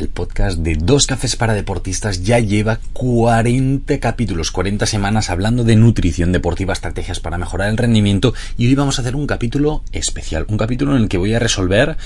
el 0.00 0.08
podcast 0.08 0.58
de 0.58 0.76
Dos 0.76 1.06
Cafés 1.06 1.36
para 1.36 1.52
Deportistas 1.52 2.24
ya 2.24 2.38
lleva 2.38 2.80
40 2.94 4.00
capítulos, 4.00 4.50
40 4.50 4.86
semanas 4.86 5.28
hablando 5.28 5.62
de 5.62 5.76
nutrición 5.76 6.32
deportiva, 6.32 6.72
estrategias 6.72 7.20
para 7.20 7.36
mejorar 7.36 7.68
el 7.68 7.76
rendimiento 7.76 8.32
y 8.56 8.66
hoy 8.66 8.74
vamos 8.74 8.98
a 8.98 9.02
hacer 9.02 9.14
un 9.14 9.26
capítulo 9.26 9.82
especial, 9.92 10.46
un 10.48 10.56
capítulo 10.56 10.96
en 10.96 11.02
el 11.02 11.08
que 11.08 11.18
voy 11.18 11.34
a 11.34 11.38
resolver 11.38 11.98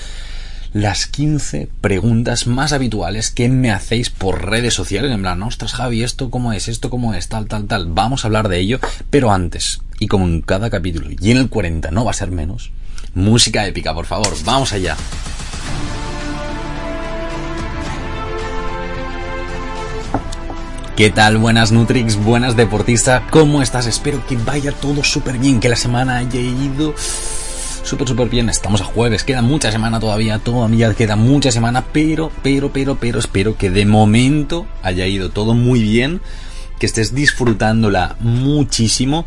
las 0.73 1.07
15 1.07 1.69
preguntas 1.79 2.47
más 2.47 2.73
habituales 2.73 3.31
que 3.31 3.47
me 3.47 3.71
hacéis 3.71 4.09
por 4.09 4.45
redes 4.45 4.73
sociales. 4.73 5.11
En 5.11 5.21
plan, 5.21 5.41
ostras, 5.41 5.73
Javi, 5.73 6.03
esto 6.03 6.29
cómo 6.29 6.51
es, 6.51 6.67
esto 6.67 6.89
cómo 6.89 7.13
es, 7.13 7.29
tal, 7.29 7.47
tal, 7.47 7.65
tal. 7.67 7.87
Vamos 7.87 8.23
a 8.23 8.27
hablar 8.27 8.49
de 8.49 8.59
ello, 8.59 8.79
pero 9.09 9.31
antes, 9.31 9.79
y 9.99 10.07
como 10.07 10.25
en 10.25 10.41
cada 10.41 10.69
capítulo, 10.69 11.07
y 11.17 11.31
en 11.31 11.37
el 11.37 11.49
40 11.49 11.91
no 11.91 12.03
va 12.03 12.11
a 12.11 12.15
ser 12.15 12.29
menos, 12.29 12.71
música 13.13 13.65
épica, 13.65 13.93
por 13.93 14.05
favor, 14.05 14.35
vamos 14.43 14.73
allá. 14.73 14.97
¿Qué 20.95 21.09
tal? 21.09 21.37
Buenas 21.37 21.73
Nutrix, 21.73 22.15
buenas 22.15 22.55
deportistas, 22.55 23.21
¿cómo 23.29 23.61
estás? 23.61 23.85
Espero 23.85 24.25
que 24.25 24.37
vaya 24.37 24.71
todo 24.71 25.03
súper 25.03 25.37
bien, 25.37 25.59
que 25.59 25.67
la 25.67 25.75
semana 25.75 26.19
haya 26.19 26.39
ido 26.39 26.93
súper, 27.83 28.07
súper 28.07 28.29
bien. 28.29 28.47
Estamos 28.47 28.79
a 28.79 28.85
jueves, 28.85 29.25
queda 29.25 29.41
mucha 29.41 29.73
semana 29.73 29.99
todavía, 29.99 30.39
todavía 30.39 30.93
queda 30.93 31.17
mucha 31.17 31.51
semana, 31.51 31.83
pero, 31.91 32.31
pero, 32.41 32.71
pero, 32.71 32.95
pero 32.95 33.19
espero 33.19 33.57
que 33.57 33.69
de 33.69 33.85
momento 33.85 34.67
haya 34.83 35.05
ido 35.05 35.31
todo 35.31 35.53
muy 35.53 35.83
bien 35.83 36.21
que 36.79 36.85
estés 36.85 37.13
disfrutándola 37.13 38.15
muchísimo 38.19 39.25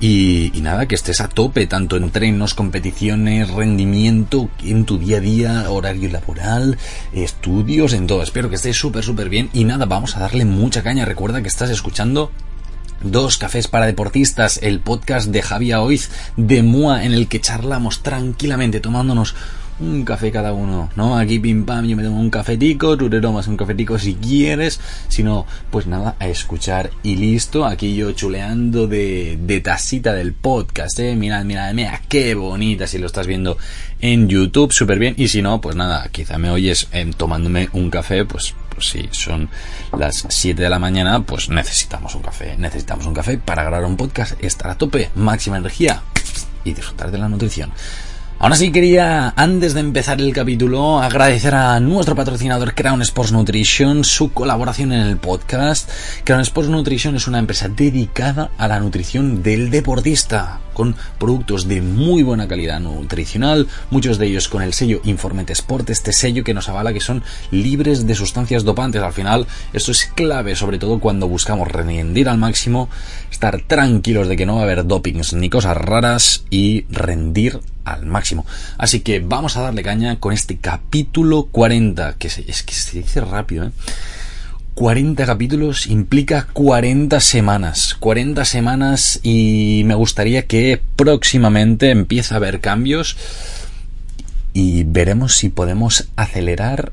y, 0.00 0.52
nada, 0.62 0.86
que 0.86 0.94
estés 0.94 1.20
a 1.20 1.28
tope, 1.28 1.66
tanto 1.66 1.96
en 1.96 2.04
entrenos, 2.04 2.54
competiciones, 2.54 3.50
rendimiento, 3.50 4.48
en 4.62 4.84
tu 4.84 4.98
día 4.98 5.18
a 5.18 5.20
día, 5.20 5.70
horario 5.70 6.10
laboral, 6.10 6.78
estudios, 7.12 7.92
en 7.92 8.06
todo. 8.06 8.22
Espero 8.22 8.48
que 8.48 8.56
estés 8.56 8.76
súper, 8.76 9.04
súper 9.04 9.28
bien 9.28 9.50
y 9.52 9.64
nada, 9.64 9.86
vamos 9.86 10.16
a 10.16 10.20
darle 10.20 10.44
mucha 10.44 10.82
caña. 10.82 11.04
Recuerda 11.04 11.42
que 11.42 11.48
estás 11.48 11.70
escuchando 11.70 12.30
Dos 13.00 13.38
cafés 13.38 13.68
para 13.68 13.86
deportistas, 13.86 14.58
el 14.60 14.80
podcast 14.80 15.28
de 15.28 15.40
Javier 15.40 15.76
Oiz 15.76 16.10
de 16.36 16.64
MUA 16.64 17.04
en 17.04 17.12
el 17.12 17.28
que 17.28 17.40
charlamos 17.40 18.02
tranquilamente 18.02 18.80
tomándonos 18.80 19.36
un 19.80 20.04
café 20.04 20.30
cada 20.30 20.52
uno, 20.52 20.90
¿no? 20.96 21.16
Aquí 21.18 21.38
pim 21.38 21.64
pam, 21.64 21.86
yo 21.86 21.96
me 21.96 22.02
tomo 22.02 22.20
un 22.20 22.30
cafetico, 22.30 22.96
tú 22.96 23.08
te 23.08 23.20
tomas 23.20 23.46
un 23.48 23.56
cafetico 23.56 23.98
si 23.98 24.14
quieres, 24.14 24.80
si 25.08 25.22
no, 25.22 25.46
pues 25.70 25.86
nada, 25.86 26.16
a 26.18 26.28
escuchar 26.28 26.90
y 27.02 27.16
listo. 27.16 27.64
Aquí 27.64 27.94
yo 27.94 28.12
chuleando 28.12 28.86
de, 28.86 29.38
de 29.40 29.60
tacita 29.60 30.14
del 30.14 30.32
podcast, 30.32 30.98
¿eh? 31.00 31.14
Mirad, 31.14 31.44
mirad, 31.44 31.72
mira, 31.74 32.02
qué 32.08 32.34
bonita 32.34 32.86
si 32.86 32.98
lo 32.98 33.06
estás 33.06 33.26
viendo 33.26 33.56
en 34.00 34.28
YouTube, 34.28 34.72
súper 34.72 34.98
bien. 34.98 35.14
Y 35.16 35.28
si 35.28 35.42
no, 35.42 35.60
pues 35.60 35.76
nada, 35.76 36.08
quizá 36.10 36.38
me 36.38 36.50
oyes 36.50 36.88
eh, 36.92 37.10
tomándome 37.16 37.68
un 37.72 37.90
café, 37.90 38.24
pues 38.24 38.54
pues 38.78 38.90
si 38.90 39.08
son 39.10 39.48
las 39.98 40.24
7 40.28 40.62
de 40.62 40.70
la 40.70 40.78
mañana, 40.78 41.22
pues 41.22 41.48
necesitamos 41.48 42.14
un 42.14 42.22
café. 42.22 42.56
Necesitamos 42.56 43.06
un 43.06 43.14
café 43.14 43.36
para 43.36 43.64
grabar 43.64 43.84
un 43.84 43.96
podcast, 43.96 44.40
estar 44.40 44.70
a 44.70 44.78
tope, 44.78 45.10
máxima 45.16 45.56
energía 45.56 46.00
y 46.62 46.74
disfrutar 46.74 47.10
de 47.10 47.18
la 47.18 47.28
nutrición. 47.28 47.72
Ahora 48.40 48.54
sí 48.54 48.70
quería, 48.70 49.32
antes 49.34 49.74
de 49.74 49.80
empezar 49.80 50.20
el 50.20 50.32
capítulo, 50.32 51.00
agradecer 51.00 51.56
a 51.56 51.80
nuestro 51.80 52.14
patrocinador 52.14 52.72
Crown 52.72 53.02
Sports 53.02 53.32
Nutrition 53.32 54.04
su 54.04 54.32
colaboración 54.32 54.92
en 54.92 55.00
el 55.00 55.16
podcast. 55.16 55.90
Crown 56.22 56.42
Sports 56.42 56.70
Nutrition 56.70 57.16
es 57.16 57.26
una 57.26 57.40
empresa 57.40 57.68
dedicada 57.68 58.52
a 58.56 58.68
la 58.68 58.78
nutrición 58.78 59.42
del 59.42 59.70
deportista, 59.70 60.60
con 60.78 60.94
productos 61.18 61.66
de 61.66 61.82
muy 61.82 62.22
buena 62.22 62.46
calidad 62.46 62.78
nutricional, 62.78 63.66
muchos 63.90 64.16
de 64.16 64.28
ellos 64.28 64.48
con 64.48 64.62
el 64.62 64.72
sello 64.72 65.00
Informete 65.02 65.52
Sport, 65.52 65.90
este 65.90 66.12
sello 66.12 66.44
que 66.44 66.54
nos 66.54 66.68
avala 66.68 66.92
que 66.92 67.00
son 67.00 67.24
libres 67.50 68.06
de 68.06 68.14
sustancias 68.14 68.62
dopantes. 68.62 69.02
Al 69.02 69.12
final, 69.12 69.48
esto 69.72 69.90
es 69.90 70.04
clave, 70.04 70.54
sobre 70.54 70.78
todo 70.78 71.00
cuando 71.00 71.26
buscamos 71.26 71.66
rendir 71.66 72.28
al 72.28 72.38
máximo, 72.38 72.88
estar 73.28 73.60
tranquilos 73.62 74.28
de 74.28 74.36
que 74.36 74.46
no 74.46 74.54
va 74.54 74.60
a 74.60 74.64
haber 74.64 74.86
dopings 74.86 75.32
ni 75.32 75.50
cosas 75.50 75.76
raras 75.76 76.44
y 76.48 76.84
rendir 76.90 77.58
al 77.84 78.06
máximo. 78.06 78.46
Así 78.76 79.00
que 79.00 79.18
vamos 79.18 79.56
a 79.56 79.62
darle 79.62 79.82
caña 79.82 80.20
con 80.20 80.32
este 80.32 80.58
capítulo 80.58 81.48
40, 81.50 82.14
que 82.18 82.28
es 82.28 82.62
que 82.62 82.74
se 82.74 82.98
dice 82.98 83.20
rápido, 83.20 83.64
¿eh? 83.66 83.72
40 84.78 85.26
capítulos 85.26 85.88
implica 85.88 86.46
40 86.52 87.18
semanas. 87.18 87.96
40 87.98 88.44
semanas 88.44 89.18
y 89.24 89.82
me 89.84 89.96
gustaría 89.96 90.46
que 90.46 90.80
próximamente 90.94 91.90
empiece 91.90 92.32
a 92.32 92.36
haber 92.36 92.60
cambios 92.60 93.16
y 94.52 94.84
veremos 94.84 95.36
si 95.36 95.48
podemos 95.48 96.08
acelerar 96.14 96.92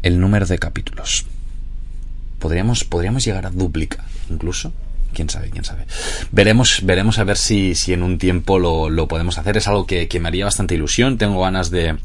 el 0.00 0.20
número 0.20 0.46
de 0.46 0.58
capítulos. 0.58 1.26
Podríamos, 2.38 2.84
podríamos 2.84 3.26
llegar 3.26 3.44
a 3.44 3.50
duplicar 3.50 4.06
incluso 4.30 4.72
quién 5.12 5.28
sabe, 5.28 5.50
quién 5.50 5.66
sabe. 5.66 5.84
Veremos, 6.30 6.80
veremos 6.82 7.18
a 7.18 7.24
ver 7.24 7.36
si, 7.36 7.74
si 7.74 7.92
en 7.92 8.02
un 8.02 8.16
tiempo 8.16 8.58
lo, 8.58 8.88
lo 8.88 9.06
podemos 9.06 9.36
hacer. 9.36 9.58
Es 9.58 9.68
algo 9.68 9.86
que, 9.86 10.08
que 10.08 10.18
me 10.18 10.28
haría 10.28 10.46
bastante 10.46 10.76
ilusión. 10.76 11.18
Tengo 11.18 11.42
ganas 11.42 11.70
de, 11.70 11.98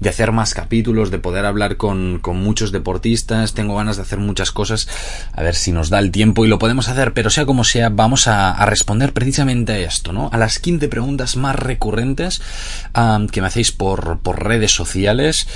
de 0.00 0.08
hacer 0.08 0.32
más 0.32 0.54
capítulos, 0.54 1.10
de 1.10 1.18
poder 1.18 1.44
hablar 1.44 1.76
con, 1.76 2.18
con, 2.20 2.38
muchos 2.38 2.72
deportistas, 2.72 3.52
tengo 3.52 3.76
ganas 3.76 3.96
de 3.96 4.02
hacer 4.02 4.18
muchas 4.18 4.50
cosas, 4.50 4.88
a 5.32 5.42
ver 5.42 5.54
si 5.54 5.72
nos 5.72 5.90
da 5.90 5.98
el 5.98 6.10
tiempo 6.10 6.44
y 6.44 6.48
lo 6.48 6.58
podemos 6.58 6.88
hacer, 6.88 7.12
pero 7.12 7.30
sea 7.30 7.46
como 7.46 7.64
sea, 7.64 7.90
vamos 7.90 8.26
a, 8.26 8.64
responder 8.64 9.12
precisamente 9.12 9.72
a 9.72 9.78
esto, 9.78 10.12
¿no? 10.12 10.30
A 10.32 10.38
las 10.38 10.58
15 10.58 10.88
preguntas 10.88 11.36
más 11.36 11.56
recurrentes 11.56 12.40
que 13.32 13.40
me 13.40 13.46
hacéis 13.46 13.72
por, 13.72 14.20
por 14.20 14.44
redes 14.44 14.72
sociales, 14.72 15.46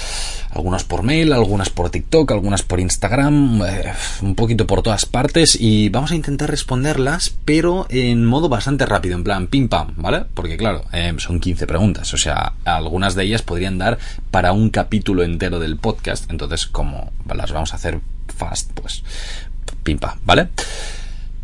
algunas 0.55 0.84
por 0.84 1.03
mail, 1.03 1.32
algunas 1.32 1.71
por 1.71 1.91
TikTok, 1.91 2.31
algunas 2.32 2.62
por 2.62 2.81
Instagram, 2.81 3.62
eh, 3.62 3.93
un 4.22 4.34
poquito 4.34 4.66
por 4.66 4.82
todas 4.82 5.05
partes 5.05 5.56
y 5.61 5.88
vamos 5.88 6.12
a 6.12 6.15
intentar 6.15 6.50
responderlas, 6.50 7.34
pero 7.44 7.87
en 7.91 8.25
modo 8.25 8.49
bastante 8.49 8.87
rápido, 8.87 9.16
en 9.16 9.25
plan 9.25 9.47
pim 9.49 9.69
pam, 9.69 9.94
¿vale? 9.97 10.25
Porque 10.32 10.56
claro, 10.56 10.84
eh, 10.93 11.12
son 11.19 11.41
15 11.41 11.66
preguntas, 11.66 12.15
o 12.15 12.19
sea, 12.19 12.55
algunas 12.65 13.15
de 13.15 13.25
ellas 13.25 13.43
podrían 13.43 13.78
dar 13.78 13.99
para 14.34 14.52
un 14.52 14.68
capítulo 14.68 15.22
entero 15.22 15.60
del 15.60 15.76
podcast, 15.76 16.28
entonces 16.28 16.66
como 16.66 17.12
las 17.32 17.52
vamos 17.52 17.72
a 17.72 17.76
hacer 17.76 18.00
fast, 18.36 18.68
pues 18.72 19.04
pim 19.84 19.96
pam, 19.96 20.18
¿vale? 20.26 20.48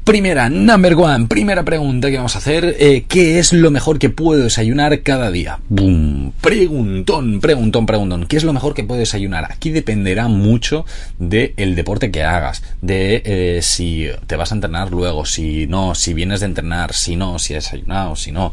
Primera, 0.03 0.49
number 0.49 0.95
one, 0.97 1.29
primera 1.29 1.63
pregunta 1.63 2.11
que 2.11 2.17
vamos 2.17 2.35
a 2.35 2.41
hacer, 2.41 2.75
eh, 2.81 3.05
¿qué 3.07 3.39
es 3.39 3.53
lo 3.53 3.71
mejor 3.71 4.01
que 4.01 4.11
puedo 4.11 4.43
desayunar 4.43 5.05
cada 5.05 5.31
día? 5.31 5.61
¡Bum! 5.69 6.33
Preguntón, 6.41 7.41
preguntón, 7.41 7.87
preguntón, 7.87 8.27
¿qué 8.27 8.37
es 8.37 8.43
lo 8.43 8.53
mejor 8.53 8.75
que 8.75 8.83
puedo 8.83 8.99
desayunar? 8.99 9.45
Aquí 9.53 9.71
dependerá 9.71 10.27
mucho 10.27 10.85
del 11.21 11.77
deporte 11.77 12.11
que 12.11 12.25
hagas, 12.25 12.65
de 12.83 13.23
eh, 13.25 13.61
si 13.63 14.09
te 14.27 14.35
vas 14.35 14.51
a 14.51 14.57
entrenar 14.57 14.91
luego, 14.91 15.27
si 15.27 15.69
no, 15.69 15.95
si 15.95 16.13
vienes 16.13 16.41
de 16.41 16.47
entrenar, 16.47 16.93
si 16.93 17.15
no, 17.15 17.39
si 17.39 17.55
has 17.55 17.63
desayunado, 17.63 18.17
si 18.17 18.33
no, 18.33 18.51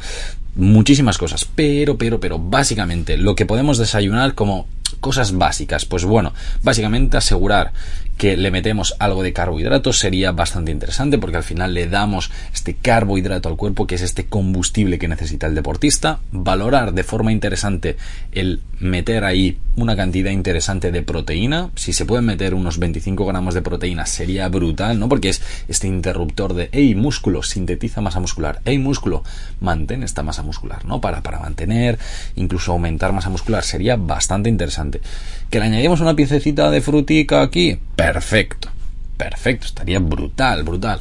muchísimas 0.57 1.17
cosas, 1.17 1.47
pero, 1.55 1.97
pero, 1.97 2.19
pero, 2.19 2.39
básicamente 2.39 3.17
lo 3.17 3.35
que 3.35 3.45
podemos 3.45 3.77
desayunar 3.77 4.33
como 4.35 4.67
cosas 4.99 5.37
básicas, 5.37 5.85
pues 5.85 6.03
bueno, 6.03 6.33
básicamente 6.63 7.17
asegurar 7.17 7.71
que 8.17 8.35
le 8.35 8.51
metemos 8.51 8.95
algo 8.99 9.21
de 9.23 9.31
carbohidratos 9.31 9.99
sería 9.99 10.31
bastante 10.31 10.71
interesante 10.71 11.17
porque 11.19 11.37
al 11.37 11.43
final 11.43 11.73
le 11.73 11.87
damos 11.87 12.31
este 12.53 12.73
carbohidrato 12.73 13.47
al 13.47 13.55
cuerpo 13.55 13.85
que 13.85 13.95
es 13.95 14.01
este 14.01 14.25
combustible 14.25 14.97
que 14.97 15.07
necesita 15.07 15.47
el 15.47 15.55
deportista. 15.55 16.19
Valorar 16.31 16.93
de 16.93 17.03
forma 17.03 17.31
interesante 17.31 17.95
el 18.31 18.61
meter 18.79 19.23
ahí 19.23 19.59
una 19.75 19.95
cantidad 19.95 20.31
interesante 20.31 20.91
de 20.91 21.03
proteína. 21.03 21.69
Si 21.75 21.93
se 21.93 22.05
pueden 22.05 22.25
meter 22.25 22.55
unos 22.55 22.79
25 22.79 23.25
gramos 23.25 23.53
de 23.53 23.61
proteína 23.61 24.05
sería 24.07 24.49
brutal 24.49 24.99
no 24.99 25.07
porque 25.07 25.29
es 25.29 25.41
este 25.67 25.87
interruptor 25.87 26.55
de 26.55 26.69
hey 26.71 26.95
músculo 26.95 27.43
sintetiza 27.43 28.01
masa 28.01 28.19
muscular. 28.19 28.61
Hey 28.65 28.79
músculo 28.79 29.23
mantén 29.59 30.01
esta 30.01 30.23
masa 30.23 30.41
muscular 30.41 30.85
no 30.85 31.01
para 31.01 31.21
para 31.21 31.39
mantener 31.39 31.99
incluso 32.35 32.71
aumentar 32.71 33.13
masa 33.13 33.29
muscular 33.29 33.63
sería 33.63 33.95
bastante 33.95 34.49
interesante. 34.49 35.01
Que 35.51 35.59
le 35.59 35.65
añadimos 35.65 36.01
una 36.01 36.15
piececita 36.15 36.71
de 36.71 36.81
frutica 36.81 37.41
aquí 37.41 37.77
perfecto, 38.13 38.69
perfecto, 39.17 39.65
estaría 39.65 39.99
brutal, 39.99 40.63
brutal. 40.63 40.99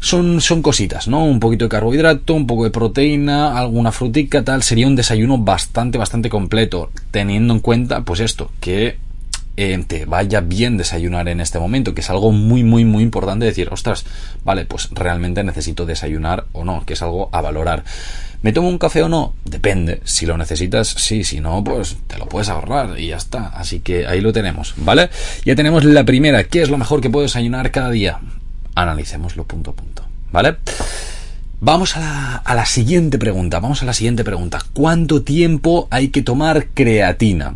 Son, 0.00 0.40
son 0.40 0.62
cositas, 0.62 1.06
¿no? 1.06 1.24
Un 1.24 1.38
poquito 1.38 1.66
de 1.66 1.68
carbohidrato, 1.68 2.32
un 2.34 2.46
poco 2.46 2.64
de 2.64 2.70
proteína, 2.70 3.58
alguna 3.58 3.92
frutica, 3.92 4.42
tal. 4.42 4.62
Sería 4.62 4.86
un 4.86 4.96
desayuno 4.96 5.38
bastante, 5.38 5.98
bastante 5.98 6.30
completo, 6.30 6.90
teniendo 7.10 7.52
en 7.52 7.60
cuenta, 7.60 8.00
pues 8.00 8.20
esto, 8.20 8.50
que 8.60 8.96
eh, 9.56 9.82
te 9.86 10.06
vaya 10.06 10.40
bien 10.40 10.76
desayunar 10.76 11.28
en 11.28 11.40
este 11.40 11.58
momento, 11.58 11.94
que 11.94 12.00
es 12.00 12.10
algo 12.10 12.32
muy, 12.32 12.64
muy, 12.64 12.84
muy 12.84 13.02
importante 13.02 13.44
decir, 13.44 13.68
ostras, 13.70 14.04
vale, 14.44 14.64
pues 14.64 14.88
realmente 14.90 15.44
necesito 15.44 15.86
desayunar 15.86 16.46
o 16.52 16.64
no, 16.64 16.84
que 16.86 16.94
es 16.94 17.02
algo 17.02 17.28
a 17.32 17.40
valorar. 17.40 17.84
¿Me 18.42 18.52
tomo 18.52 18.68
un 18.68 18.78
café 18.78 19.02
o 19.04 19.08
no? 19.08 19.34
Depende. 19.44 20.00
Si 20.04 20.26
lo 20.26 20.36
necesitas, 20.36 20.88
sí. 20.88 21.22
Si 21.22 21.40
no, 21.40 21.62
pues 21.62 21.96
te 22.08 22.18
lo 22.18 22.26
puedes 22.26 22.48
ahorrar 22.48 22.98
y 22.98 23.08
ya 23.08 23.16
está. 23.16 23.48
Así 23.48 23.78
que 23.78 24.06
ahí 24.06 24.20
lo 24.20 24.32
tenemos, 24.32 24.74
¿vale? 24.78 25.10
Ya 25.44 25.54
tenemos 25.54 25.84
la 25.84 26.04
primera. 26.04 26.42
¿Qué 26.44 26.60
es 26.60 26.68
lo 26.68 26.76
mejor 26.76 27.00
que 27.00 27.08
puedo 27.08 27.22
desayunar 27.22 27.70
cada 27.70 27.90
día? 27.90 28.18
Analicémoslo 28.74 29.44
punto 29.44 29.70
a 29.70 29.74
punto, 29.74 30.04
¿vale? 30.32 30.56
Vamos 31.60 31.96
a 31.96 32.00
la, 32.00 32.36
a 32.38 32.54
la 32.56 32.66
siguiente 32.66 33.16
pregunta. 33.16 33.60
Vamos 33.60 33.82
a 33.82 33.86
la 33.86 33.92
siguiente 33.92 34.24
pregunta. 34.24 34.58
¿Cuánto 34.72 35.22
tiempo 35.22 35.86
hay 35.92 36.08
que 36.08 36.22
tomar 36.22 36.66
creatina? 36.74 37.54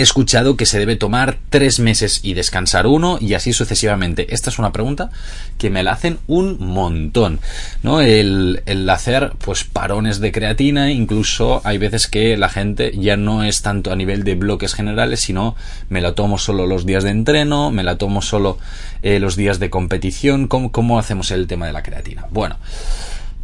He 0.00 0.02
escuchado 0.02 0.56
que 0.56 0.66
se 0.66 0.78
debe 0.78 0.96
tomar 0.96 1.36
tres 1.50 1.78
meses 1.78 2.20
y 2.22 2.32
descansar 2.32 2.86
uno 2.86 3.18
y 3.20 3.34
así 3.34 3.52
sucesivamente. 3.52 4.34
Esta 4.34 4.48
es 4.48 4.58
una 4.58 4.72
pregunta 4.72 5.10
que 5.58 5.68
me 5.68 5.82
la 5.82 5.92
hacen 5.92 6.18
un 6.26 6.56
montón, 6.58 7.38
¿no? 7.82 8.00
El, 8.00 8.62
hacer 8.90 9.32
pues 9.44 9.64
parones 9.64 10.18
de 10.18 10.32
creatina, 10.32 10.90
incluso 10.90 11.60
hay 11.64 11.78
veces 11.78 12.06
que 12.08 12.36
la 12.36 12.48
gente 12.48 12.92
ya 12.98 13.16
no 13.16 13.44
es 13.44 13.62
tanto 13.62 13.92
a 13.92 13.96
nivel 13.96 14.24
de 14.24 14.34
bloques 14.34 14.74
generales, 14.74 15.20
sino 15.20 15.54
me 15.90 16.00
la 16.00 16.14
tomo 16.14 16.38
solo 16.38 16.66
los 16.66 16.86
días 16.86 17.04
de 17.04 17.10
entreno, 17.10 17.70
me 17.70 17.84
la 17.84 17.96
tomo 17.96 18.22
solo 18.22 18.58
eh, 19.02 19.20
los 19.20 19.36
días 19.36 19.60
de 19.60 19.70
competición, 19.70 20.48
¿Cómo, 20.48 20.72
¿cómo 20.72 20.98
hacemos 20.98 21.30
el 21.30 21.46
tema 21.46 21.66
de 21.66 21.72
la 21.72 21.82
creatina? 21.82 22.26
Bueno, 22.30 22.56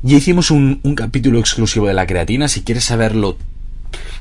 ya 0.03 0.17
hicimos 0.17 0.51
un, 0.51 0.81
un 0.83 0.95
capítulo 0.95 1.39
exclusivo 1.39 1.87
de 1.87 1.95
la 1.95 2.07
creatina, 2.07 2.49
si 2.49 2.63
quieres 2.63 2.85
saberlo 2.85 3.37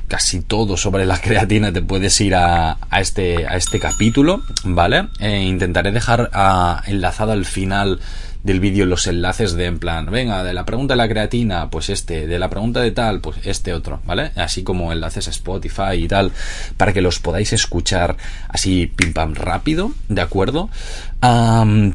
casi 0.08 0.40
todo 0.40 0.76
sobre 0.76 1.04
la 1.06 1.20
creatina 1.20 1.72
te 1.72 1.82
puedes 1.82 2.20
ir 2.20 2.34
a, 2.34 2.78
este, 2.98 3.46
a 3.46 3.56
este 3.56 3.78
capítulo, 3.78 4.42
¿vale? 4.64 5.08
E 5.18 5.42
intentaré 5.42 5.92
dejar 5.92 6.30
uh, 6.34 6.88
enlazado 6.90 7.32
al 7.32 7.44
final 7.44 8.00
del 8.46 8.60
vídeo 8.60 8.86
los 8.86 9.08
enlaces 9.08 9.54
de 9.54 9.66
en 9.66 9.80
plan, 9.80 10.06
venga, 10.06 10.44
de 10.44 10.54
la 10.54 10.64
pregunta 10.64 10.94
de 10.94 10.98
la 10.98 11.08
creatina, 11.08 11.68
pues 11.68 11.90
este, 11.90 12.28
de 12.28 12.38
la 12.38 12.48
pregunta 12.48 12.80
de 12.80 12.92
tal, 12.92 13.20
pues 13.20 13.38
este 13.42 13.74
otro, 13.74 14.00
¿vale? 14.06 14.30
Así 14.36 14.62
como 14.62 14.92
enlaces 14.92 15.26
a 15.26 15.30
Spotify 15.30 15.94
y 15.98 16.06
tal, 16.06 16.30
para 16.76 16.92
que 16.92 17.00
los 17.00 17.18
podáis 17.18 17.52
escuchar 17.52 18.16
así 18.48 18.86
pim 18.86 19.12
pam 19.12 19.34
rápido, 19.34 19.90
¿de 20.08 20.20
acuerdo? 20.20 20.70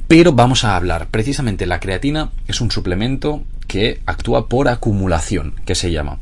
Pero 0.08 0.34
vamos 0.34 0.66
a 0.66 0.76
hablar, 0.76 1.08
precisamente 1.10 1.66
la 1.66 1.80
creatina 1.80 2.32
es 2.48 2.60
un 2.60 2.70
suplemento 2.70 3.44
que 3.68 4.02
actúa 4.06 4.50
por 4.50 4.68
acumulación, 4.68 5.54
que 5.66 5.76
se 5.76 5.92
llama. 5.92 6.20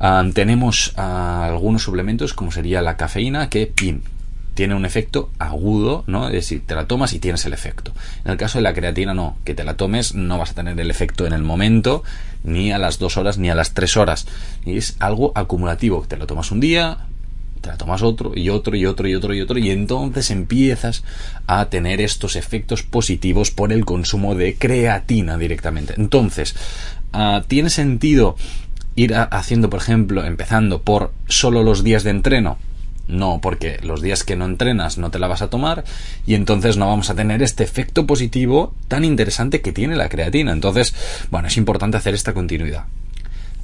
Um, 0.00 0.32
tenemos 0.32 0.94
uh, 0.96 1.00
algunos 1.00 1.82
suplementos 1.82 2.32
como 2.32 2.52
sería 2.52 2.82
la 2.82 2.96
cafeína 2.96 3.48
que 3.48 3.72
tiene 4.54 4.74
un 4.74 4.84
efecto 4.84 5.30
agudo, 5.38 6.04
¿no? 6.06 6.26
Es 6.26 6.34
decir, 6.34 6.62
te 6.66 6.74
la 6.74 6.86
tomas 6.86 7.12
y 7.12 7.18
tienes 7.18 7.44
el 7.46 7.52
efecto. 7.52 7.92
En 8.24 8.32
el 8.32 8.36
caso 8.36 8.58
de 8.58 8.62
la 8.62 8.74
creatina 8.74 9.14
no, 9.14 9.36
que 9.44 9.54
te 9.54 9.64
la 9.64 9.76
tomes 9.76 10.14
no 10.14 10.38
vas 10.38 10.50
a 10.50 10.54
tener 10.54 10.78
el 10.80 10.90
efecto 10.90 11.26
en 11.26 11.32
el 11.32 11.42
momento, 11.42 12.02
ni 12.42 12.72
a 12.72 12.78
las 12.78 12.98
dos 12.98 13.16
horas, 13.16 13.38
ni 13.38 13.50
a 13.50 13.54
las 13.54 13.74
tres 13.74 13.96
horas. 13.96 14.26
Y 14.64 14.76
es 14.76 14.96
algo 14.98 15.32
acumulativo, 15.34 16.04
te 16.08 16.16
lo 16.16 16.26
tomas 16.26 16.50
un 16.50 16.60
día, 16.60 16.98
te 17.60 17.68
la 17.68 17.76
tomas 17.76 18.02
otro 18.02 18.32
y 18.34 18.48
otro 18.50 18.76
y 18.76 18.86
otro 18.86 19.08
y 19.08 19.14
otro 19.14 19.34
y 19.34 19.40
otro 19.40 19.58
y 19.58 19.70
entonces 19.70 20.30
empiezas 20.30 21.04
a 21.46 21.66
tener 21.66 22.00
estos 22.00 22.36
efectos 22.36 22.82
positivos 22.82 23.50
por 23.50 23.72
el 23.72 23.84
consumo 23.84 24.34
de 24.34 24.56
creatina 24.56 25.38
directamente. 25.38 25.94
Entonces, 25.96 26.54
uh, 27.12 27.42
¿tiene 27.46 27.70
sentido 27.70 28.36
ir 28.98 29.14
haciendo, 29.14 29.70
por 29.70 29.80
ejemplo, 29.80 30.24
empezando 30.24 30.82
por 30.82 31.12
solo 31.28 31.62
los 31.62 31.84
días 31.84 32.02
de 32.02 32.10
entreno? 32.10 32.58
No, 33.06 33.38
porque 33.40 33.78
los 33.82 34.02
días 34.02 34.24
que 34.24 34.36
no 34.36 34.44
entrenas 34.44 34.98
no 34.98 35.10
te 35.10 35.18
la 35.18 35.28
vas 35.28 35.40
a 35.40 35.48
tomar 35.48 35.84
y 36.26 36.34
entonces 36.34 36.76
no 36.76 36.88
vamos 36.88 37.08
a 37.08 37.14
tener 37.14 37.42
este 37.42 37.64
efecto 37.64 38.06
positivo 38.06 38.74
tan 38.88 39.04
interesante 39.04 39.62
que 39.62 39.72
tiene 39.72 39.96
la 39.96 40.08
creatina. 40.08 40.52
Entonces, 40.52 40.94
bueno, 41.30 41.48
es 41.48 41.56
importante 41.56 41.96
hacer 41.96 42.14
esta 42.14 42.34
continuidad. 42.34 42.84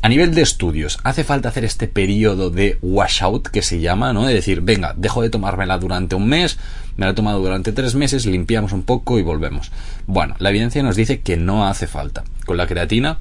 A 0.01 0.09
nivel 0.09 0.35
de 0.35 0.43
estudios, 0.43 0.99
hace 1.03 1.25
falta 1.25 1.49
hacer 1.49 1.65
este 1.65 1.89
periodo 1.89 2.51
de 2.51 2.79
washout 2.81 3.49
que 3.49 3.63
se 3.63 3.81
llama, 3.81 4.13
¿no? 4.13 4.27
De 4.27 4.35
decir, 4.35 4.61
venga, 4.61 4.95
dejo 4.97 5.23
de 5.23 5.31
tomármela 5.31 5.79
durante 5.79 6.15
un 6.15 6.29
mes, 6.29 6.59
me 6.97 7.07
la 7.07 7.13
he 7.13 7.15
tomado 7.15 7.41
durante 7.41 7.73
tres 7.73 7.95
meses, 7.95 8.27
limpiamos 8.27 8.73
un 8.73 8.83
poco 8.83 9.19
y 9.19 9.23
volvemos. 9.23 9.73
Bueno, 10.07 10.37
la 10.39 10.51
evidencia 10.51 10.83
nos 10.83 10.95
dice 10.95 11.21
que 11.21 11.37
no 11.37 11.67
hace 11.67 11.87
falta. 11.87 12.23
Con 12.47 12.57
la 12.57 12.67
creatina 12.67 13.19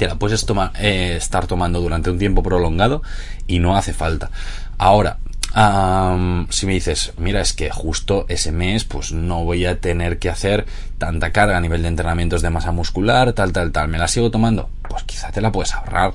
te 0.00 0.06
la 0.06 0.14
puedes 0.14 0.46
tomar, 0.46 0.72
eh, 0.80 1.16
estar 1.18 1.46
tomando 1.46 1.78
durante 1.78 2.08
un 2.08 2.18
tiempo 2.18 2.42
prolongado 2.42 3.02
y 3.46 3.58
no 3.58 3.76
hace 3.76 3.92
falta. 3.92 4.30
Ahora, 4.78 5.18
si 6.48 6.66
me 6.66 6.72
dices, 6.72 7.12
mira, 7.18 7.42
es 7.42 7.52
que 7.52 7.68
justo 7.68 8.24
ese 8.30 8.50
mes, 8.50 8.84
pues 8.84 9.12
no 9.12 9.44
voy 9.44 9.66
a 9.66 9.78
tener 9.78 10.18
que 10.18 10.30
hacer 10.30 10.64
tanta 10.96 11.32
carga 11.32 11.58
a 11.58 11.60
nivel 11.60 11.82
de 11.82 11.88
entrenamientos 11.88 12.40
de 12.40 12.48
masa 12.48 12.72
muscular, 12.72 13.34
tal, 13.34 13.52
tal, 13.52 13.72
tal, 13.72 13.88
¿me 13.88 13.98
la 13.98 14.08
sigo 14.08 14.30
tomando? 14.30 14.70
Pues 14.88 15.02
quizá 15.02 15.32
te 15.32 15.42
la 15.42 15.52
puedes 15.52 15.74
ahorrar 15.74 16.14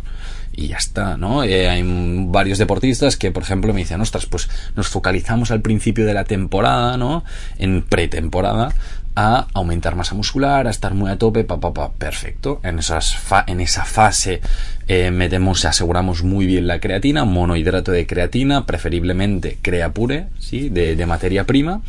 y 0.52 0.70
ya 0.70 0.78
está, 0.78 1.16
¿no? 1.16 1.44
Eh, 1.44 1.70
hay 1.70 1.84
varios 2.28 2.58
deportistas 2.58 3.18
que, 3.18 3.30
por 3.30 3.44
ejemplo, 3.44 3.72
me 3.72 3.82
dicen, 3.82 4.02
ostras, 4.02 4.26
pues 4.26 4.50
nos 4.76 4.88
focalizamos 4.88 5.52
al 5.52 5.62
principio 5.62 6.08
de 6.08 6.16
la 6.16 6.24
temporada, 6.24 6.98
¿no? 6.98 7.24
En 7.60 7.84
pretemporada, 7.84 8.74
a 9.16 9.48
aumentar 9.54 9.96
masa 9.96 10.14
muscular, 10.14 10.68
a 10.68 10.70
estar 10.70 10.94
muy 10.94 11.10
a 11.10 11.18
tope, 11.18 11.44
pa, 11.44 11.60
pa, 11.60 11.74
pa, 11.74 11.92
perfecto. 11.94 12.60
En, 12.64 12.80
esas 12.80 13.18
en 13.48 13.62
esa 13.62 13.86
fase 13.86 14.42
eh, 14.88 15.12
metemos, 15.12 15.64
aseguramos 15.66 16.24
muy 16.24 16.46
bien 16.46 16.68
la 16.68 16.80
creatina, 16.80 17.26
monohidrato 17.26 17.92
de 17.92 18.06
creatina, 18.06 18.66
preferiblemente 18.66 19.58
crea 19.62 19.92
pure, 19.94 20.28
¿sí? 20.40 20.70
De, 20.70 21.06
materia 21.06 21.46
prima. 21.46 21.82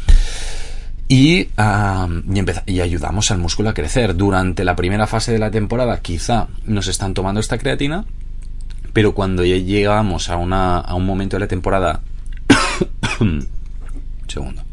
Y, 1.09 1.49
y, 2.67 2.81
ayudamos 2.81 3.31
al 3.31 3.39
músculo 3.39 3.71
a 3.71 3.75
crecer. 3.75 4.15
Durante 4.17 4.65
la 4.65 4.77
primera 4.77 5.07
fase 5.07 5.33
de 5.33 5.39
la 5.39 5.51
temporada 5.51 6.01
quizá 6.01 6.49
nos 6.65 6.89
están 6.89 7.15
tomando 7.15 7.41
esta 7.41 7.59
creatina, 7.59 8.05
pero 8.93 9.15
cuando 9.15 9.45
ya 9.45 9.57
llegamos 9.57 10.29
a, 10.29 10.37
una, 10.37 10.79
a 10.79 10.95
un 10.95 11.07
momento 11.07 11.37
de 11.37 11.41
la 11.41 11.49
temporada... 11.49 12.01
segundo 14.29 14.66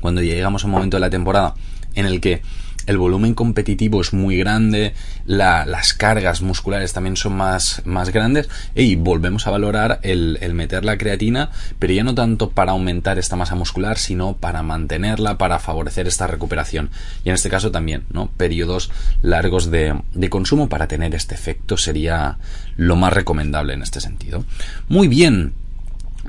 cuando 0.00 0.22
llegamos 0.22 0.62
a 0.62 0.66
un 0.66 0.72
momento 0.72 0.96
de 0.96 1.00
la 1.00 1.10
temporada 1.10 1.54
en 1.94 2.06
el 2.06 2.20
que 2.20 2.42
el 2.86 2.98
volumen 2.98 3.34
competitivo 3.34 4.00
es 4.00 4.12
muy 4.12 4.38
grande, 4.38 4.94
la, 5.26 5.66
las 5.66 5.92
cargas 5.92 6.40
musculares 6.40 6.92
también 6.92 7.16
son 7.16 7.36
más, 7.36 7.82
más 7.84 8.10
grandes, 8.10 8.48
y 8.74 8.96
volvemos 8.96 9.46
a 9.46 9.50
valorar 9.50 9.98
el, 10.02 10.38
meter 10.54 10.84
la 10.84 10.96
creatina, 10.96 11.50
pero 11.78 11.92
ya 11.92 12.04
no 12.04 12.14
tanto 12.14 12.50
para 12.50 12.72
aumentar 12.72 13.18
esta 13.18 13.36
masa 13.36 13.56
muscular, 13.56 13.98
sino 13.98 14.36
para 14.36 14.62
mantenerla, 14.62 15.36
para 15.36 15.58
favorecer 15.58 16.06
esta 16.06 16.26
recuperación. 16.26 16.90
Y 17.24 17.30
en 17.30 17.34
este 17.34 17.50
caso 17.50 17.70
también, 17.70 18.04
¿no? 18.10 18.30
Periodos 18.36 18.90
largos 19.20 19.70
de 19.70 19.94
consumo 20.30 20.68
para 20.68 20.86
tener 20.86 21.14
este 21.14 21.34
efecto 21.34 21.76
sería 21.76 22.38
lo 22.76 22.96
más 22.96 23.12
recomendable 23.12 23.74
en 23.74 23.82
este 23.82 24.00
sentido. 24.00 24.44
Muy 24.88 25.08
bien, 25.08 25.54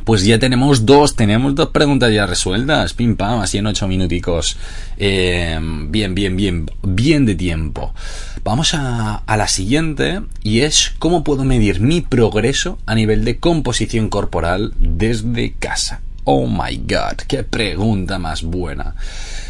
pues 0.03 0.23
ya 0.23 0.39
tenemos 0.39 0.85
dos, 0.85 1.15
tenemos 1.15 1.55
dos 1.55 1.69
preguntas 1.69 2.11
ya 2.11 2.25
resueltas, 2.25 2.93
pim 2.93 3.15
pam, 3.15 3.39
así 3.39 3.57
en 3.57 3.67
ocho 3.67 3.87
minuticos. 3.87 4.57
Eh, 4.97 5.59
bien, 5.89 6.15
bien, 6.15 6.35
bien, 6.35 6.65
bien 6.83 7.25
de 7.25 7.35
tiempo. 7.35 7.93
Vamos 8.43 8.73
a, 8.73 9.15
a 9.15 9.37
la 9.37 9.47
siguiente 9.47 10.21
y 10.43 10.61
es 10.61 10.93
cómo 10.99 11.23
puedo 11.23 11.43
medir 11.43 11.81
mi 11.81 12.01
progreso 12.01 12.79
a 12.85 12.95
nivel 12.95 13.25
de 13.25 13.39
composición 13.39 14.09
corporal 14.09 14.73
desde 14.79 15.53
casa. 15.53 16.01
Oh 16.23 16.47
my 16.47 16.77
god, 16.77 17.17
qué 17.27 17.43
pregunta 17.43 18.19
más 18.19 18.43
buena. 18.43 18.95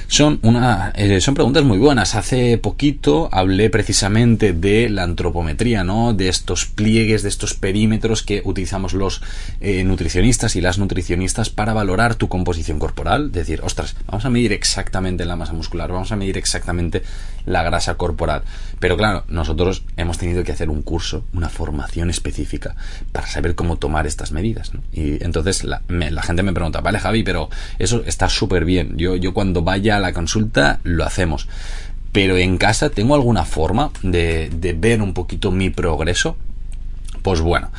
Son, 0.09 0.39
una, 0.41 0.93
eh, 0.95 1.19
son 1.19 1.33
preguntas 1.33 1.65
muy 1.65 1.77
buenas. 1.77 2.15
Hace 2.15 2.57
poquito 2.57 3.27
hablé 3.31 3.69
precisamente 3.69 4.53
de 4.53 4.89
la 4.89 5.03
antropometría, 5.03 5.83
¿no? 5.83 6.13
De 6.13 6.29
estos 6.29 6.65
pliegues, 6.65 7.23
de 7.23 7.29
estos 7.29 7.53
perímetros 7.53 8.23
que 8.23 8.41
utilizamos 8.45 8.93
los 8.93 9.21
eh, 9.59 9.83
nutricionistas 9.83 10.55
y 10.55 10.61
las 10.61 10.79
nutricionistas 10.79 11.49
para 11.49 11.73
valorar 11.73 12.15
tu 12.15 12.29
composición 12.29 12.79
corporal. 12.79 13.33
Decir, 13.33 13.59
ostras, 13.63 13.97
vamos 14.07 14.25
a 14.25 14.29
medir 14.29 14.53
exactamente 14.53 15.25
la 15.25 15.35
masa 15.35 15.51
muscular, 15.51 15.91
vamos 15.91 16.11
a 16.13 16.15
medir 16.15 16.37
exactamente 16.37 17.03
la 17.47 17.63
grasa 17.63 17.95
corporal. 17.95 18.43
Pero 18.79 18.97
claro, 18.97 19.23
nosotros 19.27 19.83
hemos 19.95 20.17
tenido 20.19 20.43
que 20.43 20.51
hacer 20.51 20.69
un 20.69 20.83
curso, 20.83 21.25
una 21.33 21.49
formación 21.49 22.09
específica 22.09 22.75
para 23.11 23.25
saber 23.25 23.55
cómo 23.55 23.77
tomar 23.77 24.05
estas 24.05 24.31
medidas. 24.31 24.71
Y 24.91 25.23
entonces 25.23 25.63
la, 25.63 25.81
me, 25.87 26.11
la, 26.11 26.21
gente 26.21 26.43
me 26.43 26.53
pregunta, 26.53 26.81
vale 26.81 26.99
Javi, 26.99 27.23
pero 27.23 27.49
eso 27.79 28.03
está 28.05 28.29
súper 28.29 28.65
bien. 28.65 28.97
Yo, 28.97 29.15
yo 29.15 29.33
cuando 29.33 29.63
vaya 29.63 29.95
a 29.95 29.99
la 29.99 30.13
consulta 30.13 30.79
lo 30.83 31.05
hacemos. 31.05 31.47
Pero 32.11 32.37
en 32.37 32.57
casa 32.57 32.89
tengo 32.89 33.15
alguna 33.15 33.45
forma 33.45 33.91
de, 34.01 34.49
de 34.49 34.73
ver 34.73 35.01
un 35.01 35.13
poquito 35.13 35.51
mi 35.51 35.69
progreso. 35.69 36.35
Pues 37.21 37.41
bueno, 37.41 37.71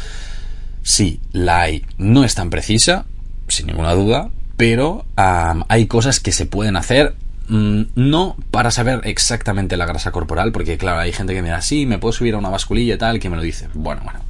sí, 0.83 1.21
la 1.33 1.61
hay. 1.61 1.85
No 1.99 2.25
es 2.25 2.35
tan 2.35 2.51
precisa, 2.51 3.05
sin 3.49 3.67
ninguna 3.67 3.95
duda, 3.95 4.31
pero 4.57 5.05
hay 5.17 5.87
cosas 5.87 6.21
que 6.21 6.33
se 6.33 6.47
pueden 6.47 6.77
hacer 6.77 7.15
no 7.49 8.37
para 8.51 8.71
saber 8.71 9.01
exactamente 9.05 9.77
la 9.77 9.87
grasa 9.87 10.13
corporal, 10.13 10.53
porque 10.53 10.79
claro, 10.79 11.01
hay 11.01 11.13
gente 11.13 11.35
que 11.35 11.43
me 11.43 11.49
da, 11.49 11.63
sí, 11.63 11.87
me 11.87 11.99
puedo 11.99 12.13
subir 12.13 12.35
a 12.35 12.39
una 12.39 12.51
basculilla 12.51 12.95
y 12.95 12.99
tal, 12.99 13.21
que 13.21 13.31
me 13.31 13.37
lo 13.37 13.43
dice. 13.43 13.69
Bueno, 13.75 14.03
bueno. 14.05 14.21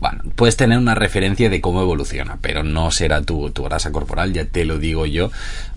Bueno, 0.00 0.22
puedes 0.34 0.56
tener 0.56 0.78
una 0.78 0.94
referencia 0.94 1.50
de 1.50 1.60
cómo 1.60 1.82
evoluciona, 1.82 2.38
pero 2.40 2.62
no 2.62 2.90
será 2.90 3.20
tu, 3.20 3.50
tu 3.50 3.64
grasa 3.64 3.92
corporal, 3.92 4.32
ya 4.32 4.46
te 4.46 4.64
lo 4.64 4.78
digo 4.78 5.04
yo, 5.04 5.26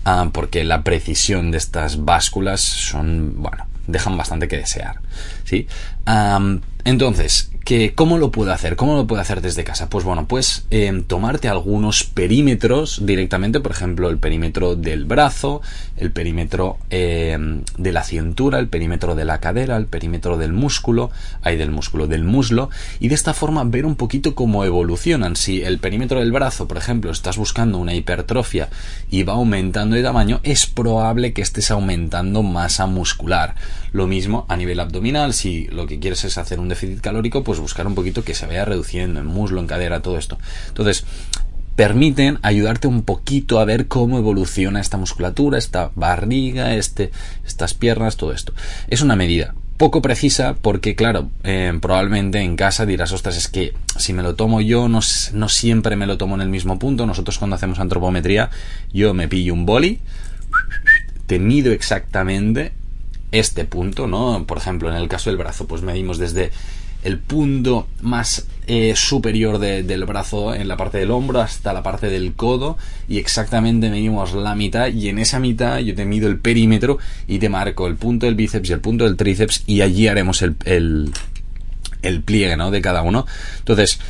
uh, 0.06 0.30
porque 0.30 0.64
la 0.64 0.82
precisión 0.82 1.50
de 1.50 1.58
estas 1.58 2.06
básculas 2.06 2.62
son, 2.62 3.34
bueno, 3.42 3.66
dejan 3.86 4.16
bastante 4.16 4.48
que 4.48 4.56
desear. 4.56 5.03
¿Sí? 5.44 5.66
entonces, 6.84 7.50
que, 7.64 7.94
¿cómo 7.94 8.18
lo 8.18 8.30
puedo 8.30 8.52
hacer? 8.52 8.76
¿Cómo 8.76 8.94
lo 8.94 9.06
puedo 9.06 9.22
hacer 9.22 9.40
desde 9.40 9.64
casa? 9.64 9.88
Pues 9.88 10.04
bueno, 10.04 10.28
pues 10.28 10.66
em, 10.70 11.02
tomarte 11.02 11.48
algunos 11.48 12.04
perímetros 12.04 13.06
directamente, 13.06 13.60
por 13.60 13.72
ejemplo, 13.72 14.10
el 14.10 14.18
perímetro 14.18 14.76
del 14.76 15.06
brazo, 15.06 15.62
el 15.96 16.12
perímetro 16.12 16.76
em, 16.90 17.62
de 17.78 17.92
la 17.92 18.04
cintura, 18.04 18.58
el 18.58 18.68
perímetro 18.68 19.14
de 19.14 19.24
la 19.24 19.40
cadera, 19.40 19.78
el 19.78 19.86
perímetro 19.86 20.36
del 20.36 20.52
músculo, 20.52 21.10
hay 21.40 21.56
del 21.56 21.70
músculo, 21.70 22.06
del 22.06 22.24
muslo, 22.24 22.68
y 23.00 23.08
de 23.08 23.14
esta 23.14 23.32
forma 23.32 23.64
ver 23.64 23.86
un 23.86 23.96
poquito 23.96 24.34
cómo 24.34 24.64
evolucionan. 24.64 25.34
Si 25.34 25.62
el 25.62 25.78
perímetro 25.78 26.20
del 26.20 26.32
brazo, 26.32 26.68
por 26.68 26.76
ejemplo, 26.76 27.10
estás 27.10 27.38
buscando 27.38 27.78
una 27.78 27.94
hipertrofia 27.94 28.68
y 29.10 29.22
va 29.22 29.34
aumentando 29.34 29.96
de 29.96 30.02
tamaño, 30.02 30.40
es 30.42 30.66
probable 30.66 31.32
que 31.32 31.40
estés 31.40 31.70
aumentando 31.70 32.42
masa 32.42 32.86
muscular. 32.86 33.54
Lo 33.92 34.06
mismo 34.06 34.44
a 34.48 34.56
nivel 34.56 34.80
abdominal, 34.80 35.03
si 35.32 35.66
lo 35.68 35.86
que 35.86 35.98
quieres 35.98 36.24
es 36.24 36.38
hacer 36.38 36.60
un 36.60 36.68
déficit 36.68 37.00
calórico, 37.00 37.44
pues 37.44 37.60
buscar 37.60 37.86
un 37.86 37.94
poquito 37.94 38.24
que 38.24 38.34
se 38.34 38.46
vaya 38.46 38.64
reduciendo 38.64 39.20
en 39.20 39.26
muslo, 39.26 39.60
en 39.60 39.66
cadera, 39.66 40.00
todo 40.00 40.18
esto. 40.18 40.38
Entonces, 40.68 41.04
permiten 41.76 42.38
ayudarte 42.42 42.86
un 42.86 43.02
poquito 43.02 43.58
a 43.58 43.64
ver 43.64 43.88
cómo 43.88 44.18
evoluciona 44.18 44.80
esta 44.80 44.96
musculatura, 44.96 45.58
esta 45.58 45.90
barriga, 45.94 46.74
este, 46.74 47.10
estas 47.44 47.74
piernas, 47.74 48.16
todo 48.16 48.32
esto. 48.32 48.54
Es 48.88 49.02
una 49.02 49.16
medida 49.16 49.54
poco 49.76 50.02
precisa 50.02 50.54
porque, 50.60 50.94
claro, 50.94 51.30
eh, 51.42 51.76
probablemente 51.80 52.40
en 52.40 52.56
casa 52.56 52.86
dirás, 52.86 53.12
ostras, 53.12 53.36
es 53.36 53.48
que 53.48 53.74
si 53.98 54.12
me 54.12 54.22
lo 54.22 54.34
tomo 54.34 54.60
yo, 54.60 54.88
no, 54.88 55.00
no 55.32 55.48
siempre 55.48 55.96
me 55.96 56.06
lo 56.06 56.16
tomo 56.16 56.36
en 56.36 56.42
el 56.42 56.48
mismo 56.48 56.78
punto. 56.78 57.06
Nosotros 57.06 57.38
cuando 57.38 57.56
hacemos 57.56 57.78
antropometría, 57.78 58.50
yo 58.92 59.14
me 59.14 59.28
pillo 59.28 59.52
un 59.52 59.66
boli, 59.66 60.00
te 61.26 61.38
mido 61.38 61.72
exactamente 61.72 62.72
este 63.38 63.64
punto, 63.64 64.06
¿no? 64.06 64.44
Por 64.46 64.58
ejemplo, 64.58 64.90
en 64.90 64.96
el 64.96 65.08
caso 65.08 65.30
del 65.30 65.36
brazo, 65.36 65.66
pues 65.66 65.82
medimos 65.82 66.18
desde 66.18 66.50
el 67.04 67.18
punto 67.18 67.86
más 68.00 68.46
eh, 68.66 68.94
superior 68.96 69.58
del 69.58 70.04
brazo 70.06 70.54
en 70.54 70.68
la 70.68 70.78
parte 70.78 70.96
del 70.96 71.10
hombro 71.10 71.42
hasta 71.42 71.74
la 71.74 71.82
parte 71.82 72.08
del 72.08 72.32
codo 72.32 72.78
y 73.08 73.18
exactamente 73.18 73.90
medimos 73.90 74.32
la 74.32 74.54
mitad 74.54 74.88
y 74.88 75.10
en 75.10 75.18
esa 75.18 75.38
mitad 75.38 75.78
yo 75.80 75.94
te 75.94 76.06
mido 76.06 76.28
el 76.28 76.38
perímetro 76.38 76.98
y 77.28 77.38
te 77.38 77.50
marco 77.50 77.86
el 77.86 77.96
punto 77.96 78.24
del 78.24 78.36
bíceps 78.36 78.70
y 78.70 78.72
el 78.72 78.80
punto 78.80 79.04
del 79.04 79.16
tríceps 79.16 79.64
y 79.66 79.82
allí 79.82 80.08
haremos 80.08 80.40
el, 80.40 80.56
el, 80.64 82.22
pliegue 82.22 82.56
¿no? 82.56 82.70
de 82.70 82.80
cada 82.80 83.02
uno. 83.02 83.26
Entonces, 83.58 84.00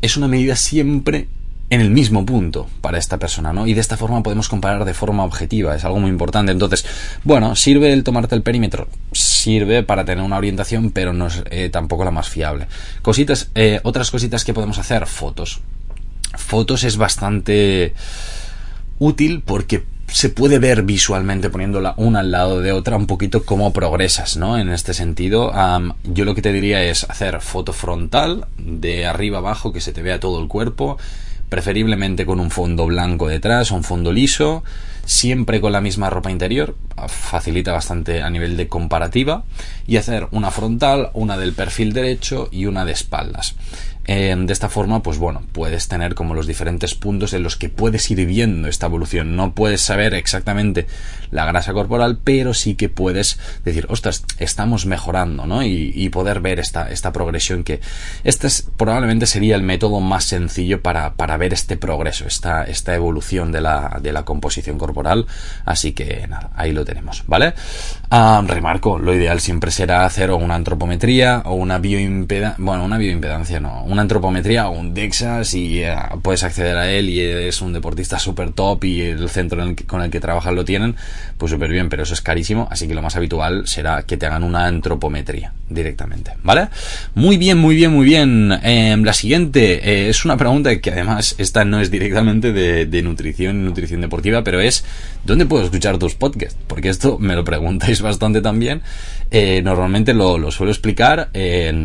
es 0.00 0.16
una 0.16 0.28
medida 0.28 0.56
siempre 0.56 1.28
en 1.70 1.80
el 1.80 1.90
mismo 1.90 2.26
punto 2.26 2.68
para 2.80 2.98
esta 2.98 3.18
persona, 3.18 3.52
¿no? 3.52 3.66
Y 3.66 3.74
de 3.74 3.80
esta 3.80 3.96
forma 3.96 4.22
podemos 4.24 4.48
comparar 4.48 4.84
de 4.84 4.92
forma 4.92 5.24
objetiva, 5.24 5.76
es 5.76 5.84
algo 5.84 6.00
muy 6.00 6.10
importante. 6.10 6.50
Entonces, 6.50 6.84
bueno, 7.22 7.54
¿sirve 7.54 7.92
el 7.92 8.02
tomarte 8.02 8.34
el 8.34 8.42
perímetro? 8.42 8.88
Sirve 9.12 9.84
para 9.84 10.04
tener 10.04 10.24
una 10.24 10.36
orientación, 10.36 10.90
pero 10.90 11.12
no 11.12 11.28
es 11.28 11.42
eh, 11.50 11.70
tampoco 11.70 12.04
la 12.04 12.10
más 12.10 12.28
fiable. 12.28 12.66
Cositas, 13.02 13.50
eh, 13.54 13.80
otras 13.84 14.10
cositas 14.10 14.44
que 14.44 14.52
podemos 14.52 14.78
hacer, 14.78 15.06
fotos. 15.06 15.60
Fotos 16.36 16.82
es 16.82 16.96
bastante 16.96 17.94
útil 18.98 19.42
porque 19.44 19.84
se 20.08 20.28
puede 20.28 20.58
ver 20.58 20.82
visualmente 20.82 21.50
poniéndola 21.50 21.94
una 21.96 22.20
al 22.20 22.32
lado 22.32 22.60
de 22.60 22.72
otra 22.72 22.96
un 22.96 23.06
poquito 23.06 23.44
cómo 23.44 23.72
progresas, 23.72 24.36
¿no? 24.36 24.58
En 24.58 24.70
este 24.70 24.92
sentido, 24.92 25.52
yo 26.02 26.24
lo 26.24 26.34
que 26.34 26.42
te 26.42 26.52
diría 26.52 26.82
es 26.82 27.04
hacer 27.04 27.40
foto 27.40 27.72
frontal, 27.72 28.46
de 28.58 29.06
arriba 29.06 29.38
abajo, 29.38 29.72
que 29.72 29.80
se 29.80 29.92
te 29.92 30.02
vea 30.02 30.18
todo 30.18 30.40
el 30.42 30.48
cuerpo, 30.48 30.98
preferiblemente 31.50 32.24
con 32.24 32.40
un 32.40 32.50
fondo 32.50 32.86
blanco 32.86 33.28
detrás 33.28 33.70
o 33.70 33.74
un 33.74 33.84
fondo 33.84 34.12
liso, 34.12 34.64
siempre 35.04 35.60
con 35.60 35.72
la 35.72 35.82
misma 35.82 36.08
ropa 36.08 36.30
interior, 36.30 36.76
facilita 37.08 37.72
bastante 37.72 38.22
a 38.22 38.30
nivel 38.30 38.56
de 38.56 38.68
comparativa, 38.68 39.44
y 39.86 39.96
hacer 39.98 40.28
una 40.30 40.50
frontal, 40.50 41.10
una 41.12 41.36
del 41.36 41.52
perfil 41.52 41.92
derecho 41.92 42.48
y 42.50 42.66
una 42.66 42.84
de 42.84 42.92
espaldas. 42.92 43.56
Eh, 44.06 44.34
de 44.36 44.52
esta 44.52 44.68
forma, 44.68 45.02
pues 45.02 45.18
bueno, 45.18 45.42
puedes 45.52 45.88
tener 45.88 46.14
como 46.14 46.34
los 46.34 46.46
diferentes 46.46 46.94
puntos 46.94 47.32
en 47.32 47.42
los 47.42 47.56
que 47.56 47.68
puedes 47.68 48.10
ir 48.10 48.24
viendo 48.26 48.68
esta 48.68 48.86
evolución. 48.86 49.36
No 49.36 49.54
puedes 49.54 49.82
saber 49.82 50.14
exactamente 50.14 50.86
la 51.30 51.44
grasa 51.44 51.72
corporal, 51.72 52.18
pero 52.22 52.54
sí 52.54 52.74
que 52.74 52.88
puedes 52.88 53.38
decir, 53.64 53.86
ostras, 53.88 54.24
estamos 54.38 54.86
mejorando, 54.86 55.46
¿no? 55.46 55.62
Y, 55.62 56.10
poder 56.10 56.40
ver 56.40 56.58
esta, 56.58 56.90
esta 56.90 57.12
progresión 57.12 57.62
que 57.62 57.80
este 58.24 58.48
es, 58.48 58.66
probablemente 58.76 59.26
sería 59.26 59.54
el 59.54 59.62
método 59.62 60.00
más 60.00 60.24
sencillo 60.24 60.82
para, 60.82 61.14
para 61.14 61.36
ver 61.36 61.52
este 61.52 61.76
progreso, 61.76 62.26
esta, 62.26 62.64
esta 62.64 62.96
evolución 62.96 63.52
de 63.52 63.60
la, 63.60 64.00
de 64.02 64.12
la 64.12 64.24
composición 64.24 64.76
corporal. 64.76 65.26
Así 65.64 65.92
que 65.92 66.26
nada, 66.26 66.50
ahí 66.56 66.72
lo 66.72 66.84
tenemos, 66.84 67.22
¿vale? 67.28 67.54
Ah, 68.10 68.42
remarco, 68.44 68.98
lo 68.98 69.14
ideal 69.14 69.40
siempre 69.40 69.70
será 69.70 70.04
hacer 70.04 70.32
una 70.32 70.56
antropometría 70.56 71.42
o 71.44 71.54
una 71.54 71.78
bioimpedancia, 71.78 72.56
bueno, 72.58 72.84
una 72.84 72.98
bioimpedancia 72.98 73.60
no, 73.60 73.84
una 73.90 74.02
antropometría 74.02 74.68
o 74.68 74.72
un 74.72 74.94
DEXA 74.94 75.44
si 75.44 75.82
eh, 75.82 75.94
puedes 76.22 76.42
acceder 76.42 76.76
a 76.76 76.90
él 76.90 77.08
y 77.08 77.20
eres 77.20 77.60
un 77.60 77.72
deportista 77.72 78.18
super 78.18 78.52
top 78.52 78.84
y 78.84 79.02
el 79.02 79.28
centro 79.28 79.62
con 79.86 80.02
el 80.02 80.10
que 80.10 80.20
trabajas 80.20 80.54
lo 80.54 80.64
tienen, 80.64 80.96
pues 81.36 81.50
súper 81.50 81.70
bien, 81.70 81.88
pero 81.88 82.04
eso 82.04 82.14
es 82.14 82.20
carísimo, 82.20 82.68
así 82.70 82.86
que 82.86 82.94
lo 82.94 83.02
más 83.02 83.16
habitual 83.16 83.66
será 83.66 84.02
que 84.04 84.16
te 84.16 84.26
hagan 84.26 84.44
una 84.44 84.66
antropometría 84.66 85.52
directamente, 85.68 86.32
¿vale? 86.42 86.68
Muy 87.14 87.36
bien, 87.36 87.58
muy 87.58 87.74
bien, 87.74 87.92
muy 87.92 88.04
bien. 88.04 88.52
Em, 88.62 89.02
la 89.04 89.12
siguiente 89.12 89.80
eh, 89.82 90.08
es 90.08 90.24
una 90.24 90.36
pregunta 90.36 90.78
que 90.80 90.90
además 90.90 91.34
esta 91.38 91.64
no 91.64 91.80
es 91.80 91.90
directamente 91.90 92.52
de, 92.52 92.86
de 92.86 93.02
nutrición, 93.02 93.64
nutrición 93.64 94.00
deportiva, 94.00 94.44
pero 94.44 94.60
es 94.60 94.84
¿dónde 95.24 95.46
puedo 95.46 95.64
escuchar 95.64 95.98
tus 95.98 96.14
podcasts? 96.14 96.58
Porque 96.66 96.88
esto 96.88 97.18
me 97.18 97.34
lo 97.34 97.44
preguntáis 97.44 98.02
bastante 98.02 98.40
también. 98.40 98.82
Eh, 99.30 99.62
normalmente 99.62 100.14
lo, 100.14 100.38
lo, 100.38 100.50
suelo 100.50 100.72
explicar, 100.72 101.30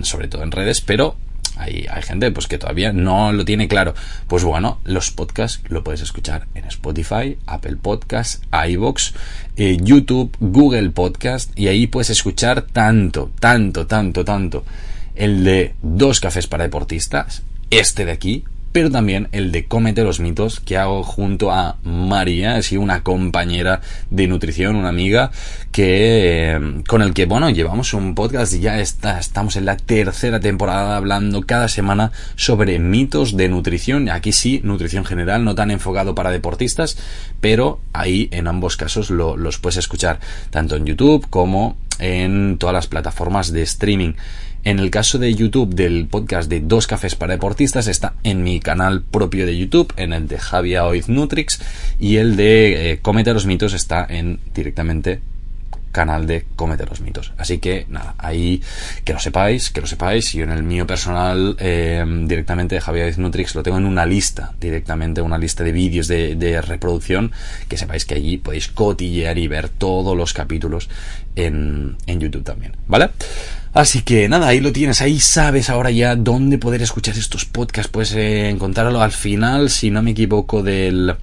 sobre 0.01 0.27
todo 0.27 0.43
en 0.43 0.51
redes, 0.51 0.81
pero 0.81 1.15
hay, 1.57 1.85
hay 1.89 2.01
gente 2.01 2.31
pues 2.31 2.47
que 2.47 2.57
todavía 2.57 2.93
no 2.93 3.31
lo 3.31 3.45
tiene 3.45 3.67
claro. 3.67 3.93
Pues 4.27 4.43
bueno, 4.43 4.79
los 4.83 5.11
podcasts 5.11 5.61
lo 5.69 5.83
puedes 5.83 6.01
escuchar 6.01 6.47
en 6.53 6.65
Spotify, 6.65 7.37
Apple 7.45 7.77
Podcasts, 7.77 8.41
iVoox, 8.51 9.13
eh, 9.57 9.77
YouTube, 9.81 10.35
Google 10.39 10.89
Podcast 10.91 11.57
y 11.57 11.67
ahí 11.67 11.87
puedes 11.87 12.09
escuchar 12.09 12.61
tanto, 12.61 13.31
tanto, 13.39 13.87
tanto, 13.87 14.25
tanto 14.25 14.63
el 15.15 15.43
de 15.43 15.75
dos 15.81 16.19
cafés 16.19 16.47
para 16.47 16.65
deportistas, 16.65 17.43
este 17.69 18.05
de 18.05 18.11
aquí, 18.11 18.43
pero 18.75 18.91
también 18.91 19.29
el 19.31 19.53
de 19.53 19.67
Cómete 19.67 20.03
los 20.03 20.19
mitos 20.19 20.59
que 20.59 20.75
hago 20.75 21.01
junto 21.01 21.49
a 21.49 21.77
María, 21.85 22.57
así 22.57 22.75
una 22.75 23.03
compañera 23.03 23.79
de 24.09 24.27
nutrición, 24.27 24.75
una 24.75 24.89
amiga 24.89 25.31
que 25.71 26.55
eh, 26.55 26.59
con 26.85 27.01
el 27.01 27.13
que 27.13 27.25
bueno, 27.25 27.49
llevamos 27.49 27.93
un 27.93 28.15
podcast 28.15 28.53
y 28.53 28.59
ya 28.59 28.81
está, 28.81 29.17
estamos 29.17 29.55
en 29.55 29.63
la 29.63 29.77
tercera 29.77 30.41
temporada 30.41 30.97
hablando 30.97 31.43
cada 31.43 31.69
semana 31.69 32.11
sobre 32.35 32.77
mitos 32.79 33.37
de 33.37 33.47
nutrición, 33.47 34.09
aquí 34.09 34.33
sí, 34.33 34.59
nutrición 34.61 35.05
general, 35.05 35.45
no 35.45 35.55
tan 35.55 35.71
enfocado 35.71 36.13
para 36.13 36.31
deportistas, 36.31 36.97
pero 37.39 37.79
ahí 37.93 38.27
en 38.33 38.45
ambos 38.45 38.75
casos 38.75 39.09
los 39.09 39.57
puedes 39.57 39.77
escuchar 39.77 40.19
tanto 40.49 40.75
en 40.75 40.85
YouTube 40.85 41.25
como 41.29 41.77
en 41.97 42.57
todas 42.57 42.73
las 42.73 42.87
plataformas 42.87 43.53
de 43.53 43.61
streaming. 43.61 44.15
En 44.65 44.79
el 44.79 44.89
caso 44.89 45.19
de 45.19 45.31
YouTube 45.31 45.75
del 45.75 46.07
podcast 46.07 46.49
de 46.49 46.59
Dos 46.59 46.87
Cafés 46.87 47.13
para 47.13 47.33
Deportistas 47.33 47.85
está 47.85 48.15
en 48.23 48.43
mi 48.43 48.59
canal 48.59 49.03
propio 49.03 49.45
de 49.45 49.55
YouTube, 49.55 49.93
en 49.95 50.11
el 50.11 50.27
de 50.27 50.39
Javier 50.39 50.81
Oiz 50.81 51.07
Nutrix, 51.07 51.61
y 51.99 52.15
el 52.15 52.35
de 52.35 52.91
eh, 52.91 52.99
Comete 52.99 53.31
los 53.31 53.45
Mitos 53.45 53.73
está 53.73 54.03
en 54.09 54.39
directamente 54.55 55.21
canal 55.95 56.27
de 56.27 56.45
Comete 56.57 56.85
los 56.85 56.99
Mitos. 56.99 57.31
Así 57.37 57.59
que 57.59 57.85
nada, 57.87 58.15
ahí 58.17 58.61
que 59.05 59.13
lo 59.13 59.19
sepáis, 59.19 59.69
que 59.69 59.79
lo 59.79 59.87
sepáis. 59.87 60.33
Yo 60.33 60.43
en 60.43 60.51
el 60.51 60.61
mío 60.61 60.85
personal 60.85 61.55
eh, 61.57 62.03
directamente 62.27 62.75
de 62.75 62.81
Javier 62.81 63.17
Nutrix 63.17 63.55
lo 63.55 63.63
tengo 63.63 63.77
en 63.77 63.85
una 63.85 64.05
lista, 64.05 64.51
directamente 64.59 65.21
una 65.21 65.37
lista 65.37 65.63
de 65.63 65.71
vídeos 65.71 66.09
de, 66.09 66.35
de, 66.35 66.61
reproducción, 66.61 67.31
que 67.69 67.77
sepáis 67.77 68.03
que 68.05 68.15
allí 68.15 68.35
podéis 68.37 68.67
cotillear 68.67 69.37
y 69.37 69.47
ver 69.47 69.69
todos 69.69 70.17
los 70.17 70.33
capítulos 70.33 70.89
en, 71.37 71.95
en 72.07 72.19
YouTube 72.19 72.43
también, 72.43 72.75
¿vale? 72.87 73.11
Así 73.73 74.01
que 74.01 74.27
nada, 74.27 74.47
ahí 74.47 74.59
lo 74.59 74.73
tienes, 74.73 75.01
ahí 75.01 75.21
sabes 75.21 75.69
ahora 75.69 75.91
ya 75.91 76.17
dónde 76.17 76.57
poder 76.57 76.81
escuchar 76.81 77.17
estos 77.17 77.45
podcasts. 77.45 77.89
Puedes 77.89 78.13
eh, 78.13 78.49
encontrarlo 78.49 79.01
al 79.01 79.13
final, 79.13 79.69
si 79.69 79.91
no 79.91 80.01
me 80.01 80.11
equivoco, 80.11 80.61
del... 80.61 81.15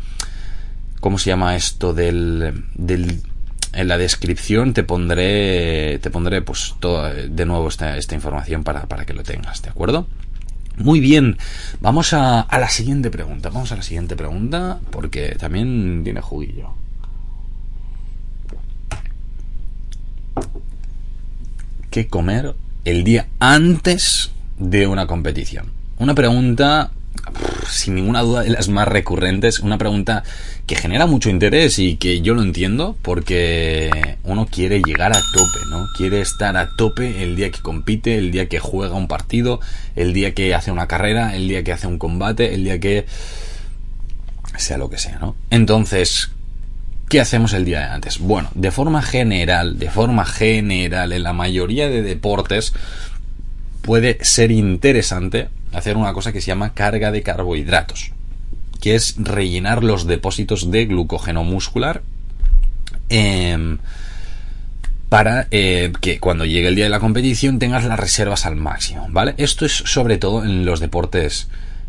¿Cómo 1.00 1.18
se 1.18 1.30
llama 1.30 1.56
esto? 1.56 1.92
Del... 1.92 2.64
del 2.74 3.20
en 3.72 3.88
la 3.88 3.98
descripción 3.98 4.74
te 4.74 4.82
pondré, 4.82 5.98
te 6.00 6.10
pondré 6.10 6.42
pues 6.42 6.74
todo, 6.80 7.12
de 7.12 7.46
nuevo 7.46 7.68
esta, 7.68 7.96
esta 7.96 8.14
información 8.14 8.64
para, 8.64 8.86
para 8.86 9.04
que 9.04 9.14
lo 9.14 9.22
tengas, 9.22 9.62
¿de 9.62 9.70
acuerdo? 9.70 10.06
Muy 10.76 11.00
bien, 11.00 11.38
vamos 11.80 12.12
a, 12.12 12.40
a 12.40 12.58
la 12.58 12.68
siguiente 12.68 13.10
pregunta. 13.10 13.50
Vamos 13.50 13.72
a 13.72 13.76
la 13.76 13.82
siguiente 13.82 14.16
pregunta 14.16 14.80
porque 14.90 15.36
también 15.38 16.02
tiene 16.02 16.20
juguillo. 16.20 16.74
qué 21.92 22.08
comer 22.08 22.54
el 22.86 23.04
día 23.04 23.28
antes 23.38 24.32
de 24.58 24.86
una 24.86 25.06
competición. 25.06 25.66
Una 25.98 26.14
pregunta 26.14 26.90
sin 27.68 27.94
ninguna 27.94 28.20
duda 28.22 28.42
de 28.42 28.50
las 28.50 28.68
más 28.68 28.88
recurrentes, 28.88 29.60
una 29.60 29.78
pregunta 29.78 30.22
que 30.66 30.76
genera 30.76 31.06
mucho 31.06 31.30
interés 31.30 31.78
y 31.78 31.96
que 31.96 32.20
yo 32.20 32.34
lo 32.34 32.42
entiendo 32.42 32.96
porque 33.02 34.16
uno 34.24 34.46
quiere 34.46 34.80
llegar 34.82 35.12
a 35.12 35.20
tope, 35.34 35.66
¿no? 35.70 35.86
Quiere 35.96 36.20
estar 36.20 36.56
a 36.56 36.70
tope 36.76 37.22
el 37.22 37.36
día 37.36 37.50
que 37.50 37.60
compite, 37.60 38.16
el 38.18 38.30
día 38.30 38.48
que 38.48 38.58
juega 38.58 38.94
un 38.94 39.08
partido, 39.08 39.60
el 39.96 40.12
día 40.12 40.34
que 40.34 40.54
hace 40.54 40.70
una 40.70 40.86
carrera, 40.86 41.34
el 41.34 41.48
día 41.48 41.64
que 41.64 41.72
hace 41.72 41.86
un 41.86 41.98
combate, 41.98 42.54
el 42.54 42.64
día 42.64 42.78
que 42.78 43.06
sea 44.56 44.78
lo 44.78 44.90
que 44.90 44.98
sea, 44.98 45.18
¿no? 45.18 45.34
Entonces, 45.50 46.30
¿qué 47.08 47.20
hacemos 47.20 47.52
el 47.52 47.64
día 47.64 47.80
de 47.80 47.86
antes? 47.86 48.18
Bueno, 48.18 48.50
de 48.54 48.70
forma 48.70 49.02
general, 49.02 49.78
de 49.78 49.90
forma 49.90 50.24
general, 50.24 51.12
en 51.12 51.22
la 51.22 51.32
mayoría 51.32 51.88
de 51.88 52.02
deportes 52.02 52.72
puede 53.82 54.18
ser 54.22 54.50
interesante 54.50 55.48
hacer 55.72 55.96
una 55.96 56.12
cosa 56.12 56.32
que 56.32 56.40
se 56.40 56.48
llama 56.48 56.74
carga 56.74 57.10
de 57.10 57.22
carbohidratos, 57.22 58.12
que 58.80 58.94
es 58.94 59.14
rellenar 59.18 59.84
los 59.84 60.06
depósitos 60.06 60.70
de 60.70 60.86
glucógeno 60.86 61.44
muscular 61.44 62.02
em, 63.08 63.78
para 65.08 65.46
eh, 65.50 65.92
que 66.00 66.18
cuando 66.18 66.44
llegue 66.44 66.68
el 66.68 66.74
día 66.74 66.84
de 66.84 66.90
la 66.90 67.00
competición 67.00 67.58
tengas 67.58 67.84
las 67.84 67.98
reservas 67.98 68.46
al 68.46 68.56
máximo, 68.56 69.06
¿vale? 69.10 69.34
Esto 69.36 69.66
es 69.66 69.72
sobre 69.72 70.18
todo 70.18 70.44
en 70.44 70.64
los 70.64 70.80
deportes 70.80 71.48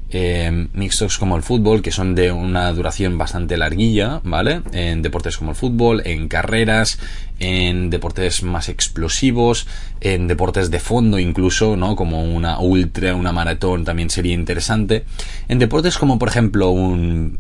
eh, 0.10 0.68
mixtos 0.74 1.18
como 1.18 1.36
el 1.36 1.44
fútbol, 1.44 1.82
que 1.82 1.92
son 1.92 2.14
de 2.14 2.32
una 2.32 2.72
duración 2.72 3.18
bastante 3.18 3.58
larguilla, 3.58 4.22
¿vale? 4.24 4.62
En 4.72 5.02
deportes 5.02 5.38
como 5.38 5.52
el 5.52 5.58
fútbol, 5.58 6.04
en 6.06 6.28
carreras, 6.28 7.00
en 7.40 7.90
deportes 7.90 8.44
más 8.44 8.70
explosivos, 8.70 9.68
en 10.02 10.28
deportes 10.28 10.70
de 10.70 10.80
fondo 10.80 11.18
incluso, 11.18 11.76
¿no? 11.76 11.96
Como 11.96 12.24
una 12.24 12.60
ultra, 12.60 13.16
una 13.16 13.32
maratón 13.32 13.86
también 13.86 14.10
sería 14.10 14.34
interesante. 14.34 15.06
En 15.48 15.60
deportes 15.60 15.98
como 15.98 16.20
por 16.20 16.30
ejemplo 16.30 16.70
un 16.70 17.40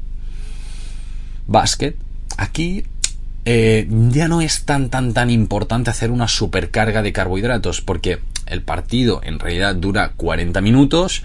básquet, 1.47 1.95
aquí 2.37 2.85
eh, 3.45 3.87
ya 4.09 4.27
no 4.27 4.41
es 4.41 4.63
tan 4.65 4.89
tan 4.89 5.13
tan 5.13 5.29
importante 5.29 5.89
hacer 5.89 6.11
una 6.11 6.27
supercarga 6.27 7.01
de 7.01 7.11
carbohidratos 7.11 7.81
porque 7.81 8.19
el 8.47 8.61
partido 8.61 9.21
en 9.23 9.39
realidad 9.39 9.75
dura 9.75 10.13
40 10.15 10.61
minutos 10.61 11.23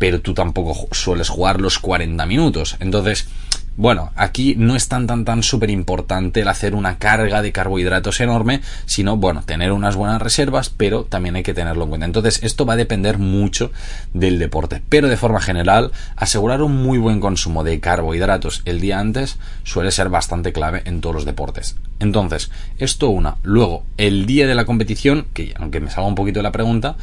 pero 0.00 0.22
tú 0.22 0.32
tampoco 0.32 0.88
sueles 0.92 1.28
jugar 1.28 1.60
los 1.60 1.78
40 1.78 2.24
minutos. 2.24 2.78
Entonces, 2.80 3.28
bueno, 3.76 4.12
aquí 4.16 4.54
no 4.56 4.74
es 4.74 4.88
tan 4.88 5.06
tan 5.06 5.26
tan 5.26 5.42
súper 5.42 5.68
importante 5.68 6.40
el 6.40 6.48
hacer 6.48 6.74
una 6.74 6.96
carga 6.96 7.42
de 7.42 7.52
carbohidratos 7.52 8.20
enorme, 8.20 8.62
sino, 8.86 9.18
bueno, 9.18 9.42
tener 9.44 9.72
unas 9.72 9.96
buenas 9.96 10.20
reservas, 10.22 10.70
pero 10.70 11.04
también 11.04 11.36
hay 11.36 11.42
que 11.42 11.52
tenerlo 11.52 11.84
en 11.84 11.90
cuenta. 11.90 12.06
Entonces, 12.06 12.42
esto 12.42 12.64
va 12.64 12.72
a 12.72 12.78
depender 12.78 13.18
mucho 13.18 13.72
del 14.14 14.38
deporte, 14.38 14.80
pero 14.88 15.08
de 15.08 15.18
forma 15.18 15.42
general, 15.42 15.92
asegurar 16.16 16.62
un 16.62 16.82
muy 16.82 16.96
buen 16.96 17.20
consumo 17.20 17.62
de 17.62 17.78
carbohidratos 17.78 18.62
el 18.64 18.80
día 18.80 19.00
antes 19.00 19.38
suele 19.64 19.90
ser 19.90 20.08
bastante 20.08 20.54
clave 20.54 20.80
en 20.86 21.02
todos 21.02 21.14
los 21.14 21.24
deportes. 21.26 21.76
Entonces, 21.98 22.50
esto 22.78 23.10
una. 23.10 23.36
Luego, 23.42 23.84
el 23.98 24.24
día 24.24 24.46
de 24.46 24.54
la 24.54 24.64
competición, 24.64 25.26
que 25.34 25.52
aunque 25.58 25.80
me 25.80 25.90
salga 25.90 26.08
un 26.08 26.14
poquito 26.14 26.38
de 26.38 26.44
la 26.44 26.52
pregunta, 26.52 26.96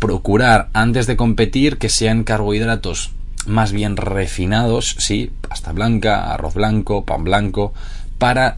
procurar 0.00 0.68
antes 0.72 1.06
de 1.06 1.16
competir 1.16 1.78
que 1.78 1.88
sean 1.88 2.24
carbohidratos 2.24 3.12
más 3.46 3.72
bien 3.72 3.96
refinados, 3.96 4.96
sí, 4.98 5.30
pasta 5.48 5.72
blanca, 5.72 6.32
arroz 6.32 6.54
blanco, 6.54 7.04
pan 7.04 7.24
blanco, 7.24 7.72
para 8.18 8.56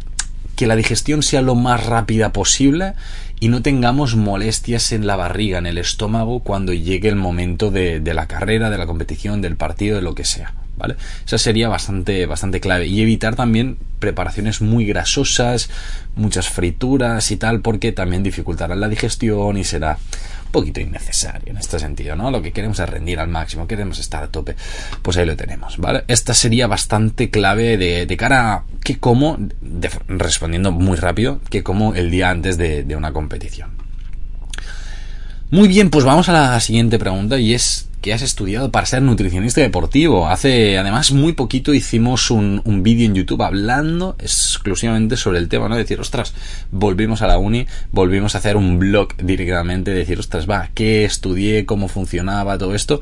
que 0.57 0.67
la 0.67 0.77
digestión 0.77 1.23
sea 1.23 1.43
lo 1.43 1.55
más 1.55 1.87
rápida 1.87 2.33
posible 2.33 2.95
y 3.41 3.49
no 3.49 3.63
tengamos 3.63 4.15
molestias 4.17 4.93
en 4.93 5.07
la 5.07 5.17
barriga, 5.17 5.59
en 5.59 5.67
el 5.67 5.79
estómago, 5.79 6.41
cuando 6.41 6.73
llegue 6.73 7.09
el 7.09 7.17
momento 7.17 7.71
de, 7.71 8.01
la 8.15 8.27
carrera, 8.27 8.71
de 8.71 8.79
la 8.79 8.87
competición, 8.87 9.41
del 9.41 9.57
partido, 9.57 9.97
de 9.97 10.03
lo 10.03 10.15
que 10.15 10.25
sea. 10.25 10.55
¿Vale? 10.77 10.97
Esa 11.27 11.39
sería 11.39 11.69
bastante, 11.69 12.25
bastante 12.27 12.61
clave. 12.61 12.87
Y 12.87 13.03
evitar 13.03 13.37
también 13.37 13.79
preparaciones 13.99 14.61
muy 14.63 14.87
grasosas, 14.87 15.71
muchas 16.17 16.49
frituras 16.49 17.31
y 17.31 17.37
tal, 17.37 17.61
porque 17.61 17.93
también 17.93 18.23
dificultará 18.23 18.75
la 18.75 18.89
digestión 18.89 19.59
y 19.59 19.65
será 19.65 19.99
poquito 20.53 20.81
innecesario 20.81 21.51
en 21.51 21.57
este 21.57 21.79
sentido, 21.79 22.15
¿no? 22.15 22.31
Lo 22.31 22.41
que 22.43 22.53
queremos 22.53 22.79
es 22.79 22.89
rendir 22.89 23.19
al 23.19 23.29
máximo, 23.29 23.67
queremos 23.67 23.99
estar 23.99 24.23
a 24.23 24.29
tope. 24.29 24.55
Pues 25.03 25.17
ahí 25.17 25.27
lo 25.27 25.37
tenemos, 25.37 25.79
¿vale? 25.79 26.05
Esta 26.07 26.35
sería 26.35 26.69
bastante 26.69 27.31
clave 27.31 27.77
de, 27.77 28.17
cara 28.17 28.53
a 28.53 28.65
qué 28.85 28.99
como, 28.99 29.39
respondiendo 30.07 30.71
muy 30.71 30.97
rápido, 30.97 31.41
que 31.51 31.65
como 31.65 31.95
el 31.95 32.11
día 32.11 32.31
antes 32.31 32.57
de 32.57 32.95
una 32.97 33.13
competición. 33.13 33.83
Muy 35.53 35.69
bien, 35.69 35.91
pues 35.91 36.07
vamos 36.07 36.31
a 36.31 36.33
la 36.33 36.61
siguiente 36.61 36.99
pregunta 36.99 37.39
y 37.39 37.53
es 37.53 37.87
que 38.03 38.13
has 38.13 38.21
estudiado 38.21 38.71
para 38.71 38.85
ser 38.85 39.01
nutricionista 39.01 39.61
deportivo. 39.61 40.29
Hace, 40.29 40.77
además, 40.77 41.13
muy 41.13 41.33
poquito 41.33 41.73
hicimos 41.73 42.31
un, 42.31 42.61
un 42.65 42.83
vídeo 42.83 43.07
en 43.07 43.15
YouTube 43.15 43.43
hablando 43.43 44.17
exclusivamente 44.19 45.17
sobre 45.17 45.39
el 45.39 45.49
tema, 45.49 45.69
¿no? 45.69 45.77
Decir, 45.77 46.01
ostras, 46.01 46.35
volvimos 46.73 47.23
a 47.23 47.29
la 47.29 47.39
uni, 47.39 47.67
volvimos 47.93 48.35
a 48.35 48.39
hacer 48.39 48.57
un 48.57 48.81
blog 48.81 49.17
directamente, 49.17 49.93
decir, 49.93 50.19
ostras, 50.19 50.51
va, 50.51 50.71
¿qué 50.75 51.05
estudié? 51.05 51.65
¿Cómo 51.65 51.87
funcionaba 51.87 52.59
todo 52.59 52.75
esto? 52.75 53.01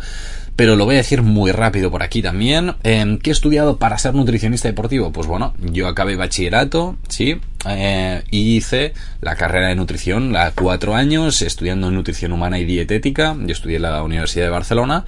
Pero 0.56 0.76
lo 0.76 0.84
voy 0.84 0.96
a 0.96 0.98
decir 0.98 1.22
muy 1.22 1.52
rápido 1.52 1.90
por 1.90 2.02
aquí 2.02 2.22
también. 2.22 2.74
Eh, 2.82 3.18
¿Qué 3.22 3.30
he 3.30 3.32
estudiado 3.32 3.78
para 3.78 3.98
ser 3.98 4.14
nutricionista 4.14 4.68
deportivo? 4.68 5.12
Pues 5.12 5.26
bueno, 5.26 5.54
yo 5.58 5.88
acabé 5.88 6.16
bachillerato, 6.16 6.96
sí, 7.08 7.40
eh, 7.66 8.22
y 8.30 8.56
hice 8.56 8.92
la 9.20 9.36
carrera 9.36 9.68
de 9.68 9.74
nutrición, 9.74 10.32
la 10.32 10.52
cuatro 10.52 10.94
años, 10.94 11.42
estudiando 11.42 11.90
nutrición 11.90 12.32
humana 12.32 12.58
y 12.58 12.64
dietética. 12.64 13.36
Yo 13.38 13.52
estudié 13.52 13.76
en 13.76 13.82
la 13.82 14.02
Universidad 14.02 14.44
de 14.44 14.50
Barcelona 14.50 15.04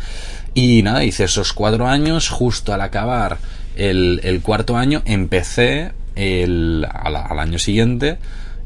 y 0.54 0.82
nada, 0.82 1.04
hice 1.04 1.24
esos 1.24 1.52
cuatro 1.52 1.86
años. 1.86 2.28
Justo 2.28 2.72
al 2.72 2.80
acabar 2.80 3.38
el, 3.76 4.40
cuarto 4.42 4.76
año, 4.76 5.02
empecé 5.04 5.92
el, 6.14 6.86
al 6.90 7.38
año 7.38 7.58
siguiente 7.58 8.18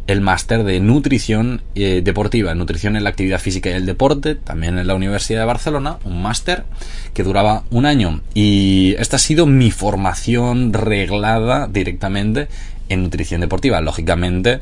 el 0.06 0.20
máster 0.20 0.62
de 0.64 0.80
nutrición 0.80 1.62
eh, 1.74 2.00
deportiva, 2.02 2.54
nutrición 2.54 2.96
en 2.96 3.04
la 3.04 3.10
actividad 3.10 3.40
física 3.40 3.70
y 3.70 3.72
el 3.72 3.86
deporte, 3.86 4.34
también 4.36 4.78
en 4.78 4.86
la 4.86 4.94
Universidad 4.94 5.40
de 5.40 5.46
Barcelona, 5.46 5.98
un 6.04 6.22
máster 6.22 6.64
que 7.12 7.24
duraba 7.24 7.64
un 7.70 7.86
año. 7.86 8.20
Y 8.34 8.94
esta 8.98 9.16
ha 9.16 9.20
sido 9.20 9.46
mi 9.46 9.70
formación 9.70 10.72
reglada 10.72 11.66
directamente 11.66 12.48
en 12.88 13.02
nutrición 13.02 13.40
deportiva. 13.40 13.80
Lógicamente, 13.80 14.60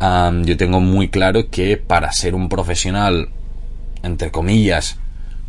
yo 0.00 0.56
tengo 0.56 0.80
muy 0.80 1.08
claro 1.08 1.50
que 1.50 1.76
para 1.76 2.12
ser 2.12 2.34
un 2.34 2.48
profesional, 2.48 3.28
entre 4.02 4.30
comillas, 4.30 4.98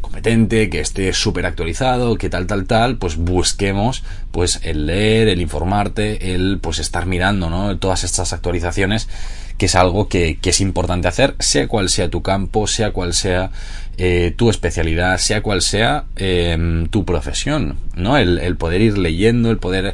competente, 0.08 0.70
que 0.70 0.80
esté 0.80 1.12
súper 1.12 1.46
actualizado, 1.46 2.18
que 2.18 2.30
tal, 2.30 2.48
tal, 2.48 2.66
tal, 2.66 2.98
pues 2.98 3.18
busquemos 3.18 4.04
pues 4.32 4.62
el 4.64 4.86
leer, 4.86 5.28
el 5.28 5.42
informarte, 5.42 6.34
el 6.34 6.60
pues 6.62 6.80
estar 6.80 7.06
mirando, 7.06 7.50
¿no? 7.50 7.78
Todas 7.78 8.06
estas 8.06 8.32
actualizaciones, 8.32 9.10
que 9.58 9.66
es 9.66 9.76
algo 9.76 10.08
que, 10.08 10.38
que 10.42 10.52
es 10.52 10.62
importante 10.62 11.10
hacer, 11.10 11.36
sea 11.40 11.68
cual 11.68 11.90
sea 11.90 12.10
tu 12.10 12.22
campo, 12.22 12.68
sea 12.68 12.92
cual 12.92 13.14
sea 13.14 13.52
eh, 13.98 14.34
tu 14.38 14.50
especialidad, 14.50 15.18
sea 15.18 15.42
cual 15.42 15.62
sea 15.62 16.06
em, 16.16 16.88
tu 16.88 17.04
profesión, 17.04 17.76
¿no? 17.96 18.18
El, 18.18 18.40
el 18.40 18.56
poder 18.56 18.80
ir 18.80 18.98
leyendo, 18.98 19.52
el 19.52 19.58
poder 19.58 19.94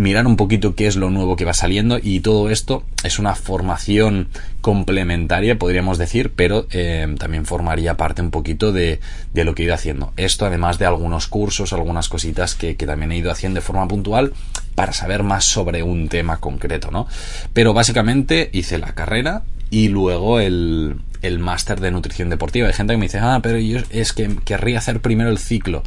mirar 0.00 0.26
un 0.26 0.36
poquito 0.36 0.74
qué 0.74 0.86
es 0.86 0.96
lo 0.96 1.10
nuevo 1.10 1.36
que 1.36 1.44
va 1.44 1.52
saliendo 1.52 1.98
y 2.02 2.20
todo 2.20 2.48
esto 2.48 2.84
es 3.04 3.18
una 3.18 3.34
formación 3.34 4.28
complementaria, 4.62 5.58
podríamos 5.58 5.98
decir, 5.98 6.32
pero 6.34 6.66
eh, 6.70 7.06
también 7.18 7.44
formaría 7.44 7.98
parte 7.98 8.22
un 8.22 8.30
poquito 8.30 8.72
de, 8.72 9.00
de, 9.34 9.44
lo 9.44 9.54
que 9.54 9.62
he 9.62 9.66
ido 9.66 9.74
haciendo. 9.74 10.12
Esto 10.16 10.46
además 10.46 10.78
de 10.78 10.86
algunos 10.86 11.26
cursos, 11.26 11.74
algunas 11.74 12.08
cositas 12.08 12.54
que, 12.54 12.76
que, 12.76 12.86
también 12.86 13.12
he 13.12 13.18
ido 13.18 13.30
haciendo 13.30 13.60
de 13.60 13.66
forma 13.66 13.86
puntual 13.86 14.32
para 14.74 14.94
saber 14.94 15.22
más 15.22 15.44
sobre 15.44 15.82
un 15.82 16.08
tema 16.08 16.38
concreto, 16.38 16.90
¿no? 16.90 17.06
Pero 17.52 17.74
básicamente 17.74 18.48
hice 18.52 18.78
la 18.78 18.94
carrera 18.94 19.42
y 19.68 19.88
luego 19.88 20.40
el, 20.40 20.96
el 21.20 21.38
máster 21.38 21.78
de 21.78 21.90
nutrición 21.90 22.30
deportiva. 22.30 22.68
Hay 22.68 22.74
gente 22.74 22.94
que 22.94 22.98
me 22.98 23.06
dice, 23.06 23.18
ah, 23.18 23.40
pero 23.42 23.58
yo 23.58 23.80
es 23.90 24.14
que 24.14 24.34
querría 24.46 24.78
hacer 24.78 25.00
primero 25.00 25.28
el 25.28 25.38
ciclo. 25.38 25.82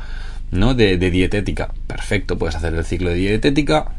¿no? 0.51 0.75
De, 0.75 0.97
de, 0.99 1.09
dietética. 1.09 1.71
Perfecto, 1.87 2.37
puedes 2.37 2.55
hacer 2.55 2.75
el 2.75 2.85
ciclo 2.85 3.09
de 3.09 3.15
dietética, 3.15 3.93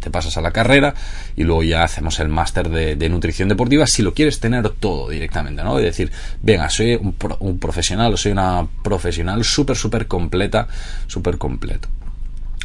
te 0.00 0.10
pasas 0.10 0.36
a 0.36 0.40
la 0.40 0.52
carrera 0.52 0.94
y 1.36 1.44
luego 1.44 1.62
ya 1.62 1.82
hacemos 1.84 2.20
el 2.20 2.28
máster 2.28 2.68
de, 2.68 3.08
nutrición 3.08 3.48
deportiva 3.48 3.86
si 3.86 4.02
lo 4.02 4.14
quieres 4.14 4.40
tener 4.40 4.68
todo 4.70 5.08
directamente, 5.08 5.62
¿no? 5.62 5.78
Es 5.78 5.84
decir, 5.84 6.10
venga, 6.42 6.68
soy 6.70 6.94
un, 6.94 7.14
un 7.40 7.58
profesional 7.58 8.16
soy 8.16 8.32
una 8.32 8.66
profesional 8.82 9.44
súper, 9.44 9.76
súper 9.76 10.06
completa, 10.06 10.68
súper 11.06 11.38
completo. 11.38 11.88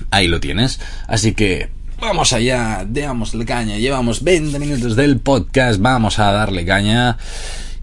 Ahí 0.10 0.28
lo 0.28 0.40
tienes. 0.40 0.80
Así 1.08 1.34
que 1.34 1.70
vamos 2.00 2.34
allá, 2.34 2.86
démosle 2.88 3.46
caña. 3.46 3.78
Llevamos 3.78 4.24
20 4.24 4.58
minutos 4.60 4.96
del 4.96 5.20
podcast, 5.20 5.80
vamos 5.80 6.20
a 6.20 6.32
darle 6.32 6.66
caña. 6.66 7.18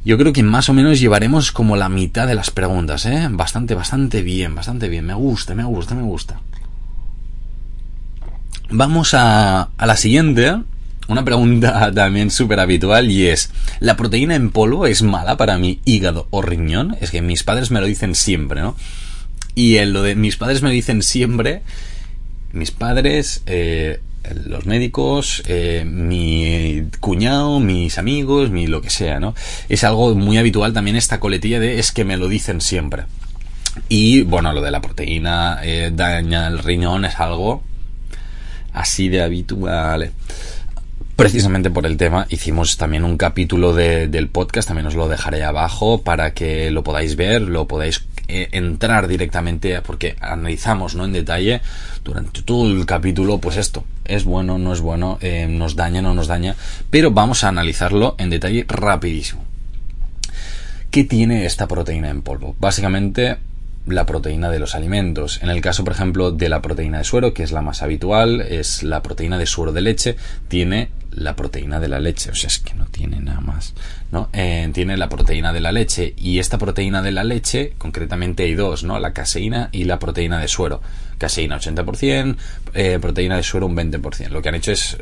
Yo 0.04 0.16
creo 0.16 0.32
que 0.32 0.42
más 0.42 0.68
o 0.68 0.74
menos 0.74 1.00
llevaremos 1.00 1.52
como 1.52 1.76
la 1.76 1.88
mitad 1.88 2.26
de 2.26 2.34
las 2.34 2.50
preguntas, 2.50 3.04
¿eh? 3.06 3.28
Bastante, 3.30 3.74
bastante 3.74 4.22
bien, 4.22 4.54
bastante 4.54 4.88
bien. 4.88 5.04
Me 5.04 5.14
gusta, 5.14 5.54
me 5.54 5.64
gusta, 5.64 5.94
me 5.94 6.02
gusta. 6.02 6.40
Vamos 8.70 9.14
a, 9.14 9.70
a 9.76 9.86
la 9.86 9.96
siguiente. 9.96 10.54
Una 11.08 11.24
pregunta 11.24 11.90
también 11.94 12.30
súper 12.30 12.60
habitual 12.60 13.10
y 13.10 13.28
es, 13.28 13.50
¿la 13.80 13.96
proteína 13.96 14.34
en 14.34 14.50
polvo 14.50 14.86
es 14.86 15.02
mala 15.02 15.36
para 15.38 15.58
mi 15.58 15.80
hígado 15.86 16.28
o 16.30 16.42
riñón? 16.42 16.96
Es 17.00 17.10
que 17.10 17.22
mis 17.22 17.44
padres 17.44 17.70
me 17.70 17.80
lo 17.80 17.86
dicen 17.86 18.14
siempre, 18.14 18.60
¿no? 18.60 18.76
Y 19.54 19.78
en 19.78 19.92
lo 19.92 20.02
de 20.02 20.14
mis 20.14 20.36
padres 20.36 20.62
me 20.62 20.70
dicen 20.70 21.02
siempre, 21.02 21.62
mis 22.52 22.70
padres, 22.70 23.42
eh, 23.46 24.00
los 24.44 24.66
médicos, 24.66 25.42
eh, 25.46 25.84
mi 25.86 26.84
cuñado, 27.00 27.58
mis 27.60 27.96
amigos, 27.96 28.50
mi 28.50 28.66
lo 28.66 28.82
que 28.82 28.90
sea, 28.90 29.18
¿no? 29.18 29.34
Es 29.70 29.84
algo 29.84 30.14
muy 30.14 30.36
habitual 30.36 30.74
también 30.74 30.96
esta 30.96 31.20
coletilla 31.20 31.58
de 31.58 31.78
es 31.78 31.90
que 31.90 32.04
me 32.04 32.18
lo 32.18 32.28
dicen 32.28 32.60
siempre. 32.60 33.04
Y 33.88 34.22
bueno, 34.22 34.52
lo 34.52 34.60
de 34.60 34.70
la 34.70 34.82
proteína 34.82 35.60
eh, 35.62 35.90
daña 35.92 36.48
el 36.48 36.58
riñón 36.58 37.06
es 37.06 37.18
algo 37.18 37.62
así 38.78 39.08
de 39.08 39.22
habitual. 39.22 40.12
Precisamente 41.16 41.70
por 41.70 41.84
el 41.84 41.96
tema 41.96 42.26
hicimos 42.30 42.76
también 42.76 43.02
un 43.04 43.16
capítulo 43.16 43.74
del 43.74 44.28
podcast, 44.28 44.68
también 44.68 44.86
os 44.86 44.94
lo 44.94 45.08
dejaré 45.08 45.42
abajo 45.42 46.02
para 46.02 46.32
que 46.32 46.70
lo 46.70 46.84
podáis 46.84 47.16
ver, 47.16 47.42
lo 47.42 47.66
podáis 47.66 48.04
eh, 48.28 48.48
entrar 48.52 49.08
directamente 49.08 49.80
porque 49.82 50.14
analizamos 50.20 50.94
¿no? 50.94 51.06
en 51.06 51.12
detalle 51.12 51.60
durante 52.04 52.42
todo 52.42 52.70
el 52.70 52.84
capítulo 52.84 53.38
pues 53.38 53.56
esto 53.56 53.84
es 54.04 54.24
bueno 54.24 54.58
no 54.58 54.74
es 54.74 54.82
bueno 54.82 55.16
eh, 55.22 55.46
nos 55.48 55.76
daña 55.76 56.02
no 56.02 56.12
nos 56.12 56.26
daña 56.26 56.54
pero 56.90 57.10
vamos 57.10 57.42
a 57.42 57.48
analizarlo 57.48 58.16
en 58.18 58.28
detalle 58.28 58.66
rapidísimo 58.68 59.42
¿qué 60.90 61.04
tiene 61.04 61.46
esta 61.46 61.66
proteína 61.66 62.10
en 62.10 62.20
polvo? 62.20 62.54
básicamente 62.60 63.38
la 63.92 64.06
proteína 64.06 64.50
de 64.50 64.58
los 64.58 64.74
alimentos. 64.74 65.40
En 65.42 65.50
el 65.50 65.60
caso, 65.60 65.84
por 65.84 65.92
ejemplo, 65.92 66.30
de 66.32 66.48
la 66.48 66.62
proteína 66.62 66.98
de 66.98 67.04
suero, 67.04 67.34
que 67.34 67.42
es 67.42 67.52
la 67.52 67.62
más 67.62 67.82
habitual, 67.82 68.40
es 68.40 68.82
la 68.82 69.02
proteína 69.02 69.38
de 69.38 69.46
suero 69.46 69.72
de 69.72 69.80
leche, 69.80 70.16
tiene 70.48 70.90
la 71.12 71.34
proteína 71.34 71.80
de 71.80 71.88
la 71.88 72.00
leche, 72.00 72.30
o 72.30 72.34
sea, 72.34 72.48
es 72.48 72.58
que 72.58 72.74
no 72.74 72.86
tiene 72.86 73.20
nada 73.20 73.40
más, 73.40 73.74
¿no? 74.12 74.28
Eh, 74.32 74.68
tiene 74.72 74.96
la 74.96 75.08
proteína 75.08 75.52
de 75.52 75.60
la 75.60 75.72
leche 75.72 76.14
y 76.16 76.38
esta 76.38 76.58
proteína 76.58 77.02
de 77.02 77.12
la 77.12 77.24
leche, 77.24 77.74
concretamente 77.78 78.44
hay 78.44 78.54
dos, 78.54 78.84
¿no? 78.84 78.98
La 78.98 79.12
caseína 79.12 79.68
y 79.72 79.84
la 79.84 79.98
proteína 79.98 80.38
de 80.38 80.48
suero. 80.48 80.80
Caseína 81.18 81.58
80%, 81.58 82.36
eh, 82.74 82.98
proteína 83.00 83.36
de 83.36 83.42
suero 83.42 83.66
un 83.66 83.76
20%. 83.76 84.28
Lo 84.28 84.40
que 84.40 84.50
han 84.50 84.54
hecho 84.54 84.70
es 84.70 84.96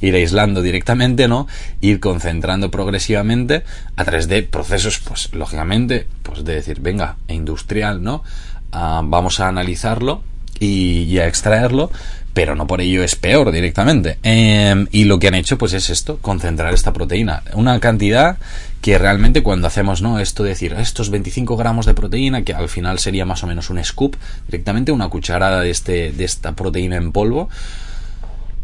ir 0.00 0.14
aislando 0.14 0.62
directamente, 0.62 1.28
¿no? 1.28 1.46
Ir 1.80 2.00
concentrando 2.00 2.70
progresivamente 2.70 3.62
a 3.96 4.04
través 4.04 4.26
de 4.26 4.42
procesos, 4.42 4.98
pues 4.98 5.32
lógicamente, 5.32 6.08
pues 6.24 6.44
de 6.44 6.54
decir, 6.54 6.80
venga, 6.80 7.16
industrial, 7.28 8.02
¿no? 8.02 8.24
Ah, 8.72 9.02
vamos 9.04 9.38
a 9.38 9.46
analizarlo 9.46 10.22
y 10.58 11.18
a 11.18 11.26
extraerlo 11.26 11.90
pero 12.34 12.54
no 12.54 12.66
por 12.66 12.80
ello 12.80 13.02
es 13.02 13.16
peor 13.16 13.52
directamente. 13.52 14.18
Em, 14.22 14.86
y 14.90 15.04
lo 15.04 15.18
que 15.18 15.28
han 15.28 15.34
hecho 15.34 15.58
pues 15.58 15.72
es 15.72 15.90
esto, 15.90 16.18
concentrar 16.18 16.72
esta 16.72 16.92
proteína. 16.92 17.42
Una 17.54 17.78
cantidad 17.80 18.38
que 18.80 18.98
realmente 18.98 19.42
cuando 19.42 19.66
hacemos 19.68 20.02
no 20.02 20.18
esto 20.18 20.42
de 20.42 20.50
decir 20.50 20.74
estos 20.78 21.10
25 21.10 21.56
gramos 21.56 21.86
de 21.86 21.94
proteína, 21.94 22.42
que 22.42 22.54
al 22.54 22.68
final 22.68 22.98
sería 22.98 23.24
más 23.24 23.44
o 23.44 23.46
menos 23.46 23.70
un 23.70 23.82
scoop, 23.84 24.16
directamente 24.46 24.92
una 24.92 25.08
cucharada 25.08 25.60
de, 25.60 25.70
este, 25.70 26.12
de 26.12 26.24
esta 26.24 26.52
proteína 26.52 26.96
en 26.96 27.12
polvo, 27.12 27.48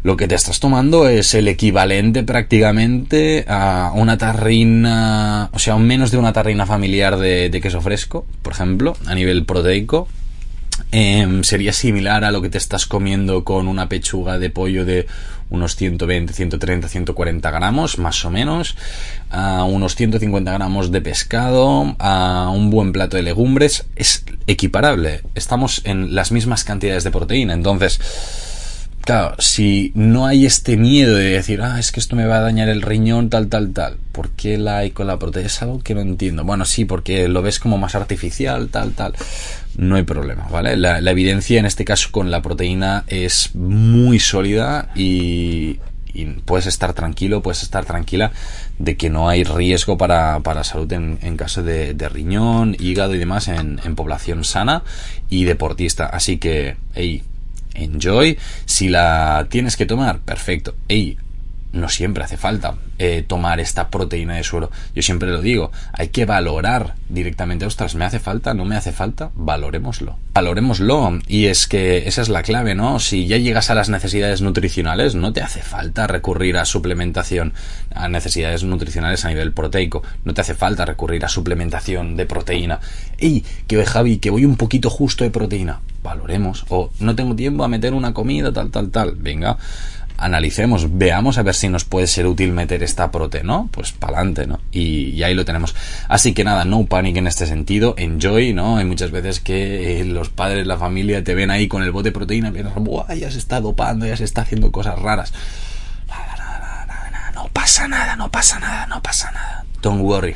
lo 0.01 0.15
que 0.17 0.27
te 0.27 0.35
estás 0.35 0.59
tomando 0.59 1.09
es 1.09 1.33
el 1.33 1.47
equivalente 1.47 2.23
prácticamente 2.23 3.45
a 3.47 3.91
una 3.93 4.17
tarrina, 4.17 5.49
o 5.51 5.59
sea, 5.59 5.77
menos 5.77 6.09
de 6.11 6.17
una 6.17 6.31
tarrina 6.31 6.65
familiar 6.65 7.17
de 7.17 7.59
queso 7.61 7.81
fresco, 7.81 8.25
por 8.41 8.53
ejemplo, 8.53 8.95
a 9.05 9.15
nivel 9.15 9.45
proteico, 9.45 10.07
Em, 10.91 11.43
sería 11.43 11.73
similar 11.73 12.23
a 12.23 12.31
lo 12.31 12.41
que 12.41 12.49
te 12.49 12.57
estás 12.57 12.85
comiendo 12.85 13.43
con 13.43 13.67
una 13.67 13.89
pechuga 13.89 14.39
de 14.39 14.49
pollo 14.49 14.85
de 14.85 15.07
unos 15.49 15.75
120, 15.75 16.33
130, 16.33 16.87
140 16.87 17.51
gramos, 17.51 17.97
más 17.97 18.23
o 18.25 18.29
menos, 18.29 18.75
a 19.29 19.63
unos 19.63 19.95
150 19.95 20.51
gramos 20.51 20.91
de 20.91 21.01
pescado, 21.01 21.95
a 21.99 22.49
un 22.53 22.69
buen 22.69 22.91
plato 22.91 23.17
de 23.17 23.23
legumbres, 23.23 23.85
es 23.95 24.25
equiparable. 24.47 25.21
Estamos 25.35 25.81
en 25.85 26.15
las 26.15 26.31
mismas 26.31 26.63
cantidades 26.63 27.03
de 27.03 27.11
proteína. 27.11 27.53
Entonces, 27.53 27.99
claro, 29.09 29.35
si 29.39 29.91
no 29.95 30.27
hay 30.27 30.45
este 30.45 30.77
miedo 30.77 31.15
de 31.15 31.31
decir, 31.31 31.63
ah, 31.63 31.79
es 31.79 31.91
que 31.91 31.99
esto 31.99 32.15
me 32.15 32.25
va 32.25 32.37
a 32.37 32.41
dañar 32.41 32.69
el 32.69 32.83
riñón, 32.83 33.31
tal, 33.31 33.47
tal, 33.47 33.73
tal, 33.73 33.97
¿por 34.11 34.29
qué 34.29 34.59
la 34.59 34.77
hay 34.77 34.91
con 34.91 35.07
la 35.07 35.17
proteína? 35.17 35.47
Es 35.47 35.61
algo 35.63 35.79
que 35.79 35.95
no 35.95 36.01
entiendo. 36.01 36.43
Bueno, 36.43 36.63
sí, 36.63 36.85
porque 36.85 37.27
lo 37.27 37.41
ves 37.41 37.59
como 37.59 37.79
más 37.79 37.95
artificial, 37.95 38.69
tal, 38.69 38.91
tal 38.91 39.15
no 39.77 39.95
hay 39.95 40.03
problema, 40.03 40.47
¿vale? 40.51 40.77
La, 40.77 40.99
evidencia 40.99 41.59
en 41.59 41.65
este 41.65 41.85
caso 41.85 42.09
con 42.11 42.29
la 42.29 42.43
proteína 42.43 43.03
es 43.07 43.55
muy 43.55 44.19
sólida 44.19 44.89
y, 44.95 45.79
puedes 46.45 46.67
estar 46.67 46.93
tranquilo, 46.93 47.41
puedes 47.41 47.63
estar 47.63 47.85
tranquila 47.85 48.31
de 48.77 48.97
que 48.97 49.09
no 49.09 49.29
hay 49.29 49.43
riesgo 49.43 49.97
para, 49.97 50.41
para 50.41 50.63
salud 50.63 50.91
en, 50.91 51.37
caso 51.37 51.63
de, 51.63 52.09
riñón, 52.09 52.75
hígado 52.77 53.15
y 53.15 53.17
demás 53.17 53.47
en, 53.47 53.79
en, 53.83 53.95
población 53.95 54.43
sana 54.43 54.83
y 55.29 55.45
deportista. 55.45 56.05
Así 56.05 56.37
que, 56.37 56.75
hey, 56.93 57.23
enjoy. 57.83 58.37
Si 58.65 58.89
la 58.89 59.47
tienes 59.49 59.75
que 59.77 59.85
tomar, 59.85 60.19
perfecto. 60.19 60.75
Hey, 60.87 61.17
no 61.71 61.87
siempre 61.89 62.23
hace 62.23 62.37
falta 62.37 62.75
eh, 62.97 63.23
tomar 63.25 63.59
esta 63.59 63.89
proteína 63.89 64.35
de 64.35 64.43
suero. 64.43 64.71
Yo 64.95 65.01
siempre 65.01 65.29
lo 65.29 65.41
digo, 65.41 65.71
hay 65.93 66.09
que 66.09 66.25
valorar 66.25 66.95
directamente, 67.09 67.65
ostras, 67.65 67.95
¿me 67.95 68.05
hace 68.05 68.19
falta? 68.19 68.53
¿No 68.53 68.65
me 68.65 68.75
hace 68.75 68.91
falta? 68.91 69.31
Valorémoslo. 69.35 70.17
Valorémoslo. 70.33 71.19
Y 71.27 71.45
es 71.45 71.67
que 71.67 72.07
esa 72.07 72.21
es 72.21 72.29
la 72.29 72.43
clave, 72.43 72.75
¿no? 72.75 72.99
Si 72.99 73.27
ya 73.27 73.37
llegas 73.37 73.69
a 73.69 73.75
las 73.75 73.89
necesidades 73.89 74.41
nutricionales, 74.41 75.15
no 75.15 75.31
te 75.31 75.41
hace 75.41 75.61
falta 75.61 76.07
recurrir 76.07 76.57
a 76.57 76.65
suplementación, 76.65 77.53
a 77.93 78.09
necesidades 78.09 78.63
nutricionales 78.63 79.25
a 79.25 79.29
nivel 79.29 79.53
proteico. 79.53 80.03
No 80.23 80.33
te 80.33 80.41
hace 80.41 80.55
falta 80.55 80.85
recurrir 80.85 81.23
a 81.23 81.29
suplementación 81.29 82.15
de 82.17 82.25
proteína. 82.25 82.79
¡Ey! 83.17 83.45
Que 83.67 83.85
Javi, 83.85 84.17
que 84.17 84.29
voy 84.29 84.45
un 84.45 84.57
poquito 84.57 84.89
justo 84.89 85.23
de 85.23 85.29
proteína. 85.29 85.79
Valoremos. 86.09 86.65
O 86.69 86.89
no 86.99 87.15
tengo 87.15 87.35
tiempo 87.35 87.63
a 87.63 87.67
meter 87.67 87.93
una 87.93 88.15
comida, 88.15 88.51
tal, 88.51 88.71
tal, 88.71 88.89
tal. 88.89 89.15
Venga 89.15 89.57
analicemos, 90.17 90.97
veamos 90.97 91.37
a 91.37 91.43
ver 91.43 91.55
si 91.55 91.69
nos 91.69 91.85
puede 91.85 92.05
ser 92.07 92.27
útil 92.27 92.51
meter 92.51 92.83
esta 92.83 93.09
prote, 93.09 93.43
¿no? 93.43 93.69
Pues 93.71 93.93
pa'lante, 93.93 94.47
¿no? 94.47 94.59
Y, 94.71 95.23
ahí 95.23 95.33
lo 95.33 95.45
tenemos. 95.45 95.75
Así 96.07 96.33
que 96.33 96.43
nada, 96.43 96.65
no 96.65 96.85
panic 96.85 97.15
en 97.15 97.27
este 97.27 97.45
sentido, 97.45 97.95
enjoy, 97.97 98.53
¿no? 98.53 98.77
Hay 98.77 98.85
muchas 98.85 99.11
veces 99.11 99.39
que 99.39 100.01
eh, 100.01 100.05
los 100.05 100.29
padres, 100.29 100.67
la 100.67 100.77
familia 100.77 101.23
te 101.23 101.35
ven 101.35 101.51
ahí 101.51 101.67
con 101.67 101.83
el 101.83 101.91
bote 101.91 102.09
de 102.09 102.13
proteína 102.13 102.49
y 102.49 102.51
piensan, 102.51 102.83
¡buah! 102.83 103.13
Ya 103.13 103.31
se 103.31 103.37
está 103.37 103.61
dopando, 103.61 104.05
ya 104.05 104.17
se 104.17 104.25
está 104.25 104.41
haciendo 104.41 104.71
cosas 104.71 104.99
raras. 104.99 105.31
Nada, 106.07 106.35
nada, 106.37 106.85
nada, 106.85 107.09
nada, 107.11 107.31
no 107.31 107.47
pasa 107.53 107.87
nada, 107.87 108.15
no 108.17 108.29
pasa 108.29 108.59
nada, 108.59 108.87
no 108.87 109.01
pasa 109.01 109.31
nada. 109.31 109.65
Don't 109.81 110.01
worry. 110.01 110.35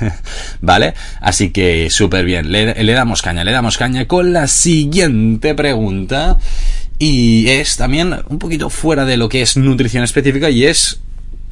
¿Vale? 0.60 0.94
Así 1.20 1.50
que 1.50 1.90
súper 1.90 2.24
bien. 2.24 2.50
Le, 2.50 2.92
damos 2.92 3.22
caña, 3.22 3.44
le 3.44 3.52
damos 3.52 3.76
caña 3.76 4.06
con 4.06 4.32
la 4.32 4.46
siguiente 4.46 5.54
pregunta. 5.54 6.38
Y 6.98 7.48
es 7.48 7.76
también 7.76 8.14
un 8.28 8.38
poquito 8.38 8.70
fuera 8.70 9.04
de 9.04 9.16
lo 9.16 9.28
que 9.28 9.42
es 9.42 9.56
nutrición 9.56 10.02
específica 10.02 10.50
y 10.50 10.64
es 10.64 11.00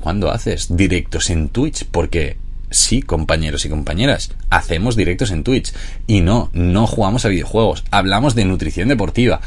cuando 0.01 0.31
haces 0.31 0.77
directos 0.77 1.31
en 1.31 1.49
Twitch, 1.51 1.85
porque 1.91 2.37
sí, 2.71 3.03
compañeros 3.03 3.65
y 3.65 3.69
compañeras, 3.69 4.31
hacemos 4.51 4.97
directos 4.97 5.31
en 5.31 5.45
Twitch 5.45 5.73
y 6.07 6.21
no, 6.21 6.51
no 6.53 6.87
jugamos 6.87 7.25
a 7.25 7.29
videojuegos, 7.29 7.85
hablamos 7.91 8.35
de 8.35 8.45
nutrición 8.45 8.89
deportiva. 8.89 9.41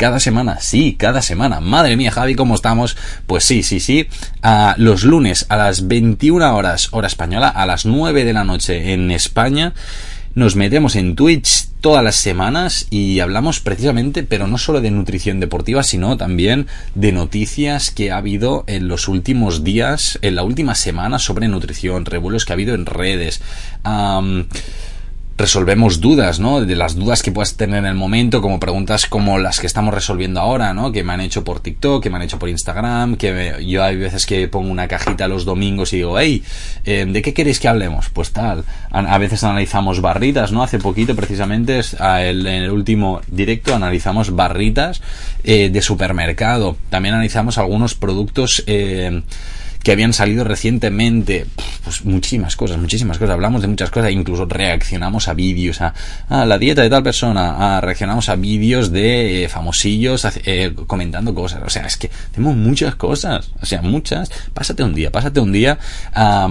Cada 0.00 0.18
semana, 0.18 0.60
sí, 0.60 0.96
cada 0.98 1.20
semana. 1.20 1.60
Madre 1.60 1.94
mía, 1.94 2.10
Javi, 2.10 2.34
¿cómo 2.34 2.54
estamos? 2.54 2.96
Pues 3.26 3.44
sí, 3.44 3.62
sí, 3.62 3.80
sí. 3.80 4.06
a 4.40 4.74
los 4.78 5.04
lunes 5.04 5.44
a 5.50 5.58
las 5.58 5.88
21 5.88 6.56
horas, 6.56 6.88
hora 6.92 7.06
española, 7.06 7.50
a 7.50 7.66
las 7.66 7.84
9 7.84 8.24
de 8.24 8.32
la 8.32 8.42
noche 8.42 8.94
en 8.94 9.10
España, 9.10 9.74
nos 10.34 10.56
metemos 10.56 10.96
en 10.96 11.16
Twitch 11.16 11.66
todas 11.82 12.02
las 12.02 12.16
semanas 12.16 12.86
y 12.88 13.20
hablamos 13.20 13.60
precisamente, 13.60 14.22
pero 14.22 14.46
no 14.46 14.56
solo 14.56 14.80
de 14.80 14.90
nutrición 14.90 15.38
deportiva, 15.38 15.82
sino 15.82 16.16
también 16.16 16.66
de 16.94 17.12
noticias 17.12 17.90
que 17.90 18.10
ha 18.10 18.16
habido 18.16 18.64
en 18.68 18.88
los 18.88 19.06
últimos 19.06 19.64
días, 19.64 20.18
en 20.22 20.34
la 20.34 20.44
última 20.44 20.76
semana 20.76 21.18
sobre 21.18 21.46
nutrición, 21.46 22.06
revuelos 22.06 22.46
que 22.46 22.52
ha 22.52 22.54
habido 22.54 22.74
en 22.74 22.86
redes 22.86 23.42
resolvemos 25.40 26.00
dudas, 26.00 26.38
¿no? 26.38 26.64
De 26.64 26.76
las 26.76 26.94
dudas 26.94 27.22
que 27.22 27.32
puedas 27.32 27.54
tener 27.56 27.78
en 27.78 27.86
el 27.86 27.94
momento, 27.94 28.42
como 28.42 28.60
preguntas 28.60 29.06
como 29.06 29.38
las 29.38 29.58
que 29.58 29.66
estamos 29.66 29.92
resolviendo 29.92 30.38
ahora, 30.38 30.74
¿no? 30.74 30.92
Que 30.92 31.02
me 31.02 31.12
han 31.14 31.20
hecho 31.20 31.42
por 31.42 31.60
TikTok, 31.60 32.02
que 32.02 32.10
me 32.10 32.16
han 32.16 32.22
hecho 32.22 32.38
por 32.38 32.48
Instagram, 32.48 33.16
que 33.16 33.56
yo 33.66 33.82
hay 33.82 33.96
veces 33.96 34.26
que 34.26 34.46
pongo 34.48 34.70
una 34.70 34.86
cajita 34.86 35.26
los 35.28 35.44
domingos 35.44 35.92
y 35.92 35.96
digo, 35.96 36.18
hey, 36.18 36.44
eh, 36.84 37.06
¿de 37.08 37.22
qué 37.22 37.34
queréis 37.34 37.58
que 37.58 37.68
hablemos? 37.68 38.10
Pues 38.10 38.30
tal. 38.32 38.64
A, 38.90 39.18
veces 39.18 39.42
analizamos 39.42 40.00
barritas, 40.00 40.52
¿no? 40.52 40.62
Hace 40.62 40.78
poquito, 40.78 41.16
precisamente, 41.16 41.80
en 41.98 42.46
el 42.46 42.70
último 42.70 43.20
directo, 43.26 43.74
analizamos 43.74 44.34
barritas 44.34 45.00
eh, 45.42 45.70
de 45.70 45.82
supermercado. 45.82 46.76
También 46.90 47.14
analizamos 47.14 47.58
algunos 47.58 47.94
productos 47.94 48.62
eh, 48.66 49.22
que 49.82 49.92
habían 49.92 50.12
salido 50.12 50.44
recientemente, 50.44 51.46
pues 51.84 52.04
muchísimas 52.04 52.56
cosas, 52.56 52.78
muchísimas 52.78 53.18
cosas, 53.18 53.34
hablamos 53.34 53.62
de 53.62 53.68
muchas 53.68 53.90
cosas, 53.90 54.10
incluso 54.12 54.44
reaccionamos 54.44 55.28
a 55.28 55.34
vídeos, 55.34 55.80
a, 55.80 55.94
la 56.28 56.58
dieta 56.58 56.82
de 56.82 56.90
tal 56.90 57.02
persona, 57.02 57.76
a, 57.76 57.80
reaccionamos 57.80 58.28
a 58.28 58.36
vídeos 58.36 58.92
de 58.92 59.44
eh, 59.44 59.48
famosillos 59.48 60.26
eh, 60.44 60.74
comentando 60.86 61.34
cosas, 61.34 61.62
o 61.64 61.70
sea, 61.70 61.86
es 61.86 61.96
que 61.96 62.10
tenemos 62.32 62.56
muchas 62.56 62.94
cosas, 62.94 63.50
o 63.60 63.66
sea, 63.66 63.80
muchas, 63.80 64.30
pásate 64.52 64.82
un 64.82 64.94
día, 64.94 65.10
pásate 65.10 65.40
un 65.40 65.52
día, 65.52 65.78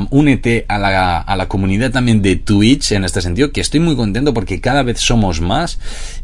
únete 0.09 0.65
a 0.67 0.77
la, 0.79 1.19
a 1.19 1.35
la 1.35 1.47
comunidad 1.47 1.91
también 1.91 2.21
de 2.21 2.35
Twitch 2.35 2.93
en 2.93 3.03
este 3.03 3.21
sentido, 3.21 3.51
que 3.51 3.61
estoy 3.61 3.79
muy 3.79 3.95
contento 3.95 4.33
porque 4.33 4.59
cada 4.59 4.81
vez 4.83 4.99
somos 4.99 5.39
más 5.39 5.79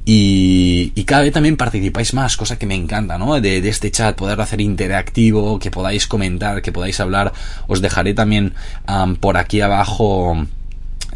y, 0.05 1.03
cada 1.05 1.23
vez 1.23 1.33
también 1.33 1.57
participáis 1.57 2.13
más, 2.13 2.37
cosa 2.37 2.59
que 2.59 2.67
me 2.67 2.75
encanta, 2.75 3.17
¿no? 3.17 3.39
De, 3.41 3.61
de 3.61 3.69
este 3.69 3.89
chat, 3.89 4.15
poder 4.15 4.39
hacer 4.39 4.61
interactivo, 4.61 5.57
que 5.57 5.71
podáis 5.71 6.05
comentar, 6.05 6.61
que 6.61 6.71
podáis 6.71 6.99
hablar. 6.99 7.33
Os 7.67 7.81
dejaré 7.81 8.13
también 8.13 8.53
por 9.19 9.37
aquí 9.37 9.61
abajo 9.61 10.45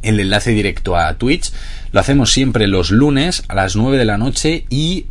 el 0.02 0.20
enlace 0.20 0.52
directo 0.52 0.98
a 0.98 1.14
Twitch. 1.16 1.52
Lo 1.92 2.00
hacemos 2.00 2.32
siempre 2.32 2.68
los 2.68 2.90
lunes 2.90 3.44
a 3.48 3.56
las 3.56 3.76
9 3.76 3.98
de 3.98 4.06
la 4.06 4.18
noche 4.18 4.66
y 4.70 5.06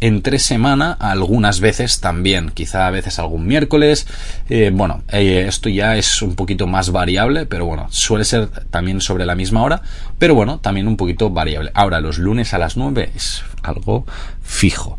entre 0.00 0.38
semana 0.38 0.92
algunas 0.92 1.60
veces 1.60 2.00
también, 2.00 2.50
quizá 2.50 2.86
a 2.86 2.90
veces 2.90 3.18
algún 3.18 3.46
miércoles. 3.46 4.06
Eh, 4.48 4.70
bueno, 4.72 5.02
eh, 5.08 5.44
esto 5.46 5.68
ya 5.68 5.96
es 5.96 6.22
un 6.22 6.34
poquito 6.34 6.66
más 6.66 6.90
variable, 6.90 7.46
pero 7.46 7.66
bueno, 7.66 7.86
suele 7.90 8.24
ser 8.24 8.48
también 8.70 9.00
sobre 9.00 9.26
la 9.26 9.34
misma 9.34 9.62
hora, 9.62 9.82
pero 10.18 10.34
bueno, 10.34 10.58
también 10.58 10.88
un 10.88 10.96
poquito 10.96 11.30
variable. 11.30 11.70
Ahora, 11.74 12.00
los 12.00 12.18
lunes 12.18 12.54
a 12.54 12.58
las 12.58 12.76
9 12.76 13.12
es 13.14 13.42
algo 13.62 14.06
fijo. 14.42 14.98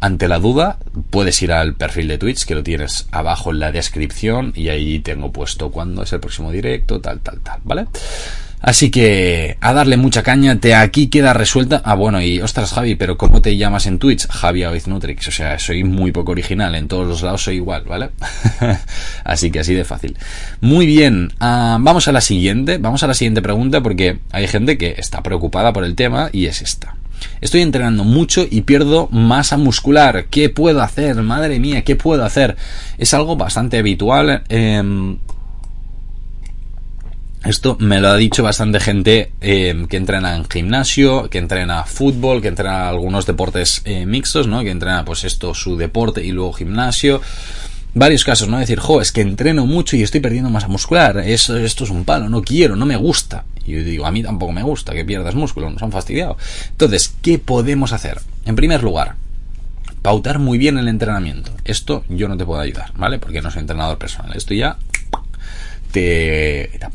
Ante 0.00 0.28
la 0.28 0.38
duda, 0.38 0.78
puedes 1.10 1.40
ir 1.40 1.52
al 1.52 1.74
perfil 1.74 2.08
de 2.08 2.18
Twitch, 2.18 2.44
que 2.44 2.54
lo 2.54 2.62
tienes 2.62 3.08
abajo 3.12 3.50
en 3.50 3.60
la 3.60 3.72
descripción, 3.72 4.52
y 4.54 4.68
ahí 4.68 4.98
tengo 5.00 5.32
puesto 5.32 5.70
cuándo 5.70 6.02
es 6.02 6.12
el 6.12 6.20
próximo 6.20 6.52
directo, 6.52 7.00
tal, 7.00 7.20
tal, 7.20 7.40
tal, 7.40 7.60
¿vale? 7.64 7.86
Así 8.66 8.90
que 8.90 9.58
a 9.60 9.72
darle 9.72 9.96
mucha 9.96 10.24
caña, 10.24 10.58
te 10.58 10.74
aquí 10.74 11.06
queda 11.06 11.32
resuelta. 11.32 11.80
Ah, 11.84 11.94
bueno, 11.94 12.20
y 12.20 12.40
ostras, 12.40 12.72
Javi, 12.72 12.96
pero 12.96 13.16
¿cómo 13.16 13.40
te 13.40 13.56
llamas 13.56 13.86
en 13.86 14.00
Twitch? 14.00 14.26
Javi 14.26 14.64
Nutrix. 14.86 15.28
O 15.28 15.30
sea, 15.30 15.56
soy 15.60 15.84
muy 15.84 16.10
poco 16.10 16.32
original, 16.32 16.74
en 16.74 16.88
todos 16.88 17.06
los 17.06 17.22
lados 17.22 17.44
soy 17.44 17.56
igual, 17.56 17.84
¿vale? 17.84 18.10
así 19.24 19.52
que 19.52 19.60
así 19.60 19.72
de 19.72 19.84
fácil. 19.84 20.16
Muy 20.60 20.84
bien, 20.84 21.32
ah, 21.38 21.78
vamos 21.80 22.08
a 22.08 22.12
la 22.12 22.20
siguiente, 22.20 22.78
vamos 22.78 23.04
a 23.04 23.06
la 23.06 23.14
siguiente 23.14 23.40
pregunta 23.40 23.80
porque 23.84 24.18
hay 24.32 24.48
gente 24.48 24.76
que 24.76 24.96
está 24.98 25.22
preocupada 25.22 25.72
por 25.72 25.84
el 25.84 25.94
tema 25.94 26.30
y 26.32 26.46
es 26.46 26.60
esta. 26.60 26.96
Estoy 27.40 27.60
entrenando 27.60 28.02
mucho 28.02 28.44
y 28.50 28.62
pierdo 28.62 29.08
masa 29.12 29.58
muscular. 29.58 30.24
¿Qué 30.28 30.48
puedo 30.48 30.82
hacer? 30.82 31.14
Madre 31.22 31.60
mía, 31.60 31.84
¿qué 31.84 31.94
puedo 31.94 32.24
hacer? 32.24 32.56
Es 32.98 33.14
algo 33.14 33.36
bastante 33.36 33.78
habitual. 33.78 34.42
Eh, 34.48 35.16
esto 37.44 37.76
me 37.78 38.00
lo 38.00 38.08
ha 38.08 38.16
dicho 38.16 38.42
bastante 38.42 38.80
gente 38.80 39.32
eh, 39.40 39.86
que 39.88 39.96
entrena 39.96 40.34
en 40.36 40.44
gimnasio, 40.48 41.30
que 41.30 41.38
entrena 41.38 41.84
fútbol, 41.84 42.42
que 42.42 42.48
entrena 42.48 42.88
algunos 42.88 43.26
deportes 43.26 43.82
eh, 43.84 44.06
mixtos, 44.06 44.46
¿no? 44.48 44.62
Que 44.62 44.70
entrena 44.70 45.04
pues 45.04 45.24
esto, 45.24 45.54
su 45.54 45.76
deporte 45.76 46.24
y 46.24 46.32
luego 46.32 46.52
gimnasio. 46.52 47.20
Varios 47.94 48.24
casos, 48.24 48.48
¿no? 48.48 48.58
Decir, 48.58 48.78
jo, 48.78 49.00
es 49.00 49.12
que 49.12 49.22
entreno 49.22 49.64
mucho 49.64 49.96
y 49.96 50.02
estoy 50.02 50.20
perdiendo 50.20 50.50
masa 50.50 50.68
muscular. 50.68 51.18
Eso, 51.18 51.56
esto 51.56 51.84
es 51.84 51.90
un 51.90 52.04
palo, 52.04 52.28
no 52.28 52.42
quiero, 52.42 52.76
no 52.76 52.84
me 52.84 52.96
gusta. 52.96 53.44
Y 53.64 53.72
yo 53.72 53.84
digo, 53.84 54.06
a 54.06 54.10
mí 54.10 54.22
tampoco 54.22 54.52
me 54.52 54.62
gusta 54.62 54.92
que 54.92 55.04
pierdas 55.04 55.34
músculo, 55.34 55.70
nos 55.70 55.82
han 55.82 55.92
fastidiado. 55.92 56.36
Entonces, 56.70 57.14
¿qué 57.22 57.38
podemos 57.38 57.92
hacer? 57.92 58.20
En 58.44 58.56
primer 58.56 58.82
lugar, 58.82 59.14
pautar 60.02 60.38
muy 60.38 60.58
bien 60.58 60.78
el 60.78 60.88
entrenamiento. 60.88 61.52
Esto 61.64 62.04
yo 62.08 62.28
no 62.28 62.36
te 62.36 62.44
puedo 62.44 62.60
ayudar, 62.60 62.92
¿vale? 62.96 63.18
Porque 63.18 63.40
no 63.40 63.50
soy 63.50 63.60
entrenador 63.60 63.98
personal. 63.98 64.36
Esto 64.36 64.52
ya 64.52 64.76
te, 65.90 66.70
te 66.78 66.86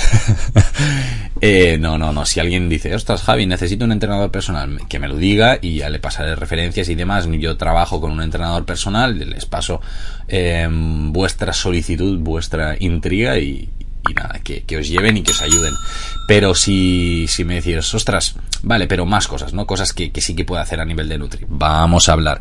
eh, 1.40 1.76
no, 1.78 1.98
no, 1.98 2.12
no. 2.12 2.24
Si 2.24 2.40
alguien 2.40 2.68
dice, 2.68 2.94
ostras, 2.94 3.22
Javi, 3.22 3.46
necesito 3.46 3.84
un 3.84 3.92
entrenador 3.92 4.30
personal, 4.30 4.80
que 4.88 4.98
me 4.98 5.08
lo 5.08 5.16
diga 5.16 5.58
y 5.60 5.78
ya 5.78 5.90
le 5.90 5.98
pasaré 5.98 6.36
referencias 6.36 6.88
y 6.88 6.94
demás. 6.94 7.26
Yo 7.30 7.56
trabajo 7.56 8.00
con 8.00 8.12
un 8.12 8.22
entrenador 8.22 8.64
personal, 8.64 9.18
les 9.18 9.46
paso 9.46 9.80
em, 10.28 11.12
vuestra 11.12 11.52
solicitud, 11.52 12.18
vuestra 12.18 12.76
intriga 12.78 13.38
y, 13.38 13.68
nada, 14.14 14.40
que, 14.40 14.76
os 14.76 14.88
lleven 14.88 15.16
y 15.16 15.22
que 15.22 15.32
os 15.32 15.42
ayuden. 15.42 15.74
Pero 16.26 16.54
si, 16.54 17.26
si 17.28 17.44
me 17.44 17.60
decís, 17.60 17.94
ostras, 17.94 18.36
vale, 18.62 18.86
pero 18.86 19.06
más 19.06 19.26
cosas, 19.28 19.52
¿no? 19.52 19.66
Cosas 19.66 19.92
que, 19.92 20.12
que 20.12 20.20
sí 20.20 20.34
que 20.34 20.44
puedo 20.44 20.60
hacer 20.60 20.80
a 20.80 20.84
nivel 20.84 21.08
de 21.08 21.18
Nutri. 21.18 21.46
Vamos 21.48 22.08
a 22.08 22.12
hablar. 22.12 22.40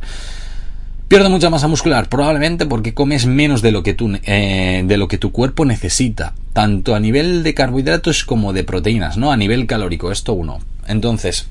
Pierde 1.11 1.27
mucha 1.27 1.49
masa 1.49 1.67
muscular, 1.67 2.07
probablemente 2.07 2.65
porque 2.65 2.93
comes 2.93 3.25
menos 3.25 3.61
de 3.61 3.73
lo 3.73 3.83
que 3.83 3.93
tu, 3.93 4.17
eh, 4.23 4.81
de 4.85 4.95
lo 4.95 5.09
que 5.09 5.17
tu 5.17 5.33
cuerpo 5.33 5.65
necesita, 5.65 6.35
tanto 6.53 6.95
a 6.95 7.01
nivel 7.01 7.43
de 7.43 7.53
carbohidratos 7.53 8.23
como 8.23 8.53
de 8.53 8.63
proteínas, 8.63 9.17
¿no? 9.17 9.33
A 9.33 9.35
nivel 9.35 9.67
calórico, 9.67 10.13
esto 10.13 10.31
uno. 10.31 10.59
Entonces, 10.87 11.49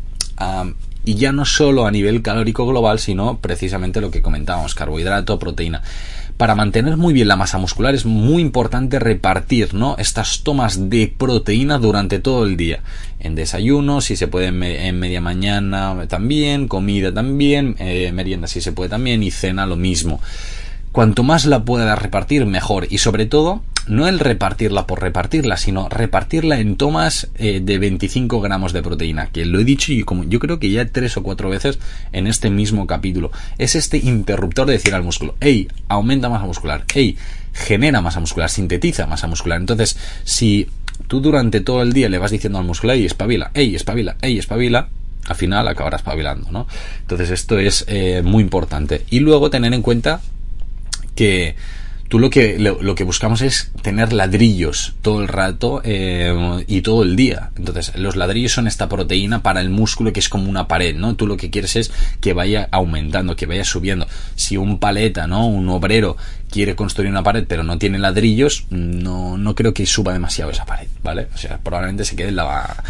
y 1.05 1.15
ya 1.17 1.33
no 1.33 1.45
solo 1.45 1.85
a 1.85 1.91
nivel 1.91 2.23
calórico 2.23 2.67
global, 2.67 2.99
sino 3.01 3.37
precisamente 3.37 4.01
lo 4.01 4.11
que 4.11 4.23
comentábamos, 4.23 4.75
carbohidrato, 4.75 5.39
proteína 5.39 5.83
para 6.41 6.55
mantener 6.55 6.97
muy 6.97 7.13
bien 7.13 7.29
la 7.29 7.37
masa 7.37 7.59
muscular 7.59 7.95
es 7.95 8.07
muy 8.07 8.41
importante 8.41 8.99
repartir 8.99 9.75
¿no? 9.75 9.97
estas 9.99 10.43
tomas 10.43 10.89
de 10.89 11.13
proteína 11.15 11.77
durante 11.77 12.19
todo 12.19 12.47
el 12.47 12.57
día. 12.57 12.81
En 13.19 13.35
desayuno, 13.35 14.01
si 14.01 14.17
se 14.17 14.27
puede 14.27 14.47
en, 14.47 14.99
media 14.99 15.21
mañana 15.21 16.07
también, 16.09 16.67
comida 16.67 17.13
también, 17.13 17.77
eh, 17.79 18.11
merienda 18.13 18.47
si 18.47 18.63
se 18.63 18.73
puede 18.73 18.89
también 18.89 19.23
y 19.23 19.31
cena 19.31 19.67
lo 19.67 19.77
mismo. 19.77 20.19
Cuanto 20.93 21.25
más 21.25 21.45
la 21.45 21.63
pueda 21.67 21.95
repartir, 21.95 22.47
mejor. 22.47 22.87
Y 22.89 22.97
sobre 22.97 23.27
todo, 23.27 23.63
no 23.91 24.07
el 24.07 24.21
repartirla 24.21 24.87
por 24.87 25.03
repartirla, 25.03 25.57
sino 25.57 25.89
repartirla 25.89 26.61
en 26.61 26.77
tomas 26.77 27.29
eh, 27.35 27.61
de 27.61 27.79
25 27.79 28.41
gramos 28.41 28.73
de 28.73 28.83
proteína, 28.83 29.27
que 29.27 29.45
lo 29.45 29.59
he 29.59 29.65
dicho 29.65 29.93
y 29.93 30.05
como 30.05 30.23
yo 30.25 30.39
creo 30.39 30.61
que 30.61 30.71
ya 30.71 30.87
tres 30.87 31.17
o 31.17 31.25
cuatro 31.25 31.51
veces 31.51 31.81
en 32.13 32.29
este 32.29 32.51
mismo 32.51 32.87
capítulo. 32.87 33.33
Es 33.59 33.75
este 33.75 33.99
interruptor 33.99 34.69
de 34.69 34.75
decir 34.75 34.95
al 34.95 35.03
músculo, 35.03 35.35
hey, 35.41 35.67
aumenta 35.89 36.29
masa 36.29 36.47
muscular, 36.47 36.85
hey, 36.95 37.19
genera 37.53 38.01
masa 38.01 38.21
muscular, 38.21 38.49
sintetiza 38.49 39.09
masa 39.09 39.27
muscular. 39.27 39.59
Entonces, 39.59 39.99
si 40.23 40.69
tú 41.09 41.21
durante 41.21 41.61
todo 41.61 41.83
el 41.83 41.93
día 41.93 42.09
le 42.09 42.19
vas 42.19 42.31
diciendo 42.31 42.61
al 42.61 42.65
músculo, 42.65 42.93
hey, 42.93 43.05
espabila, 43.05 43.51
hey, 43.55 43.75
espabila, 43.75 44.17
hey, 44.23 44.39
espabila, 44.39 44.89
al 45.27 45.35
final 45.35 45.67
acabarás 45.67 46.03
espabilando, 46.03 46.49
¿no? 46.53 46.69
Entonces 47.01 47.31
esto 47.31 47.59
es 47.59 47.85
eh, 47.89 48.23
muy 48.25 48.45
importante. 48.45 49.05
Y 49.11 49.19
luego 49.19 49.51
tener 49.51 49.75
en 49.75 49.83
cuenta 49.83 50.21
que 51.17 51.57
tú 52.11 52.19
lo 52.19 52.29
que, 52.29 52.59
lo, 52.59 52.95
que 52.97 53.05
buscamos 53.05 53.41
es 53.41 53.71
tener 53.83 54.13
ladrillos 54.13 54.95
todo 55.01 55.23
el 55.23 55.29
rato 55.29 55.81
eh, 55.85 56.65
y 56.67 56.81
todo 56.81 57.05
el 57.05 57.15
día. 57.15 57.53
Entonces, 57.57 57.93
los 57.95 58.17
ladrillos 58.17 58.51
son 58.51 58.67
esta 58.67 58.89
proteína 58.89 59.45
para 59.45 59.61
el 59.61 59.71
músculo 59.71 60.13
que 60.13 60.19
es 60.19 60.29
como 60.29 60.51
una 60.51 60.67
pared, 60.67 60.97
¿no? 60.97 61.15
Tú 61.15 61.29
lo 61.29 61.37
que 61.37 61.51
quieres 61.51 61.77
es 61.77 61.93
que 62.21 62.33
vaya 62.33 62.69
aumentando, 62.73 63.37
que 63.37 63.47
vaya 63.47 63.65
subiendo. 63.65 64.09
Si 64.35 64.57
un 64.57 64.81
paleta, 64.81 65.29
¿no? 65.29 65.47
Un 65.47 65.69
obrero 65.69 66.17
quiere 66.51 66.75
construir 66.75 67.13
una 67.13 67.23
pared 67.23 67.45
pero 67.47 67.63
no 67.63 67.79
tiene 67.79 68.01
ladrillos, 68.01 68.67
no, 68.71 69.39
no 69.39 69.55
creo 69.55 69.73
que 69.73 69.87
suba 69.87 70.13
demasiado 70.13 70.51
esa 70.51 70.67
pared, 70.67 70.89
¿vale? 71.05 71.29
O 71.33 71.39
sea, 71.39 71.59
probablemente 71.59 72.05
se 72.05 72.17
quede 72.17 72.31
en 72.31 72.37
la 72.37 72.83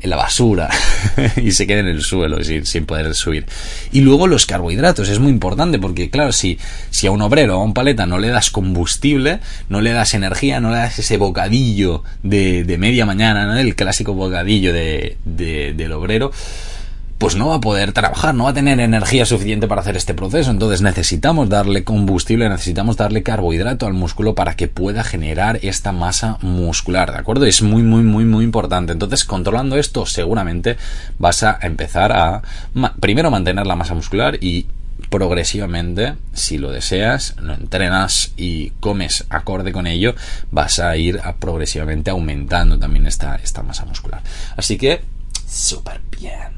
en 0.00 0.10
la 0.10 0.16
basura 0.16 0.68
y 1.36 1.52
se 1.52 1.66
quede 1.66 1.80
en 1.80 1.88
el 1.88 2.02
suelo 2.02 2.42
sin, 2.42 2.66
sin, 2.66 2.86
poder 2.86 3.14
subir. 3.14 3.46
Y 3.92 4.00
luego 4.00 4.26
los 4.26 4.46
carbohidratos, 4.46 5.08
es 5.08 5.18
muy 5.18 5.30
importante 5.30 5.78
porque 5.78 6.10
claro, 6.10 6.32
si, 6.32 6.58
si 6.90 7.06
a 7.06 7.10
un 7.10 7.22
obrero 7.22 7.58
o 7.58 7.62
a 7.62 7.64
un 7.64 7.74
paleta 7.74 8.06
no 8.06 8.18
le 8.18 8.28
das 8.28 8.50
combustible, 8.50 9.40
no 9.68 9.80
le 9.80 9.92
das 9.92 10.14
energía, 10.14 10.60
no 10.60 10.70
le 10.70 10.78
das 10.78 10.98
ese 10.98 11.16
bocadillo 11.16 12.02
de, 12.22 12.64
de 12.64 12.78
media 12.78 13.06
mañana, 13.06 13.46
¿no? 13.46 13.58
el 13.58 13.74
clásico 13.74 14.14
bocadillo 14.14 14.72
de, 14.72 15.16
de, 15.24 15.74
del 15.74 15.92
obrero, 15.92 16.32
pues 17.18 17.34
no 17.34 17.48
va 17.48 17.56
a 17.56 17.60
poder 17.60 17.92
trabajar, 17.92 18.32
no 18.34 18.44
va 18.44 18.50
a 18.50 18.54
tener 18.54 18.78
energía 18.78 19.26
suficiente 19.26 19.66
para 19.66 19.80
hacer 19.80 19.96
este 19.96 20.14
proceso. 20.14 20.52
Entonces 20.52 20.82
necesitamos 20.82 21.48
darle 21.48 21.82
combustible, 21.82 22.48
necesitamos 22.48 22.96
darle 22.96 23.24
carbohidrato 23.24 23.86
al 23.86 23.92
músculo 23.92 24.36
para 24.36 24.54
que 24.54 24.68
pueda 24.68 25.02
generar 25.02 25.58
esta 25.62 25.90
masa 25.90 26.38
muscular, 26.42 27.12
¿de 27.12 27.18
acuerdo? 27.18 27.44
Es 27.44 27.60
muy, 27.60 27.82
muy, 27.82 28.04
muy, 28.04 28.24
muy 28.24 28.44
importante. 28.44 28.92
Entonces, 28.92 29.24
controlando 29.24 29.76
esto, 29.76 30.06
seguramente 30.06 30.76
vas 31.18 31.42
a 31.42 31.58
empezar 31.60 32.12
a, 32.12 32.42
primero, 33.00 33.32
mantener 33.32 33.66
la 33.66 33.74
masa 33.74 33.94
muscular 33.94 34.38
y 34.40 34.66
progresivamente, 35.10 36.14
si 36.34 36.58
lo 36.58 36.70
deseas, 36.70 37.34
lo 37.40 37.54
entrenas 37.54 38.32
y 38.36 38.70
comes 38.78 39.24
acorde 39.28 39.72
con 39.72 39.88
ello, 39.88 40.14
vas 40.52 40.78
a 40.78 40.96
ir 40.96 41.20
progresivamente 41.40 42.10
aumentando 42.10 42.78
también 42.78 43.06
esta, 43.06 43.36
esta 43.36 43.62
masa 43.62 43.84
muscular. 43.86 44.22
Así 44.56 44.76
que, 44.76 45.00
súper 45.46 46.00
bien. 46.10 46.57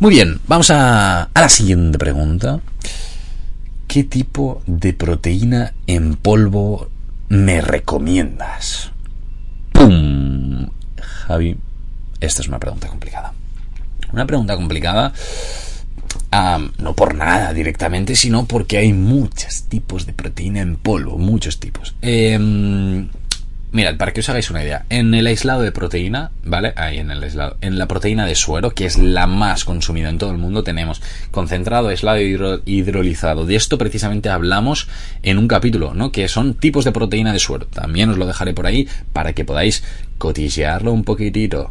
Muy 0.00 0.14
bien, 0.14 0.40
vamos 0.48 0.70
a, 0.70 1.24
a 1.24 1.40
la 1.40 1.48
siguiente 1.50 1.98
pregunta. 1.98 2.60
¿Qué 3.86 4.02
tipo 4.02 4.62
de 4.66 4.94
proteína 4.94 5.74
en 5.86 6.14
polvo 6.16 6.88
me 7.28 7.60
recomiendas? 7.60 8.92
¡Pum! 9.72 10.70
Javi, 10.98 11.58
esta 12.18 12.40
es 12.40 12.48
una 12.48 12.58
pregunta 12.58 12.88
complicada. 12.88 13.34
Una 14.10 14.26
pregunta 14.26 14.56
complicada 14.56 15.12
no 16.78 16.94
por 16.94 17.14
nada 17.14 17.52
directamente, 17.52 18.16
sino 18.16 18.46
porque 18.46 18.78
hay 18.78 18.94
muchos 18.94 19.64
tipos 19.64 20.06
de 20.06 20.14
proteína 20.14 20.60
en 20.60 20.76
polvo, 20.76 21.18
muchos 21.18 21.60
tipos. 21.60 21.94
Eh, 22.00 23.06
Mirad, 23.72 23.96
para 23.98 24.12
que 24.12 24.18
os 24.18 24.28
hagáis 24.28 24.50
una 24.50 24.64
idea, 24.64 24.84
en 24.90 25.14
el 25.14 25.28
aislado 25.28 25.62
de 25.62 25.70
proteína, 25.70 26.32
¿vale? 26.42 26.72
Ahí 26.74 26.98
en 26.98 27.12
el 27.12 27.22
aislado, 27.22 27.56
en 27.60 27.78
la 27.78 27.86
proteína 27.86 28.26
de 28.26 28.34
suero, 28.34 28.70
que 28.72 28.84
es 28.84 28.98
la 28.98 29.28
más 29.28 29.64
consumida 29.64 30.08
en 30.08 30.18
todo 30.18 30.32
el 30.32 30.38
mundo, 30.38 30.64
tenemos 30.64 31.00
concentrado, 31.30 31.86
aislado 31.88 32.18
hidrolizado. 32.64 33.46
De 33.46 33.54
esto 33.54 33.78
precisamente 33.78 34.28
hablamos 34.28 34.88
en 35.22 35.38
un 35.38 35.46
capítulo, 35.46 35.94
¿no? 35.94 36.10
Que 36.10 36.26
son 36.26 36.54
tipos 36.54 36.84
de 36.84 36.90
proteína 36.90 37.32
de 37.32 37.38
suero. 37.38 37.66
También 37.66 38.10
os 38.10 38.18
lo 38.18 38.26
dejaré 38.26 38.54
por 38.54 38.66
ahí 38.66 38.88
para 39.12 39.34
que 39.34 39.44
podáis 39.44 39.84
cotillearlo 40.18 40.92
un 40.92 41.04
poquitito. 41.04 41.70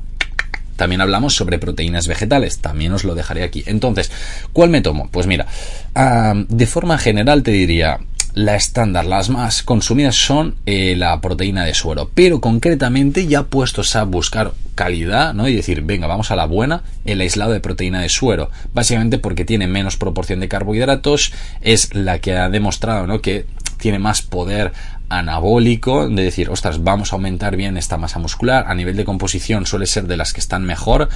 También 0.78 1.02
hablamos 1.02 1.36
sobre 1.36 1.60
proteínas 1.60 2.08
vegetales, 2.08 2.60
también 2.60 2.94
os 2.94 3.04
lo 3.04 3.14
dejaré 3.14 3.44
aquí. 3.44 3.66
Entonces, 3.66 4.10
¿cuál 4.54 4.70
me 4.70 4.80
tomo? 4.80 5.10
Pues 5.12 5.28
mira, 5.28 5.48
ah, 5.96 6.34
de 6.48 6.66
forma 6.66 6.98
general 6.98 7.44
te 7.44 7.52
diría, 7.52 8.00
la 8.34 8.56
estándar, 8.56 9.06
las 9.06 9.30
más 9.30 9.64
consumidas 9.64 10.16
son 10.16 10.56
eh, 10.66 10.96
la 10.96 11.20
proteína 11.20 11.66
de 11.66 11.74
suero, 11.74 12.12
pero 12.14 12.40
concretamente 12.40 13.28
ya 13.28 13.44
puestos 13.44 13.96
a 13.96 14.04
buscar 14.04 14.54
calidad, 14.76 15.34
¿no? 15.34 15.48
Y 15.48 15.56
decir, 15.56 15.82
venga, 15.82 16.08
vamos 16.08 16.32
a 16.32 16.36
la 16.36 16.46
buena, 16.46 16.84
el 17.06 17.22
aislado 17.22 17.52
de 17.52 17.60
proteína 17.60 18.02
de 18.02 18.10
suero, 18.10 18.50
básicamente 18.74 19.18
porque 19.18 19.46
tiene 19.46 19.68
menos 19.68 19.98
proporción 19.98 20.40
de 20.40 20.48
carbohidratos, 20.48 21.34
es 21.62 21.94
la 21.94 22.20
que 22.20 22.38
ha 22.38 22.50
demostrado, 22.50 23.08
¿no? 23.08 23.22
Que 23.22 23.46
tiene 23.78 24.00
más 24.00 24.22
poder 24.22 24.74
anabólico, 25.10 26.08
de 26.08 26.24
decir, 26.24 26.50
ostras, 26.50 26.84
vamos 26.84 27.12
a 27.12 27.16
aumentar 27.16 27.56
bien 27.56 27.78
esta 27.78 27.98
masa 27.98 28.20
muscular, 28.20 28.66
a 28.68 28.76
nivel 28.76 28.96
de 28.96 29.06
composición 29.06 29.66
suele 29.66 29.88
ser 29.88 30.06
de 30.06 30.18
las 30.18 30.34
que 30.34 30.40
están 30.40 30.64
mejor, 30.64 31.10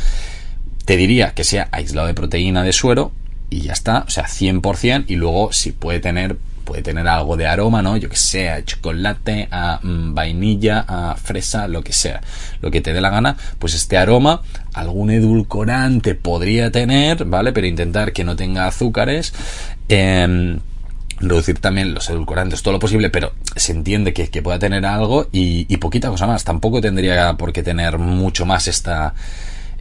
te 0.86 0.98
diría 0.98 1.34
que 1.34 1.44
sea 1.44 1.70
aislado 1.72 2.08
de 2.08 2.16
proteína 2.16 2.64
de 2.64 2.74
suero, 2.74 3.12
y 3.50 3.62
ya 3.62 3.74
está, 3.74 4.04
o 4.08 4.10
sea, 4.10 4.26
100%, 4.26 5.06
y 5.08 5.16
luego 5.16 5.54
si 5.54 5.72
puede 5.72 6.00
tener 6.00 6.38
puede 6.64 6.82
tener 6.82 7.08
algo 7.08 7.38
de 7.38 7.48
aroma, 7.48 7.82
¿no? 7.82 7.98
Yo 7.98 8.10
que 8.10 8.16
sé, 8.16 8.50
a 8.50 8.64
chocolate, 8.64 9.48
a 9.52 9.80
mm, 9.82 10.14
vainilla, 10.14 10.86
a 10.88 11.16
fresa, 11.16 11.68
lo 11.68 11.84
que 11.84 11.94
sea, 11.94 12.22
lo 12.62 12.72
que 12.72 12.82
te 12.82 12.94
dé 12.94 13.02
la 13.02 13.10
gana, 13.10 13.38
pues 13.60 13.74
este 13.74 13.98
aroma, 13.98 14.42
algún 14.74 15.12
edulcorante 15.12 16.16
podría 16.16 16.72
tener, 16.72 17.26
¿vale? 17.26 17.52
Pero 17.54 17.68
intentar 17.68 18.14
que 18.14 18.24
no 18.24 18.36
tenga 18.36 18.68
azúcares. 18.68 19.34
Em, 19.90 20.60
reducir 21.20 21.60
también 21.60 21.94
los 21.94 22.10
edulcorantes 22.10 22.64
todo 22.64 22.74
lo 22.74 22.80
posible, 22.80 23.10
pero 23.10 23.34
se 23.56 23.72
entiende 23.72 24.14
que, 24.14 24.42
pueda 24.42 24.60
tener 24.60 24.86
algo 24.86 25.28
y, 25.32 25.66
y, 25.74 25.78
poquita 25.78 26.10
cosa 26.10 26.28
más. 26.28 26.44
Tampoco 26.44 26.82
tendría 26.82 27.36
por 27.36 27.54
qué 27.54 27.64
tener 27.64 27.98
mucho 27.98 28.46
más 28.46 28.68
esta, 28.68 29.14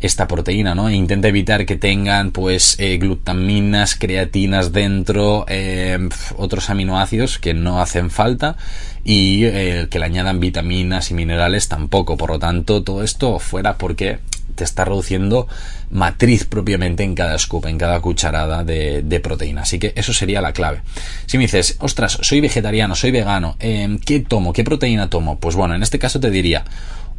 esta 0.03 0.27
proteína, 0.27 0.75
¿no? 0.75 0.89
E 0.89 0.95
intenta 0.95 1.29
evitar 1.29 1.65
que 1.65 1.77
tengan, 1.77 2.33
pues, 2.33 2.77
eh, 2.79 2.99
glutaminas, 2.99 3.95
creatinas 3.95 4.73
dentro, 4.73 5.47
eh, 5.49 6.09
otros 6.37 6.69
aminoácidos 6.71 7.39
que 7.39 7.55
no 7.55 7.81
hacen 7.81 8.11
falta 8.11 8.57
y 9.05 9.45
eh, 9.45 9.87
que 9.91 10.01
le 10.01 10.05
añadan 10.05 10.41
vitaminas 10.41 11.11
y 11.13 11.15
minerales 11.15 11.69
tampoco. 11.69 12.17
Por 12.17 12.31
lo 12.31 12.39
tanto, 12.41 12.83
todo 12.83 13.05
esto 13.05 13.39
fuera 13.39 13.79
porque 13.79 14.19
te 14.57 14.65
está 14.65 14.85
reduciendo 14.85 15.47
matriz 15.91 16.45
propiamente 16.47 17.05
en 17.05 17.15
cada 17.15 17.39
scoop, 17.39 17.67
en 17.67 17.79
cada 17.79 18.01
cucharada 18.01 18.65
de, 18.65 19.03
de, 19.03 19.21
proteína. 19.21 19.63
Así 19.63 19.79
que 19.79 19.93
eso 19.95 20.13
sería 20.13 20.43
la 20.43 20.53
clave. 20.53 20.83
Si 21.27 21.39
me 21.39 21.45
dices, 21.45 21.77
ostras, 21.79 22.19
soy 22.23 22.41
vegetariano, 22.41 22.97
soy 22.97 23.13
vegano, 23.13 23.57
¿qué 23.59 24.25
tomo? 24.29 24.53
¿Qué 24.53 24.65
proteína 24.65 25.09
tomo? 25.09 25.39
Pues 25.39 25.55
bueno, 25.55 25.75
en 25.75 25.83
este 25.83 25.99
caso 25.99 26.21
te 26.21 26.31
diría 26.31 26.65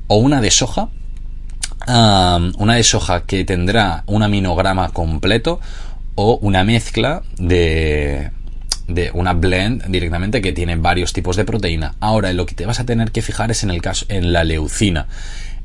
o 0.08 0.18
una 0.18 0.42
de 0.42 0.52
soja, 0.52 0.90
una 1.88 2.76
de 2.76 2.84
soja 2.84 3.24
que 3.26 3.46
tendrá 3.46 4.04
un 4.08 4.24
aminograma 4.24 4.90
completo 4.90 5.60
o 6.16 6.38
una 6.42 6.64
mezcla 6.64 7.24
de, 7.38 8.32
de 8.88 9.12
una 9.14 9.34
blend 9.34 9.86
directamente 9.88 10.42
que 10.42 10.52
tiene 10.52 10.76
varios 10.76 11.14
tipos 11.14 11.36
de 11.36 11.46
proteína. 11.46 11.96
Ahora, 12.00 12.34
lo 12.34 12.46
que 12.46 12.56
te 12.56 12.66
vas 12.66 12.80
a 12.80 12.86
tener 12.86 13.12
que 13.12 13.22
fijar 13.22 13.52
es 13.52 13.64
en 13.64 13.72
el 13.72 13.82
caso, 13.82 14.06
en 14.10 14.34
la 14.34 14.44
leucina. 14.44 15.08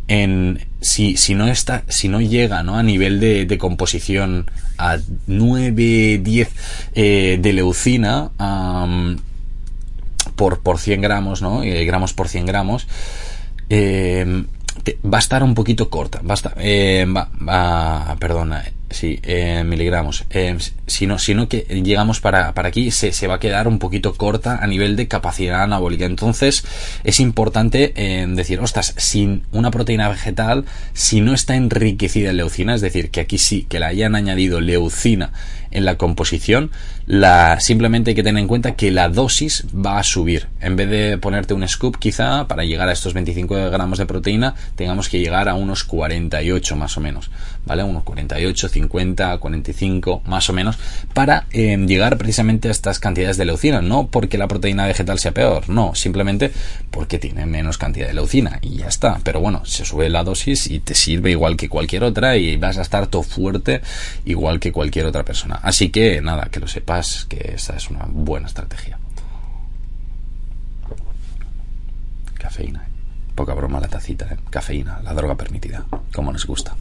En 0.06 0.66
si, 0.80 1.16
si 1.18 1.34
no 1.34 1.48
está, 1.48 1.82
si 1.88 2.08
no 2.08 2.20
llega 2.20 2.62
¿no? 2.62 2.78
a 2.78 2.82
nivel 2.82 3.20
de, 3.20 3.58
composición 3.58 4.50
a 4.78 4.98
9, 5.26 6.20
10 6.22 6.48
eh, 6.94 7.38
de 7.40 7.52
leucina 7.52 8.30
por, 10.36 10.60
por 10.60 10.78
100 10.78 11.00
gramos, 11.02 11.42
¿no? 11.42 11.62
Eh, 11.62 11.84
gramos 11.84 12.14
por 12.14 12.28
100 12.28 12.46
gramos, 12.46 12.86
eh, 13.68 14.44
va 15.04 15.18
a 15.18 15.20
estar 15.20 15.42
un 15.42 15.54
poquito 15.54 15.90
corta. 15.90 16.20
Va 16.22 16.32
a 16.32 16.34
estar, 16.34 16.54
eh, 16.58 17.06
va, 17.08 18.16
perdona, 18.18 18.64
sí, 18.90 19.20
eh, 19.22 19.64
miligramos. 19.64 20.24
Eh, 20.30 20.56
sino, 20.86 21.18
sino 21.18 21.48
que 21.48 21.60
llegamos 21.60 22.20
para, 22.20 22.54
para 22.54 22.68
aquí, 22.68 22.90
se, 22.90 23.12
se, 23.12 23.26
va 23.26 23.36
a 23.36 23.40
quedar 23.40 23.68
un 23.68 23.78
poquito 23.78 24.14
corta 24.14 24.58
a 24.62 24.66
nivel 24.66 24.96
de 24.96 25.08
capacidad 25.08 25.62
anabólica. 25.62 26.06
Entonces, 26.06 26.64
es 27.04 27.20
importante 27.20 27.92
eh, 27.96 28.26
decir, 28.28 28.60
ostras, 28.60 28.94
sin 28.96 29.42
una 29.52 29.70
proteína 29.70 30.08
vegetal, 30.08 30.64
si 30.92 31.20
no 31.20 31.34
está 31.34 31.56
enriquecida 31.56 32.30
en 32.30 32.38
leucina, 32.38 32.74
es 32.74 32.80
decir, 32.80 33.10
que 33.10 33.20
aquí 33.20 33.38
sí, 33.38 33.66
que 33.68 33.78
le 33.78 33.86
hayan 33.86 34.14
añadido 34.14 34.60
leucina 34.60 35.32
en 35.70 35.84
la 35.84 35.96
composición, 35.96 36.70
simplemente 37.58 38.10
hay 38.10 38.14
que 38.14 38.22
tener 38.22 38.40
en 38.40 38.48
cuenta 38.48 38.74
que 38.74 38.90
la 38.90 39.08
dosis 39.08 39.64
va 39.74 39.98
a 39.98 40.02
subir. 40.02 40.48
En 40.60 40.76
vez 40.76 40.88
de 40.90 41.18
ponerte 41.18 41.54
un 41.54 41.66
scoop, 41.66 41.98
quizá 41.98 42.46
para 42.48 42.64
llegar 42.64 42.88
a 42.88 42.92
estos 42.92 43.14
25 43.14 43.70
gramos 43.70 43.98
de 43.98 44.06
proteína, 44.06 44.54
tengamos 44.76 45.08
que 45.08 45.20
llegar 45.20 45.48
a 45.48 45.54
unos 45.54 45.84
48 45.84 46.76
más 46.76 46.96
o 46.96 47.00
menos, 47.00 47.30
¿vale? 47.64 47.82
Unos 47.82 48.04
48, 48.04 48.68
50, 48.68 49.38
45 49.38 50.22
más 50.26 50.48
o 50.50 50.52
menos, 50.52 50.78
para 51.14 51.46
eh, 51.50 51.76
llegar 51.86 52.18
precisamente 52.18 52.68
a 52.68 52.70
estas 52.70 52.98
cantidades 52.98 53.36
de 53.36 53.44
leucina. 53.44 53.82
No 53.82 54.08
porque 54.08 54.38
la 54.38 54.48
proteína 54.48 54.86
vegetal 54.86 55.18
sea 55.18 55.32
peor, 55.32 55.68
no, 55.68 55.94
simplemente 55.94 56.52
porque 56.90 57.18
tiene 57.18 57.46
menos 57.46 57.78
cantidad 57.78 58.06
de 58.06 58.14
leucina 58.14 58.58
y 58.62 58.76
ya 58.76 58.86
está. 58.86 59.20
Pero 59.22 59.40
bueno, 59.40 59.64
se 59.64 59.84
sube 59.84 60.08
la 60.08 60.24
dosis 60.24 60.66
y 60.66 60.80
te 60.80 60.94
sirve 60.94 61.30
igual 61.30 61.56
que 61.56 61.68
cualquier 61.68 62.04
otra 62.04 62.36
y 62.36 62.56
vas 62.56 62.78
a 62.78 62.82
estar 62.82 63.06
todo 63.06 63.22
fuerte 63.22 63.82
igual 64.24 64.60
que 64.60 64.72
cualquier 64.72 65.06
otra 65.06 65.24
persona. 65.24 65.57
Así 65.62 65.90
que 65.90 66.20
nada, 66.20 66.48
que 66.50 66.60
lo 66.60 66.68
sepas 66.68 67.26
que 67.28 67.52
esa 67.54 67.76
es 67.76 67.90
una 67.90 68.06
buena 68.08 68.46
estrategia. 68.46 68.98
Cafeína. 72.34 72.84
¿eh? 72.84 72.88
Poca 73.34 73.54
broma 73.54 73.80
la 73.80 73.88
tacita, 73.88 74.26
¿eh? 74.32 74.36
cafeína, 74.50 75.00
la 75.02 75.14
droga 75.14 75.36
permitida, 75.36 75.84
como 76.12 76.32
nos 76.32 76.46
gusta. 76.46 76.76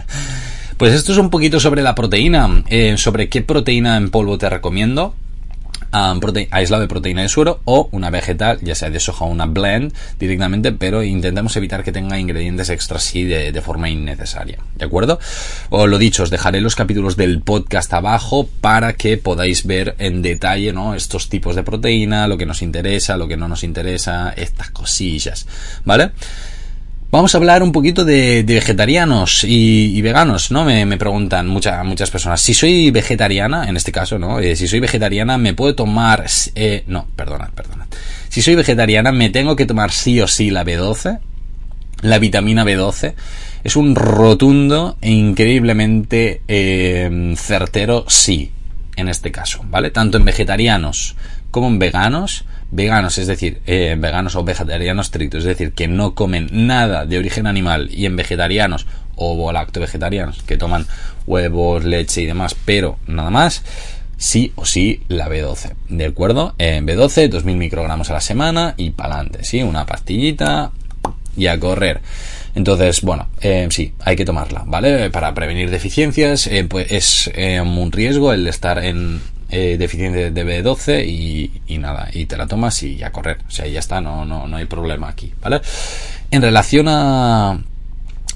pues 0.76 0.94
esto 0.94 1.12
es 1.12 1.18
un 1.18 1.30
poquito 1.30 1.60
sobre 1.60 1.82
la 1.82 1.94
proteína, 1.94 2.64
eh, 2.68 2.96
sobre 2.96 3.28
qué 3.28 3.42
proteína 3.42 3.96
en 3.96 4.10
polvo 4.10 4.38
te 4.38 4.48
recomiendo 4.48 5.14
aislado 5.92 6.80
de 6.80 6.88
proteína 6.88 7.22
de 7.22 7.28
suero 7.28 7.60
o 7.64 7.88
una 7.92 8.10
vegetal, 8.10 8.58
ya 8.62 8.74
sea 8.74 8.90
de 8.90 9.00
soja 9.00 9.24
o 9.24 9.28
una 9.28 9.46
blend 9.46 9.92
directamente, 10.18 10.72
pero 10.72 11.02
intentemos 11.02 11.56
evitar 11.56 11.84
que 11.84 11.92
tenga 11.92 12.18
ingredientes 12.18 12.70
extras 12.70 13.06
así 13.06 13.24
de, 13.24 13.62
forma 13.62 13.88
innecesaria. 13.88 14.58
¿De 14.76 14.84
acuerdo? 14.84 15.20
O 15.70 15.86
lo 15.86 15.98
dicho, 15.98 16.22
os 16.22 16.30
dejaré 16.30 16.60
los 16.60 16.74
capítulos 16.74 17.16
del 17.16 17.42
podcast 17.42 17.92
abajo 17.92 18.48
para 18.60 18.94
que 18.94 19.18
podáis 19.18 19.66
ver 19.66 19.94
en 19.98 20.22
detalle 20.22 20.72
¿no? 20.72 20.94
estos 20.94 21.28
tipos 21.28 21.54
de 21.54 21.62
proteína, 21.62 22.26
lo 22.26 22.38
que 22.38 22.46
nos 22.46 22.62
interesa, 22.62 23.16
lo 23.16 23.28
que 23.28 23.36
no 23.36 23.48
nos 23.48 23.62
interesa, 23.62 24.32
estas 24.36 24.70
cosillas. 24.70 25.46
¿Vale? 25.84 26.12
Vamos 27.12 27.34
a 27.34 27.38
hablar 27.38 27.62
un 27.62 27.72
poquito 27.72 28.06
de, 28.06 28.42
vegetarianos 28.42 29.44
y, 29.44 30.00
veganos, 30.00 30.50
¿no? 30.50 30.64
Me, 30.64 30.96
preguntan 30.96 31.46
muchas 31.46 31.84
muchas 31.84 32.10
personas. 32.10 32.40
Si 32.40 32.54
soy 32.54 32.90
vegetariana, 32.90 33.68
en 33.68 33.76
este 33.76 33.92
caso, 33.92 34.18
¿no? 34.18 34.40
Eh, 34.40 34.56
si 34.56 34.66
soy 34.66 34.80
vegetariana, 34.80 35.36
¿me 35.36 35.52
puedo 35.52 35.74
tomar... 35.74 36.24
Eh, 36.54 36.84
no, 36.86 37.06
perdona, 37.14 37.50
perdona. 37.54 37.86
Si 38.30 38.40
soy 38.40 38.54
vegetariana, 38.54 39.12
¿me 39.12 39.28
tengo 39.28 39.56
que 39.56 39.66
tomar 39.66 39.90
sí 39.90 40.22
o 40.22 40.26
sí 40.26 40.50
la 40.50 40.64
B12? 40.64 41.18
La 42.00 42.18
vitamina 42.18 42.64
B12. 42.64 43.12
Es 43.62 43.76
un 43.76 43.94
rotundo 43.94 44.96
e 45.02 45.10
increíblemente 45.10 46.40
eh, 46.48 47.34
certero 47.36 48.06
sí, 48.08 48.52
en 48.96 49.10
este 49.10 49.30
caso, 49.30 49.60
¿vale? 49.68 49.90
Tanto 49.90 50.16
en 50.16 50.24
vegetarianos 50.24 51.14
como 51.50 51.68
en 51.68 51.78
veganos 51.78 52.46
veganos, 52.72 53.18
es 53.18 53.26
decir, 53.26 53.60
eh, 53.66 53.94
veganos 53.98 54.34
o 54.34 54.42
vegetarianos 54.42 55.06
estrictos, 55.06 55.40
es 55.40 55.44
decir, 55.44 55.72
que 55.72 55.88
no 55.88 56.14
comen 56.14 56.48
nada 56.50 57.04
de 57.06 57.18
origen 57.18 57.46
animal 57.46 57.90
y 57.92 58.06
en 58.06 58.16
vegetarianos 58.16 58.86
o 59.14 59.52
lacto-vegetarianos 59.52 60.42
que 60.42 60.56
toman 60.56 60.86
huevos, 61.26 61.84
leche 61.84 62.22
y 62.22 62.26
demás, 62.26 62.56
pero 62.64 62.98
nada 63.06 63.30
más, 63.30 63.62
sí 64.16 64.52
o 64.56 64.64
sí 64.64 65.02
la 65.08 65.28
B12, 65.28 65.74
¿de 65.90 66.06
acuerdo? 66.06 66.54
En 66.56 66.86
B12, 66.86 67.28
2000 67.28 67.56
microgramos 67.56 68.10
a 68.10 68.14
la 68.14 68.20
semana 68.22 68.74
y 68.78 68.90
pa'lante, 68.90 69.44
¿sí? 69.44 69.62
Una 69.62 69.84
pastillita 69.84 70.72
y 71.36 71.48
a 71.48 71.60
correr. 71.60 72.00
Entonces, 72.54 73.02
bueno, 73.02 73.28
eh, 73.42 73.68
sí, 73.70 73.92
hay 74.00 74.16
que 74.16 74.24
tomarla, 74.24 74.64
¿vale? 74.66 75.10
Para 75.10 75.34
prevenir 75.34 75.70
deficiencias, 75.70 76.46
eh, 76.46 76.64
pues 76.64 76.90
es 76.90 77.30
un 77.62 77.92
riesgo 77.92 78.32
el 78.32 78.48
estar 78.48 78.82
en 78.82 79.20
eh, 79.52 79.76
deficiente 79.78 80.30
de 80.30 80.44
B12 80.44 81.06
y, 81.06 81.78
nada, 81.78 82.08
y 82.12 82.26
te 82.26 82.36
la 82.36 82.46
tomas 82.46 82.82
y 82.82 83.02
a 83.04 83.12
correr. 83.12 83.38
O 83.46 83.50
sea, 83.50 83.66
ya 83.66 83.80
está, 83.80 84.00
no, 84.00 84.24
no, 84.24 84.48
no 84.48 84.56
hay 84.56 84.64
problema 84.64 85.08
aquí, 85.08 85.32
¿vale? 85.42 85.60
En 86.30 86.40
relación 86.40 86.88
a, 86.88 87.52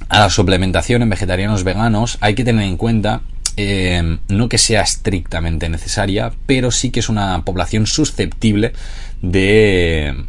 a 0.09 0.21
la 0.21 0.31
suplementación 0.31 1.01
en 1.01 1.11
vegetarianos 1.11 1.65
veganos, 1.65 2.19
hay 2.21 2.35
que 2.35 2.45
tener 2.45 2.65
en 2.65 2.77
cuenta 2.77 3.23
eh, 3.57 4.19
no 4.29 4.49
que 4.51 4.59
sea 4.59 4.83
estrictamente 4.83 5.71
necesaria, 5.71 6.33
pero 6.45 6.71
sí 6.71 6.91
que 6.91 7.01
es 7.01 7.09
una 7.09 7.43
población 7.43 7.87
susceptible 7.87 8.75
de 9.23 10.27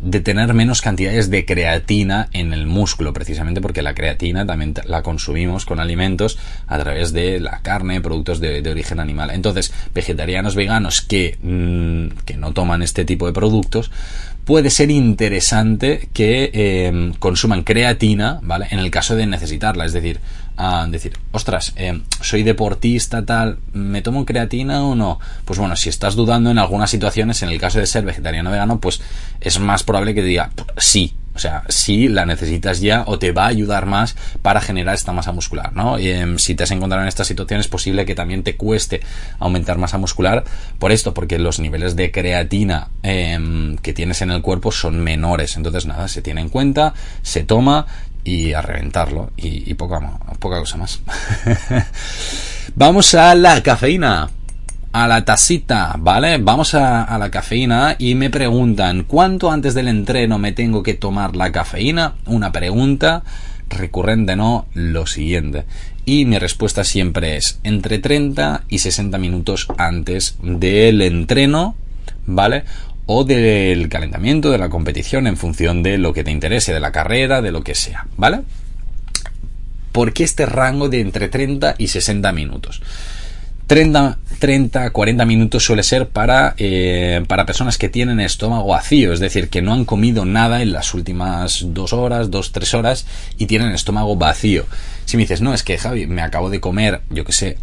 de 0.00 0.20
tener 0.20 0.54
menos 0.54 0.80
cantidades 0.80 1.28
de 1.28 1.44
creatina 1.44 2.28
en 2.32 2.52
el 2.52 2.66
músculo, 2.66 3.12
precisamente 3.12 3.60
porque 3.60 3.82
la 3.82 3.94
creatina 3.94 4.46
también 4.46 4.74
la 4.84 5.02
consumimos 5.02 5.66
con 5.66 5.80
alimentos 5.80 6.38
a 6.66 6.78
través 6.78 7.12
de 7.12 7.40
la 7.40 7.60
carne, 7.62 8.00
productos 8.00 8.38
de, 8.40 8.68
origen 8.68 9.00
animal. 9.00 9.30
Entonces, 9.30 9.72
vegetarianos 9.94 10.54
veganos 10.54 11.00
que, 11.00 11.38
mm, 11.42 12.24
que 12.24 12.36
no 12.36 12.52
toman 12.52 12.82
este 12.82 13.04
tipo 13.04 13.26
de 13.26 13.32
productos, 13.32 13.90
puede 14.48 14.70
ser 14.70 14.90
interesante 14.90 16.08
que 16.14 16.50
eh, 16.54 17.12
consuman 17.18 17.64
creatina, 17.64 18.40
¿vale? 18.42 18.66
En 18.70 18.78
el 18.78 18.90
caso 18.90 19.14
de 19.14 19.26
necesitarla, 19.26 19.84
es 19.84 19.92
decir, 19.92 20.20
decir, 20.88 21.18
ostras, 21.32 21.74
eh, 21.76 22.00
soy 22.22 22.44
deportista, 22.44 23.26
tal, 23.26 23.58
¿me 23.74 24.00
tomo 24.00 24.24
creatina 24.24 24.82
o 24.84 24.94
no? 24.94 25.20
Pues 25.44 25.58
bueno, 25.58 25.76
si 25.76 25.90
estás 25.90 26.14
dudando 26.14 26.50
en 26.50 26.56
algunas 26.56 26.88
situaciones, 26.88 27.42
en 27.42 27.50
el 27.50 27.60
caso 27.60 27.78
de 27.78 27.86
ser 27.86 28.06
vegetariano 28.06 28.48
o 28.48 28.52
vegano, 28.52 28.80
pues 28.80 29.02
es 29.38 29.60
más 29.60 29.82
probable 29.82 30.14
que 30.14 30.22
te 30.22 30.28
diga 30.28 30.50
sí. 30.78 31.12
O 31.38 31.40
sea, 31.40 31.62
si 31.68 32.08
la 32.08 32.26
necesitas 32.26 32.80
ya 32.80 33.04
o 33.06 33.20
te 33.20 33.30
va 33.30 33.44
a 33.44 33.46
ayudar 33.46 33.86
más 33.86 34.16
para 34.42 34.60
generar 34.60 34.96
esta 34.96 35.12
masa 35.12 35.30
muscular, 35.30 35.72
¿no? 35.72 35.96
Y, 35.96 36.10
em, 36.10 36.36
si 36.36 36.56
te 36.56 36.64
has 36.64 36.72
encontrado 36.72 37.04
en 37.04 37.08
esta 37.08 37.22
situación 37.22 37.60
es 37.60 37.68
posible 37.68 38.04
que 38.04 38.16
también 38.16 38.42
te 38.42 38.56
cueste 38.56 39.02
aumentar 39.38 39.78
masa 39.78 39.98
muscular 39.98 40.42
por 40.80 40.90
esto, 40.90 41.14
porque 41.14 41.38
los 41.38 41.60
niveles 41.60 41.94
de 41.94 42.10
creatina 42.10 42.88
em, 43.04 43.76
que 43.76 43.92
tienes 43.92 44.20
en 44.20 44.32
el 44.32 44.42
cuerpo 44.42 44.72
son 44.72 44.98
menores. 44.98 45.56
Entonces, 45.56 45.86
nada, 45.86 46.08
se 46.08 46.22
tiene 46.22 46.40
en 46.40 46.48
cuenta, 46.48 46.92
se 47.22 47.44
toma, 47.44 47.86
y 48.24 48.52
a 48.52 48.60
reventarlo 48.60 49.30
y, 49.36 49.72
poca, 49.74 50.00
poca 50.40 50.58
cosa 50.58 50.76
más. 50.76 51.00
Vamos 52.74 53.14
a 53.14 53.36
la 53.36 53.62
cafeína. 53.62 54.28
A 54.92 55.06
la 55.06 55.24
tacita, 55.24 55.94
¿vale? 55.98 56.38
Vamos 56.38 56.74
a, 56.74 57.16
la 57.18 57.30
cafeína 57.30 57.96
y 57.98 58.14
me 58.14 58.30
preguntan, 58.30 59.04
¿cuánto 59.04 59.50
antes 59.50 59.74
del 59.74 59.88
entreno 59.88 60.38
me 60.38 60.52
tengo 60.52 60.82
que 60.82 60.94
tomar 60.94 61.36
la 61.36 61.52
cafeína? 61.52 62.14
Una 62.26 62.52
pregunta 62.52 63.22
recurrente, 63.68 64.34
¿no? 64.34 64.66
Lo 64.72 65.06
siguiente. 65.06 65.64
Y 66.06 66.24
mi 66.24 66.38
respuesta 66.38 66.84
siempre 66.84 67.36
es 67.36 67.60
entre 67.64 67.98
30 67.98 68.64
y 68.68 68.78
60 68.78 69.18
minutos 69.18 69.68
antes 69.76 70.36
del 70.42 71.02
entreno, 71.02 71.76
¿vale? 72.24 72.64
o 73.10 73.24
del 73.24 73.88
calentamiento 73.88 74.50
de 74.50 74.58
la 74.58 74.68
competición 74.68 75.26
en 75.26 75.38
función 75.38 75.82
de 75.82 75.96
lo 75.96 76.12
que 76.12 76.24
te 76.24 76.30
interese, 76.30 76.74
de 76.74 76.80
la 76.80 76.92
carrera, 76.92 77.40
de 77.40 77.52
lo 77.52 77.62
que 77.62 77.74
sea, 77.74 78.06
¿vale? 78.18 78.42
¿Por 79.92 80.12
qué 80.12 80.24
este 80.24 80.44
rango 80.44 80.90
de 80.90 81.00
entre 81.00 81.28
30 81.28 81.76
y 81.78 81.88
60 81.88 82.30
minutos? 82.32 82.82
30, 83.68 84.18
30 84.38 84.90
40 84.90 85.24
minutos 85.26 85.62
suele 85.62 85.82
ser 85.82 86.08
para, 86.08 86.54
eh, 86.56 87.22
para 87.28 87.44
personas 87.44 87.76
que 87.76 87.90
tienen 87.90 88.18
estómago 88.18 88.68
vacío, 88.68 89.12
es 89.12 89.20
decir, 89.20 89.50
que 89.50 89.60
no 89.60 89.74
han 89.74 89.84
comido 89.84 90.24
nada 90.24 90.62
en 90.62 90.72
las 90.72 90.94
últimas 90.94 91.66
dos 91.66 91.92
horas, 91.92 92.30
dos, 92.30 92.50
tres 92.52 92.72
horas 92.72 93.06
y 93.36 93.44
tienen 93.44 93.72
estómago 93.72 94.16
vacío. 94.16 94.64
Si 95.04 95.18
me 95.18 95.24
dices, 95.24 95.42
no, 95.42 95.52
es 95.52 95.62
que 95.62 95.76
Javi, 95.76 96.06
me 96.06 96.22
acabo 96.22 96.48
de 96.48 96.60
comer, 96.60 97.02
yo 97.10 97.26
que 97.26 97.34
sé, 97.34 97.58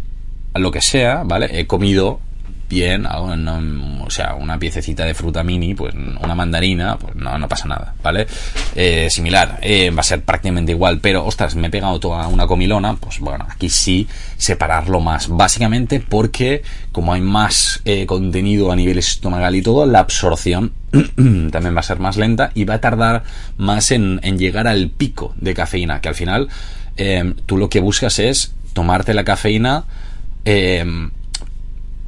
lo 0.53 0.69
que 0.71 0.81
sea, 0.81 1.23
¿vale? 1.25 1.59
He 1.59 1.65
comido 1.65 2.19
bien, 2.67 3.05
o 3.05 4.09
sea, 4.09 4.35
una 4.35 4.57
piececita 4.57 5.05
de 5.05 5.13
fruta 5.13 5.43
mini, 5.43 5.73
pues 5.73 5.93
una 5.93 6.35
mandarina, 6.35 6.97
pues 6.97 7.15
no, 7.15 7.37
no 7.37 7.47
pasa 7.47 7.67
nada, 7.67 7.93
¿vale? 8.01 8.27
Eh, 8.75 9.07
similar, 9.09 9.59
eh, 9.61 9.91
va 9.91 10.01
a 10.01 10.03
ser 10.03 10.23
prácticamente 10.23 10.71
igual, 10.71 10.99
pero 10.99 11.25
ostras, 11.25 11.55
me 11.55 11.67
he 11.67 11.69
pegado 11.69 11.99
toda 11.99 12.27
una 12.27 12.47
comilona, 12.47 12.95
pues 12.95 13.19
bueno, 13.19 13.45
aquí 13.49 13.69
sí 13.69 14.07
separarlo 14.37 14.99
más, 14.99 15.27
básicamente 15.29 15.99
porque 15.99 16.63
como 16.91 17.13
hay 17.13 17.21
más 17.21 17.81
eh, 17.85 18.05
contenido 18.05 18.71
a 18.71 18.75
nivel 18.75 18.97
estomacal 18.97 19.55
y 19.55 19.61
todo, 19.61 19.85
la 19.85 19.99
absorción 19.99 20.73
también 20.91 21.75
va 21.75 21.79
a 21.79 21.83
ser 21.83 21.99
más 21.99 22.17
lenta 22.17 22.51
y 22.55 22.63
va 22.65 22.75
a 22.75 22.81
tardar 22.81 23.23
más 23.57 23.91
en, 23.91 24.19
llegar 24.37 24.67
al 24.67 24.89
pico 24.89 25.33
de 25.37 25.53
cafeína, 25.53 26.01
que 26.01 26.09
al 26.09 26.15
final 26.15 26.49
tú 27.45 27.57
lo 27.57 27.69
que 27.69 27.81
buscas 27.81 28.19
es 28.19 28.53
tomarte 28.73 29.13
la 29.13 29.25
cafeína 29.25 29.83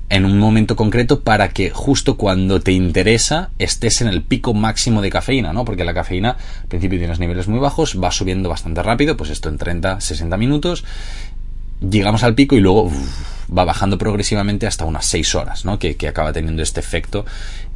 en 0.09 0.25
un 0.25 0.39
momento 0.39 0.75
concreto 0.75 1.21
para 1.21 1.49
que 1.49 1.69
justo 1.69 2.15
cuando 2.15 2.61
te 2.61 2.71
interesa 2.71 3.49
estés 3.59 4.01
en 4.01 4.07
el 4.07 4.21
pico 4.21 4.53
máximo 4.53 5.01
de 5.01 5.09
cafeína, 5.09 5.51
¿no? 5.53 5.65
Porque 5.65 5.83
la 5.83 5.93
cafeína 5.93 6.37
al 6.61 6.67
principio 6.67 6.97
tienes 6.97 7.19
niveles 7.19 7.47
muy 7.47 7.59
bajos, 7.59 7.99
va 8.01 8.11
subiendo 8.11 8.47
bastante 8.47 8.81
rápido, 8.83 9.17
pues 9.17 9.29
esto 9.29 9.49
en 9.49 9.57
30, 9.57 9.99
60 9.99 10.37
minutos, 10.37 10.85
llegamos 11.81 12.23
al 12.23 12.35
pico 12.35 12.55
y 12.55 12.61
luego 12.61 12.91
va 13.55 13.65
bajando 13.65 13.97
progresivamente 13.97 14.65
hasta 14.67 14.85
unas 14.85 15.05
6 15.05 15.35
horas, 15.35 15.65
¿no? 15.65 15.77
Que, 15.79 15.95
acaba 16.07 16.31
teniendo 16.31 16.63
este 16.63 16.79
efecto 16.79 17.25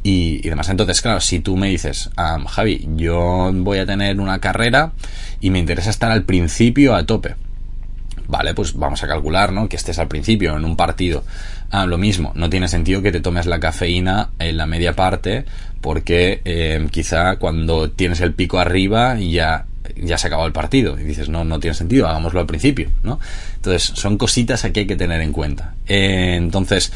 y, 0.02 0.46
y, 0.46 0.48
demás. 0.48 0.68
Entonces, 0.68 1.00
claro, 1.02 1.20
si 1.20 1.40
tú 1.40 1.56
me 1.56 1.68
dices, 1.68 2.10
Javi, 2.48 2.88
yo 2.96 3.50
voy 3.52 3.78
a 3.78 3.86
tener 3.86 4.20
una 4.20 4.38
carrera 4.38 4.92
y 5.40 5.50
me 5.50 5.58
interesa 5.58 5.90
estar 5.90 6.10
al 6.10 6.24
principio 6.24 6.94
a 6.94 7.04
tope. 7.04 7.36
Vale, 8.28 8.54
pues 8.54 8.74
vamos 8.74 9.02
a 9.02 9.08
calcular, 9.08 9.52
¿no? 9.52 9.68
Que 9.68 9.76
estés 9.76 9.98
al 9.98 10.08
principio 10.08 10.56
en 10.56 10.64
un 10.64 10.76
partido. 10.76 11.24
Ah, 11.70 11.86
lo 11.86 11.98
mismo, 11.98 12.32
no 12.34 12.50
tiene 12.50 12.68
sentido 12.68 13.02
que 13.02 13.12
te 13.12 13.20
tomes 13.20 13.46
la 13.46 13.60
cafeína 13.60 14.30
en 14.38 14.56
la 14.56 14.66
media 14.66 14.94
parte 14.94 15.44
porque 15.80 16.40
eh, 16.44 16.86
quizá 16.90 17.36
cuando 17.36 17.90
tienes 17.90 18.20
el 18.20 18.34
pico 18.34 18.58
arriba 18.58 19.18
ya 19.18 19.66
ya 19.96 20.16
se 20.16 20.28
acabó 20.28 20.46
el 20.46 20.52
partido 20.52 20.98
y 20.98 21.02
dices 21.02 21.28
no 21.28 21.44
no 21.44 21.58
tiene 21.58 21.74
sentido 21.74 22.06
hagámoslo 22.06 22.38
al 22.38 22.46
principio 22.46 22.88
no 23.02 23.18
entonces 23.56 23.82
son 23.82 24.16
cositas 24.16 24.62
que 24.62 24.80
hay 24.80 24.86
que 24.86 24.96
tener 24.96 25.20
en 25.20 25.32
cuenta. 25.32 25.74
Eh, 25.88 26.34
entonces 26.36 26.92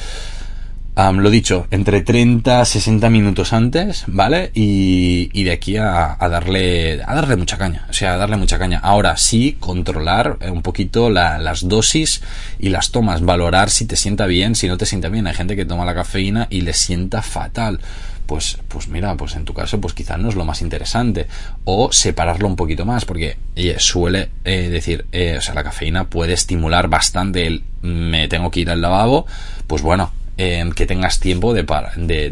lo 0.97 1.31
dicho, 1.31 1.67
entre 1.71 2.01
30 2.01 2.65
60 2.65 3.11
minutos 3.11 3.53
antes, 3.53 4.05
¿vale? 4.07 4.51
Y, 4.55 5.29
y 5.33 5.45
de 5.45 5.53
aquí 5.53 5.77
a, 5.77 6.17
darle 6.19 7.03
a 7.07 7.15
darle 7.15 7.37
mucha 7.37 7.59
caña, 7.59 7.87
o 7.91 7.93
sea, 7.93 8.15
a 8.15 8.17
darle 8.17 8.37
mucha 8.37 8.59
caña. 8.59 8.81
Ahora 8.83 9.17
sí, 9.17 9.57
controlar 9.61 10.39
un 10.51 10.63
poquito 10.63 11.11
las 11.11 11.69
dosis 11.69 12.23
y 12.59 12.71
las 12.71 12.93
tomas, 12.93 13.23
valorar 13.23 13.69
si 13.69 13.87
te 13.87 13.97
sienta 13.97 14.27
bien, 14.27 14.55
si 14.55 14.69
no 14.69 14.79
te 14.79 14.87
sienta 14.87 15.09
bien. 15.09 15.27
Hay 15.27 15.35
gente 15.35 15.55
que 15.55 15.67
toma 15.67 15.85
la 15.85 15.95
cafeína 15.95 16.47
y 16.51 16.63
le 16.63 16.73
sienta 16.73 17.21
fatal. 17.21 17.81
Pues, 18.25 18.59
pues 18.67 18.89
mira, 18.89 19.15
pues 19.17 19.37
en 19.37 19.45
tu 19.45 19.55
caso, 19.55 19.81
pues 19.81 19.95
quizás 19.95 20.19
no 20.19 20.31
es 20.31 20.35
lo 20.35 20.45
más 20.45 20.63
interesante. 20.63 21.29
O 21.65 21.93
separarlo 21.93 22.49
un 22.49 22.57
poquito 22.57 22.85
más, 22.85 23.05
porque 23.05 23.37
suele 23.79 24.31
eh, 24.45 24.69
decir, 24.69 25.07
eh, 25.13 25.37
o 25.39 25.41
sea, 25.41 25.55
la 25.55 25.63
cafeína 25.63 26.09
puede 26.09 26.33
estimular 26.33 26.89
bastante 26.89 27.47
el 27.47 27.63
me 27.83 28.27
tengo 28.27 28.51
que 28.51 28.61
ir 28.61 28.71
al 28.71 28.81
lavabo, 28.81 29.27
pues 29.69 29.81
bueno, 29.83 30.11
que 30.37 30.87
tengas 30.87 31.19
tiempo 31.19 31.55
de, 31.55 31.63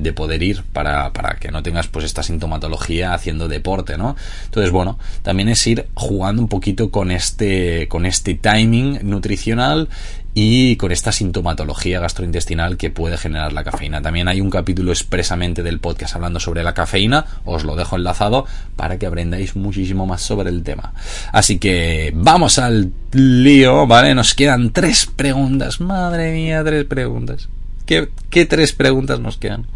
de, 0.01 0.13
poder 0.13 0.43
ir 0.43 0.63
para, 0.73 1.13
para, 1.13 1.37
que 1.37 1.51
no 1.51 1.63
tengas 1.63 1.89
pues 1.89 2.05
esta 2.05 2.23
sintomatología 2.23 3.15
haciendo 3.15 3.49
deporte, 3.49 3.97
¿no? 3.97 4.15
Entonces, 4.45 4.71
bueno, 4.71 4.99
también 5.23 5.49
es 5.49 5.67
ir 5.67 5.87
jugando 5.95 6.43
un 6.43 6.49
poquito 6.49 6.91
con 6.91 7.11
este, 7.11 7.89
con 7.89 8.05
este 8.05 8.35
timing 8.35 8.99
nutricional 9.03 9.89
y 10.35 10.77
con 10.77 10.91
esta 10.93 11.13
sintomatología 11.13 12.01
gastrointestinal 12.01 12.77
que 12.77 12.91
puede 12.91 13.17
generar 13.17 13.53
la 13.53 13.65
cafeína. 13.65 14.03
También 14.03 14.29
hay 14.29 14.41
un 14.41 14.51
capítulo 14.51 14.91
expresamente 14.91 15.63
del 15.63 15.79
podcast 15.79 16.17
hablando 16.17 16.41
sobre 16.41 16.63
la 16.63 16.75
cafeína, 16.75 17.25
os 17.45 17.65
lo 17.65 17.77
dejo 17.77 17.97
enlazado 17.97 18.45
para 18.77 18.99
que 18.99 19.07
aprendáis 19.07 19.57
muchísimo 19.57 20.07
más 20.07 20.23
sobre 20.23 20.51
el 20.51 20.63
tema. 20.63 20.93
Así 21.33 21.59
que 21.59 22.13
vamos 22.15 22.59
al 22.59 22.93
lío, 23.13 23.87
¿vale? 23.87 24.15
Nos 24.15 24.35
quedan 24.35 24.73
tres 24.73 25.07
preguntas, 25.07 25.81
madre 25.81 26.33
mía, 26.33 26.63
tres 26.65 26.85
preguntas. 26.85 27.49
¿Qué, 27.87 28.47
tres 28.47 28.73
preguntas 28.73 29.21
nos 29.21 29.37
quedan? 29.37 29.67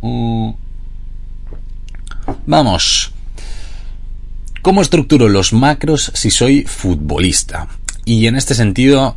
Mm. 0.00 0.50
Vamos. 2.46 3.12
¿Cómo 4.62 4.82
estructuro 4.82 5.28
los 5.28 5.52
macros 5.52 6.10
si 6.14 6.30
soy 6.30 6.64
futbolista? 6.64 7.68
Y 8.04 8.26
en 8.26 8.34
este 8.34 8.54
sentido, 8.54 9.16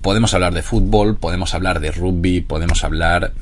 podemos 0.00 0.34
hablar 0.34 0.54
de 0.54 0.62
fútbol, 0.62 1.16
podemos 1.16 1.54
hablar 1.54 1.80
de 1.80 1.90
rugby, 1.90 2.40
podemos 2.40 2.84
hablar 2.84 3.32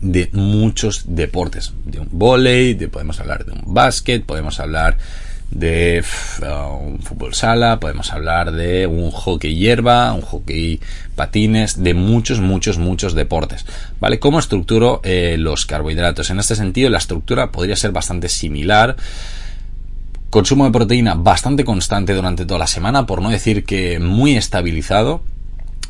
de 0.00 0.30
muchos 0.32 1.02
deportes. 1.06 1.74
De 1.84 2.00
un 2.00 2.08
volei, 2.10 2.74
podemos 2.74 3.20
hablar 3.20 3.44
de 3.44 3.52
un 3.52 3.74
básquet, 3.74 4.24
podemos 4.24 4.60
hablar 4.60 4.96
de 5.50 6.02
un 6.80 7.00
fútbol 7.00 7.34
sala, 7.34 7.80
podemos 7.80 8.12
hablar 8.12 8.52
de 8.52 8.86
un 8.86 9.10
hockey 9.10 9.56
hierba, 9.56 10.12
un 10.12 10.20
hockey 10.20 10.80
patines, 11.14 11.82
de 11.82 11.94
muchos, 11.94 12.40
muchos, 12.40 12.78
muchos 12.78 13.14
deportes. 13.14 13.64
¿Vale? 14.00 14.18
¿Cómo 14.18 14.38
estructuro 14.38 15.00
eh, 15.04 15.36
los 15.38 15.66
carbohidratos? 15.66 16.30
En 16.30 16.38
este 16.38 16.54
sentido, 16.54 16.90
la 16.90 16.98
estructura 16.98 17.50
podría 17.50 17.76
ser 17.76 17.92
bastante 17.92 18.28
similar. 18.28 18.96
Consumo 20.30 20.66
de 20.66 20.72
proteína 20.72 21.14
bastante 21.14 21.64
constante 21.64 22.14
durante 22.14 22.44
toda 22.44 22.58
la 22.58 22.66
semana, 22.66 23.06
por 23.06 23.22
no 23.22 23.30
decir 23.30 23.64
que 23.64 23.98
muy 23.98 24.36
estabilizado. 24.36 25.22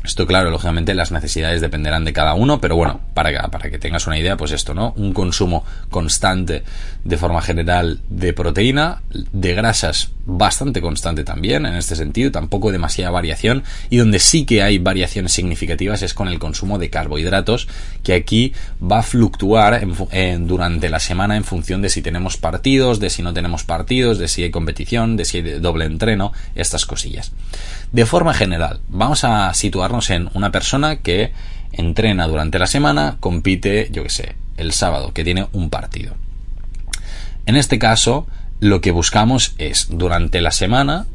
Esto, 0.03 0.25
claro, 0.25 0.49
lógicamente 0.49 0.93
las 0.93 1.11
necesidades 1.11 1.59
dependerán 1.59 2.05
de 2.05 2.13
cada 2.13 2.33
uno, 2.33 2.61
pero 2.61 2.75
bueno, 2.77 3.01
para, 3.13 3.49
para 3.49 3.69
que 3.69 3.79
tengas 3.79 4.07
una 4.07 4.17
idea, 4.17 4.37
pues 4.37 4.51
esto, 4.53 4.73
¿no? 4.73 4.93
Un 4.95 5.13
consumo 5.13 5.65
constante 5.89 6.63
de 7.03 7.17
forma 7.17 7.41
general 7.41 7.99
de 8.09 8.31
proteína, 8.31 9.01
de 9.11 9.53
grasas 9.53 10.11
bastante 10.25 10.79
constante 10.79 11.23
también, 11.23 11.65
en 11.65 11.75
este 11.75 11.95
sentido, 11.95 12.31
tampoco 12.31 12.71
demasiada 12.71 13.11
variación, 13.11 13.63
y 13.89 13.97
donde 13.97 14.19
sí 14.19 14.45
que 14.45 14.61
hay 14.61 14.77
variaciones 14.77 15.33
significativas 15.33 16.01
es 16.01 16.13
con 16.13 16.27
el 16.27 16.39
consumo 16.39 16.77
de 16.77 16.89
carbohidratos, 16.89 17.67
que 18.03 18.13
aquí 18.13 18.53
va 18.81 18.99
a 18.99 19.03
fluctuar 19.03 19.81
durante 20.39 20.89
la 20.89 20.99
semana 20.99 21.35
en 21.35 21.43
función 21.43 21.81
de 21.81 21.89
si 21.89 22.01
tenemos 22.01 22.37
partidos, 22.37 22.99
de 22.99 23.09
si 23.09 23.21
no 23.23 23.33
tenemos 23.33 23.63
partidos, 23.63 24.17
de 24.17 24.27
si 24.27 24.43
hay 24.43 24.51
competición, 24.51 25.17
de 25.17 25.25
si 25.25 25.37
hay 25.37 25.59
doble 25.59 25.85
entreno, 25.85 26.31
estas 26.55 26.85
cosillas. 26.85 27.31
De 27.91 28.05
forma 28.05 28.33
general, 28.33 28.79
vamos 28.87 29.23
a 29.23 29.51
en 30.09 30.29
una 30.33 30.51
persona 30.51 30.97
que 30.97 31.31
entrena 31.71 32.27
durante 32.27 32.59
la 32.59 32.67
semana, 32.67 33.17
compite, 33.19 33.89
yo 33.91 34.03
que 34.03 34.09
sé, 34.09 34.35
el 34.57 34.71
sábado, 34.71 35.13
que 35.13 35.23
tiene 35.23 35.47
un 35.53 35.69
partido. 35.69 36.15
En 37.45 37.55
este 37.55 37.79
caso, 37.79 38.27
lo 38.59 38.81
que 38.81 38.91
buscamos 38.91 39.55
es 39.57 39.87
durante 39.89 40.41
la 40.41 40.51
semana 40.51 41.05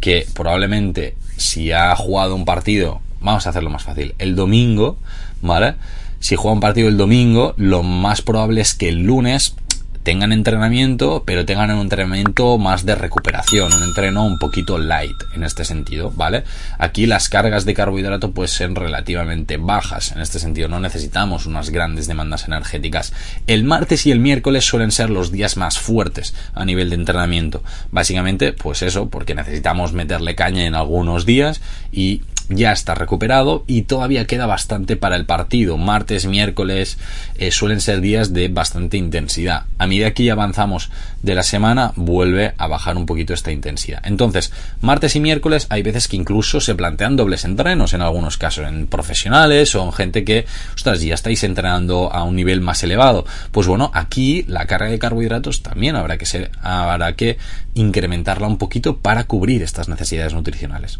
que 0.00 0.26
probablemente 0.34 1.16
si 1.36 1.72
ha 1.72 1.94
jugado 1.96 2.34
un 2.34 2.44
partido, 2.44 3.00
vamos 3.20 3.46
a 3.46 3.50
hacerlo 3.50 3.70
más 3.70 3.82
fácil, 3.82 4.14
el 4.18 4.36
domingo, 4.36 4.98
¿vale? 5.40 5.74
Si 6.20 6.36
juega 6.36 6.54
un 6.54 6.60
partido 6.60 6.88
el 6.88 6.96
domingo, 6.96 7.54
lo 7.56 7.82
más 7.82 8.22
probable 8.22 8.60
es 8.60 8.74
que 8.74 8.88
el 8.88 9.02
lunes 9.02 9.56
tengan 10.02 10.32
entrenamiento, 10.32 11.22
pero 11.24 11.44
tengan 11.44 11.70
un 11.70 11.80
entrenamiento 11.80 12.58
más 12.58 12.84
de 12.84 12.94
recuperación, 12.94 13.72
un 13.72 13.82
entreno 13.82 14.24
un 14.24 14.38
poquito 14.38 14.78
light 14.78 15.16
en 15.34 15.44
este 15.44 15.64
sentido, 15.64 16.10
¿vale? 16.14 16.44
Aquí 16.78 17.06
las 17.06 17.28
cargas 17.28 17.64
de 17.64 17.74
carbohidrato 17.74 18.32
pueden 18.32 18.48
ser 18.48 18.72
relativamente 18.74 19.56
bajas, 19.56 20.12
en 20.12 20.20
este 20.20 20.38
sentido 20.38 20.68
no 20.68 20.80
necesitamos 20.80 21.46
unas 21.46 21.70
grandes 21.70 22.06
demandas 22.06 22.46
energéticas. 22.46 23.12
El 23.46 23.64
martes 23.64 24.06
y 24.06 24.10
el 24.10 24.18
miércoles 24.18 24.64
suelen 24.64 24.90
ser 24.90 25.10
los 25.10 25.30
días 25.30 25.56
más 25.56 25.78
fuertes 25.78 26.34
a 26.54 26.64
nivel 26.64 26.90
de 26.90 26.96
entrenamiento. 26.96 27.62
Básicamente, 27.90 28.52
pues 28.52 28.82
eso, 28.82 29.08
porque 29.08 29.34
necesitamos 29.34 29.92
meterle 29.92 30.34
caña 30.34 30.64
en 30.64 30.74
algunos 30.74 31.26
días 31.26 31.60
y 31.92 32.22
ya 32.54 32.72
está 32.72 32.94
recuperado 32.94 33.64
y 33.66 33.82
todavía 33.82 34.26
queda 34.26 34.46
bastante 34.46 34.96
para 34.96 35.16
el 35.16 35.26
partido. 35.26 35.76
Martes, 35.76 36.26
miércoles 36.26 36.98
eh, 37.36 37.50
suelen 37.50 37.80
ser 37.80 38.00
días 38.00 38.32
de 38.32 38.48
bastante 38.48 38.96
intensidad. 38.96 39.64
A 39.78 39.86
medida 39.86 40.12
que 40.12 40.30
avanzamos 40.30 40.90
de 41.22 41.34
la 41.34 41.42
semana 41.42 41.92
vuelve 41.96 42.54
a 42.58 42.66
bajar 42.66 42.96
un 42.96 43.06
poquito 43.06 43.34
esta 43.34 43.52
intensidad. 43.52 44.00
Entonces, 44.04 44.52
martes 44.80 45.16
y 45.16 45.20
miércoles 45.20 45.66
hay 45.70 45.82
veces 45.82 46.08
que 46.08 46.16
incluso 46.16 46.60
se 46.60 46.74
plantean 46.74 47.16
dobles 47.16 47.44
entrenos 47.44 47.94
en 47.94 48.02
algunos 48.02 48.36
casos, 48.36 48.66
en 48.66 48.86
profesionales 48.86 49.74
o 49.74 49.84
en 49.84 49.92
gente 49.92 50.24
que, 50.24 50.46
ostras, 50.74 51.00
ya 51.00 51.14
estáis 51.14 51.44
entrenando 51.44 52.12
a 52.12 52.24
un 52.24 52.36
nivel 52.36 52.60
más 52.60 52.82
elevado. 52.82 53.24
Pues 53.50 53.66
bueno, 53.66 53.90
aquí 53.94 54.44
la 54.48 54.66
carga 54.66 54.90
de 54.90 54.98
carbohidratos 54.98 55.62
también 55.62 55.96
habrá 55.96 56.18
que 56.18 56.26
ser, 56.26 56.50
habrá 56.62 57.14
que 57.14 57.38
incrementarla 57.74 58.46
un 58.46 58.58
poquito 58.58 58.98
para 58.98 59.24
cubrir 59.24 59.62
estas 59.62 59.88
necesidades 59.88 60.34
nutricionales. 60.34 60.98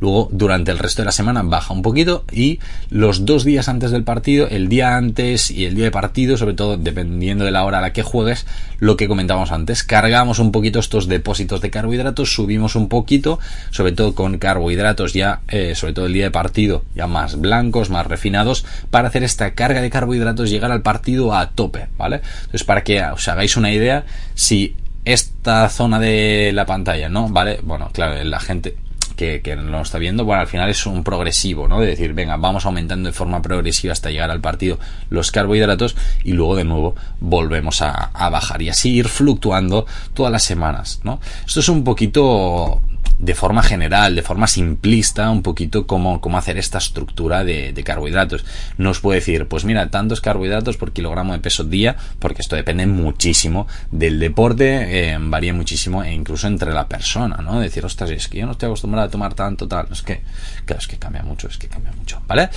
Luego, 0.00 0.28
durante 0.32 0.70
el 0.70 0.78
resto 0.78 1.02
de 1.02 1.06
la 1.06 1.12
semana 1.12 1.42
baja 1.42 1.74
un 1.74 1.82
poquito 1.82 2.24
y 2.32 2.60
los 2.90 3.24
dos 3.24 3.44
días 3.44 3.68
antes 3.68 3.90
del 3.90 4.04
partido, 4.04 4.48
el 4.48 4.68
día 4.68 4.96
antes 4.96 5.50
y 5.50 5.66
el 5.66 5.74
día 5.74 5.84
de 5.84 5.90
partido, 5.90 6.36
sobre 6.36 6.54
todo 6.54 6.76
dependiendo 6.76 7.44
de 7.44 7.50
la 7.50 7.64
hora 7.64 7.78
a 7.78 7.80
la 7.80 7.92
que 7.92 8.02
juegues, 8.02 8.46
lo 8.78 8.96
que 8.96 9.08
comentábamos 9.08 9.52
antes, 9.52 9.82
cargamos 9.82 10.38
un 10.38 10.52
poquito 10.52 10.78
estos 10.78 11.08
depósitos 11.08 11.60
de 11.60 11.70
carbohidratos, 11.70 12.32
subimos 12.32 12.76
un 12.76 12.88
poquito, 12.88 13.38
sobre 13.70 13.92
todo 13.92 14.14
con 14.14 14.38
carbohidratos 14.38 15.12
ya, 15.12 15.40
eh, 15.48 15.74
sobre 15.74 15.92
todo 15.92 16.06
el 16.06 16.12
día 16.12 16.24
de 16.24 16.30
partido, 16.30 16.84
ya 16.94 17.06
más 17.06 17.40
blancos, 17.40 17.90
más 17.90 18.06
refinados, 18.06 18.64
para 18.90 19.08
hacer 19.08 19.22
esta 19.22 19.54
carga 19.54 19.80
de 19.80 19.90
carbohidratos 19.90 20.50
llegar 20.50 20.70
al 20.70 20.82
partido 20.82 21.34
a 21.34 21.50
tope, 21.50 21.88
¿vale? 21.96 22.20
Entonces, 22.40 22.64
para 22.64 22.84
que 22.84 23.02
os 23.02 23.26
hagáis 23.28 23.56
una 23.56 23.72
idea, 23.72 24.04
si 24.34 24.76
esta 25.04 25.68
zona 25.68 25.98
de 25.98 26.52
la 26.52 26.66
pantalla, 26.66 27.08
¿no? 27.08 27.28
¿Vale? 27.28 27.60
Bueno, 27.62 27.90
claro, 27.92 28.22
la 28.24 28.40
gente, 28.40 28.76
que, 29.18 29.42
que 29.42 29.56
lo 29.56 29.82
está 29.82 29.98
viendo, 29.98 30.24
bueno, 30.24 30.42
al 30.42 30.46
final 30.46 30.70
es 30.70 30.86
un 30.86 31.02
progresivo, 31.02 31.66
¿no? 31.66 31.80
De 31.80 31.88
decir, 31.88 32.14
venga, 32.14 32.36
vamos 32.36 32.64
aumentando 32.64 33.08
de 33.08 33.12
forma 33.12 33.42
progresiva 33.42 33.92
hasta 33.92 34.10
llegar 34.10 34.30
al 34.30 34.40
partido 34.40 34.78
los 35.10 35.32
carbohidratos 35.32 35.96
y 36.22 36.32
luego 36.34 36.54
de 36.54 36.64
nuevo 36.64 36.94
volvemos 37.18 37.82
a, 37.82 37.90
a 37.90 38.30
bajar 38.30 38.62
y 38.62 38.68
así 38.68 38.94
ir 38.94 39.08
fluctuando 39.08 39.86
todas 40.14 40.30
las 40.30 40.44
semanas, 40.44 41.00
¿no? 41.02 41.20
Esto 41.44 41.58
es 41.58 41.68
un 41.68 41.82
poquito 41.82 42.80
de 43.18 43.34
forma 43.34 43.62
general, 43.62 44.14
de 44.14 44.22
forma 44.22 44.46
simplista, 44.46 45.30
un 45.30 45.42
poquito 45.42 45.86
cómo, 45.86 46.20
cómo 46.20 46.38
hacer 46.38 46.56
esta 46.56 46.78
estructura 46.78 47.44
de, 47.44 47.82
carbohidratos. 47.84 48.44
No 48.76 48.90
os 48.90 49.00
puedo 49.00 49.14
decir, 49.14 49.46
pues 49.46 49.64
mira, 49.64 49.90
tantos 49.90 50.20
carbohidratos 50.20 50.76
por 50.76 50.92
kilogramo 50.92 51.32
de 51.32 51.40
peso 51.40 51.64
día, 51.64 51.96
porque 52.18 52.42
esto 52.42 52.56
depende 52.56 52.86
muchísimo 52.86 53.66
del 53.90 54.18
deporte, 54.20 55.12
eh, 55.12 55.18
varía 55.20 55.52
muchísimo 55.52 56.04
e 56.04 56.12
incluso 56.12 56.46
entre 56.46 56.72
la 56.72 56.88
persona, 56.88 57.38
¿no? 57.38 57.60
Decir, 57.60 57.84
ostras, 57.84 58.10
es 58.10 58.28
que 58.28 58.38
yo 58.38 58.46
no 58.46 58.52
estoy 58.52 58.68
acostumbrado 58.68 59.08
a 59.08 59.10
tomar 59.10 59.34
tanto, 59.34 59.66
tal. 59.66 59.88
Es 59.90 60.02
que, 60.02 60.22
claro, 60.64 60.80
es 60.80 60.86
que 60.86 60.98
cambia 60.98 61.22
mucho, 61.22 61.48
es 61.48 61.58
que 61.58 61.68
cambia 61.68 61.92
mucho, 61.92 62.22
¿vale? 62.26 62.50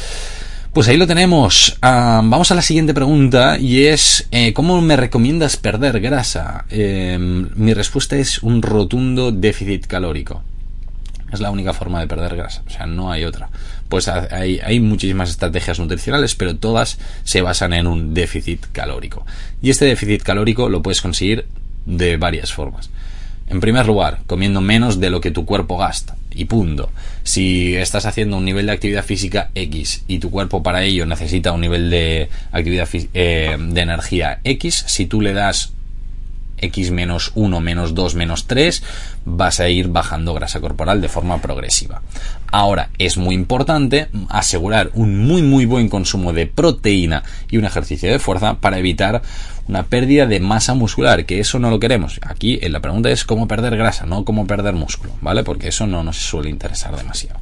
Pues 0.73 0.87
ahí 0.87 0.95
lo 0.95 1.05
tenemos. 1.05 1.77
Ah, 1.81 2.21
vamos 2.23 2.49
a 2.51 2.55
la 2.55 2.61
siguiente 2.61 2.93
pregunta 2.93 3.57
y 3.59 3.85
es, 3.87 4.27
eh, 4.31 4.53
¿cómo 4.53 4.79
me 4.79 4.95
recomiendas 4.95 5.57
perder 5.57 5.99
grasa? 5.99 6.65
Eh, 6.69 7.17
mi 7.19 7.73
respuesta 7.73 8.15
es 8.15 8.41
un 8.41 8.61
rotundo 8.61 9.33
déficit 9.33 9.85
calórico. 9.85 10.43
Es 11.31 11.39
la 11.39 11.51
única 11.51 11.73
forma 11.73 11.99
de 11.99 12.07
perder 12.07 12.35
grasa, 12.35 12.61
o 12.67 12.69
sea, 12.69 12.85
no 12.85 13.11
hay 13.11 13.23
otra. 13.23 13.49
Pues 13.89 14.07
hay, 14.07 14.59
hay 14.59 14.79
muchísimas 14.79 15.29
estrategias 15.29 15.79
nutricionales, 15.79 16.35
pero 16.35 16.55
todas 16.55 16.97
se 17.23 17.41
basan 17.41 17.73
en 17.73 17.87
un 17.87 18.13
déficit 18.13 18.65
calórico. 18.71 19.25
Y 19.61 19.69
este 19.69 19.85
déficit 19.85 20.23
calórico 20.23 20.69
lo 20.69 20.81
puedes 20.81 21.01
conseguir 21.01 21.45
de 21.85 22.17
varias 22.17 22.53
formas. 22.53 22.89
En 23.51 23.59
primer 23.59 23.85
lugar, 23.85 24.19
comiendo 24.27 24.61
menos 24.61 25.01
de 25.01 25.09
lo 25.09 25.19
que 25.19 25.29
tu 25.29 25.45
cuerpo 25.45 25.77
gasta. 25.77 26.15
Y 26.33 26.45
punto. 26.45 26.89
Si 27.23 27.75
estás 27.75 28.05
haciendo 28.05 28.37
un 28.37 28.45
nivel 28.45 28.67
de 28.67 28.71
actividad 28.71 29.03
física 29.03 29.51
X 29.53 30.03
y 30.07 30.19
tu 30.19 30.31
cuerpo 30.31 30.63
para 30.63 30.83
ello 30.83 31.05
necesita 31.05 31.51
un 31.51 31.59
nivel 31.59 31.89
de 31.89 32.29
actividad 32.53 32.87
eh, 32.93 33.57
de 33.59 33.81
energía 33.81 34.39
X, 34.45 34.85
si 34.87 35.05
tú 35.05 35.19
le 35.19 35.33
das 35.33 35.73
X 36.61 36.91
menos 36.91 37.31
1, 37.35 37.59
menos 37.59 37.93
2, 37.93 38.15
menos 38.15 38.47
3, 38.47 38.83
vas 39.25 39.59
a 39.59 39.69
ir 39.69 39.89
bajando 39.89 40.33
grasa 40.33 40.59
corporal 40.59 41.01
de 41.01 41.09
forma 41.09 41.41
progresiva. 41.41 42.01
Ahora, 42.51 42.89
es 42.97 43.17
muy 43.17 43.35
importante 43.35 44.09
asegurar 44.29 44.91
un 44.93 45.25
muy 45.25 45.41
muy 45.41 45.65
buen 45.65 45.89
consumo 45.89 46.33
de 46.33 46.47
proteína 46.47 47.23
y 47.49 47.57
un 47.57 47.65
ejercicio 47.65 48.11
de 48.11 48.19
fuerza 48.19 48.55
para 48.55 48.77
evitar 48.77 49.21
una 49.67 49.83
pérdida 49.83 50.25
de 50.25 50.39
masa 50.39 50.73
muscular, 50.73 51.25
que 51.25 51.39
eso 51.39 51.59
no 51.59 51.69
lo 51.69 51.79
queremos. 51.79 52.19
Aquí 52.23 52.59
la 52.59 52.81
pregunta 52.81 53.09
es 53.09 53.23
cómo 53.23 53.47
perder 53.47 53.77
grasa, 53.77 54.05
no 54.05 54.25
cómo 54.25 54.47
perder 54.47 54.73
músculo, 54.73 55.13
¿vale? 55.21 55.43
Porque 55.43 55.69
eso 55.69 55.87
no 55.87 56.03
nos 56.03 56.17
suele 56.17 56.49
interesar 56.49 56.95
demasiado, 56.95 57.39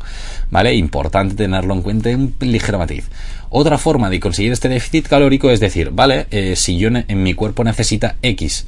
¿vale? 0.51 0.76
Importante 0.76 1.36
tenerlo 1.36 1.74
en 1.74 1.82
cuenta 1.82 2.11
en 2.11 2.22
un 2.22 2.36
ligero 2.39 2.78
matiz. 2.78 3.09
Otra 3.49 3.78
forma 3.80 4.09
de 4.09 4.20
conseguir 4.20 4.51
este 4.51 4.70
déficit 4.70 5.07
calórico 5.07 5.49
es 5.49 5.59
decir, 5.59 5.89
¿vale? 5.91 6.28
Eh, 6.30 6.55
si 6.55 6.78
yo 6.78 6.89
en 6.89 7.24
mi 7.24 7.34
cuerpo 7.34 7.63
necesita 7.63 8.15
X 8.22 8.67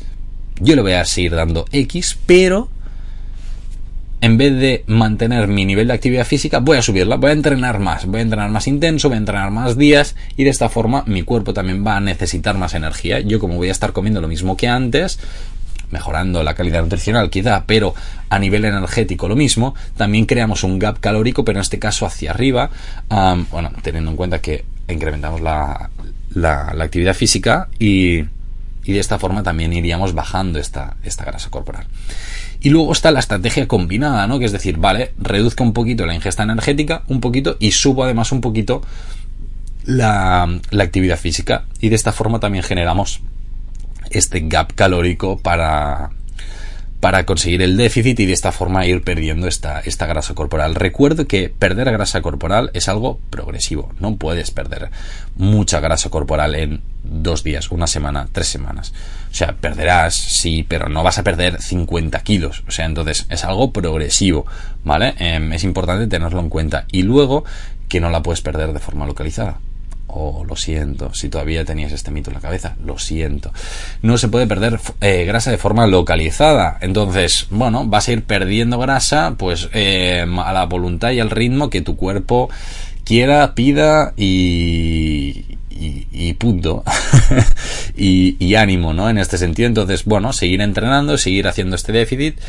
yo 0.59 0.75
le 0.75 0.81
voy 0.81 0.93
a 0.93 1.05
seguir 1.05 1.35
dando 1.35 1.65
X, 1.71 2.17
pero 2.25 2.69
en 4.21 4.37
vez 4.37 4.55
de 4.59 4.83
mantener 4.85 5.47
mi 5.47 5.65
nivel 5.65 5.87
de 5.87 5.93
actividad 5.93 6.25
física, 6.25 6.59
voy 6.59 6.77
a 6.77 6.83
subirla, 6.83 7.15
voy 7.15 7.31
a 7.31 7.33
entrenar 7.33 7.79
más, 7.79 8.05
voy 8.05 8.19
a 8.19 8.21
entrenar 8.23 8.51
más 8.51 8.67
intenso, 8.67 9.09
voy 9.09 9.15
a 9.15 9.19
entrenar 9.19 9.49
más 9.49 9.77
días 9.77 10.15
y 10.37 10.43
de 10.43 10.51
esta 10.51 10.69
forma 10.69 11.03
mi 11.07 11.23
cuerpo 11.23 11.53
también 11.53 11.85
va 11.85 11.97
a 11.97 11.99
necesitar 11.99 12.55
más 12.55 12.75
energía. 12.75 13.19
Yo 13.19 13.39
como 13.39 13.55
voy 13.55 13.69
a 13.69 13.71
estar 13.71 13.93
comiendo 13.93 14.21
lo 14.21 14.27
mismo 14.27 14.55
que 14.55 14.67
antes, 14.67 15.17
mejorando 15.89 16.43
la 16.43 16.53
calidad 16.53 16.83
nutricional 16.83 17.31
quizá, 17.31 17.63
pero 17.65 17.95
a 18.29 18.37
nivel 18.37 18.63
energético 18.63 19.27
lo 19.27 19.35
mismo, 19.35 19.73
también 19.97 20.27
creamos 20.27 20.63
un 20.63 20.77
gap 20.77 20.99
calórico, 20.99 21.43
pero 21.43 21.57
en 21.57 21.61
este 21.61 21.79
caso 21.79 22.05
hacia 22.05 22.29
arriba, 22.29 22.69
bueno, 23.09 23.71
teniendo 23.81 24.11
en 24.11 24.17
cuenta 24.17 24.39
que 24.39 24.65
incrementamos 24.87 25.41
la, 25.41 25.89
la 26.35 26.83
actividad 26.83 27.15
física 27.15 27.69
y 27.79 28.25
y 28.83 28.93
de 28.93 28.99
esta 28.99 29.19
forma 29.19 29.43
también 29.43 29.73
iríamos 29.73 30.13
bajando 30.13 30.59
esta, 30.59 30.97
esta 31.03 31.25
grasa 31.25 31.49
corporal. 31.49 31.85
Y 32.61 32.69
luego 32.69 32.91
está 32.91 33.11
la 33.11 33.19
estrategia 33.19 33.67
combinada, 33.67 34.27
¿no? 34.27 34.39
Que 34.39 34.45
es 34.45 34.51
decir, 34.51 34.77
vale, 34.77 35.13
reduzco 35.17 35.63
un 35.63 35.73
poquito 35.73 36.05
la 36.05 36.13
ingesta 36.13 36.43
energética, 36.43 37.03
un 37.07 37.19
poquito, 37.19 37.57
y 37.59 37.71
subo 37.71 38.03
además 38.03 38.31
un 38.31 38.41
poquito 38.41 38.83
la, 39.83 40.59
la 40.69 40.83
actividad 40.83 41.17
física. 41.17 41.65
Y 41.79 41.89
de 41.89 41.95
esta 41.95 42.11
forma 42.11 42.39
también 42.39 42.63
generamos 42.63 43.21
este 44.11 44.41
gap 44.41 44.73
calórico 44.73 45.39
para, 45.39 46.11
para 47.01 47.25
conseguir 47.25 47.63
el 47.63 47.77
déficit 47.77 48.19
y 48.19 48.27
de 48.27 48.33
esta 48.33 48.51
forma 48.51 48.85
ir 48.85 49.03
perdiendo 49.03 49.47
esta, 49.47 49.79
esta 49.79 50.05
grasa 50.05 50.35
corporal. 50.35 50.75
Recuerdo 50.75 51.25
que 51.25 51.49
perder 51.49 51.91
grasa 51.91 52.21
corporal 52.21 52.69
es 52.73 52.87
algo 52.87 53.19
progresivo. 53.31 53.91
No 53.99 54.17
puedes 54.17 54.51
perder 54.51 54.91
mucha 55.41 55.79
grasa 55.79 56.11
corporal 56.11 56.53
en 56.53 56.81
dos 57.03 57.43
días, 57.43 57.71
una 57.71 57.87
semana, 57.87 58.27
tres 58.31 58.47
semanas. 58.47 58.93
O 59.31 59.33
sea, 59.33 59.53
perderás, 59.53 60.13
sí, 60.13 60.63
pero 60.67 60.87
no 60.87 61.01
vas 61.01 61.17
a 61.17 61.23
perder 61.23 61.59
50 61.59 62.21
kilos. 62.21 62.63
O 62.67 62.71
sea, 62.71 62.85
entonces 62.85 63.25
es 63.27 63.43
algo 63.43 63.71
progresivo, 63.71 64.45
¿vale? 64.83 65.15
Em, 65.17 65.51
es 65.51 65.63
importante 65.63 66.05
tenerlo 66.05 66.39
en 66.39 66.49
cuenta. 66.49 66.85
Y 66.91 67.01
luego 67.01 67.43
que 67.89 67.99
no 67.99 68.11
la 68.11 68.21
puedes 68.21 68.41
perder 68.41 68.71
de 68.71 68.79
forma 68.79 69.07
localizada 69.07 69.57
oh, 70.13 70.43
lo 70.47 70.55
siento, 70.55 71.13
si 71.13 71.29
todavía 71.29 71.65
tenías 71.65 71.91
este 71.91 72.11
mito 72.11 72.29
en 72.29 72.35
la 72.35 72.41
cabeza, 72.41 72.75
lo 72.85 72.99
siento. 72.99 73.51
No 74.01 74.17
se 74.17 74.27
puede 74.27 74.47
perder 74.47 74.79
eh, 74.99 75.25
grasa 75.25 75.51
de 75.51 75.57
forma 75.57 75.87
localizada. 75.87 76.77
Entonces, 76.81 77.47
bueno, 77.49 77.85
vas 77.85 78.07
a 78.07 78.11
ir 78.11 78.23
perdiendo 78.23 78.77
grasa, 78.77 79.35
pues 79.37 79.69
eh, 79.73 80.25
a 80.43 80.53
la 80.53 80.65
voluntad 80.65 81.11
y 81.11 81.19
al 81.19 81.29
ritmo 81.29 81.69
que 81.69 81.81
tu 81.81 81.95
cuerpo 81.95 82.49
quiera, 83.03 83.53
pida 83.55 84.13
y, 84.17 85.57
y, 85.69 86.33
punto. 86.33 86.83
y, 87.97 88.35
y, 88.43 88.55
ánimo, 88.55 88.93
¿no? 88.93 89.09
En 89.09 89.17
este 89.17 89.37
sentido. 89.37 89.67
Entonces, 89.67 90.05
bueno, 90.05 90.33
seguir 90.33 90.61
entrenando, 90.61 91.17
seguir 91.17 91.47
haciendo 91.47 91.75
este 91.75 91.91
déficit 91.91 92.39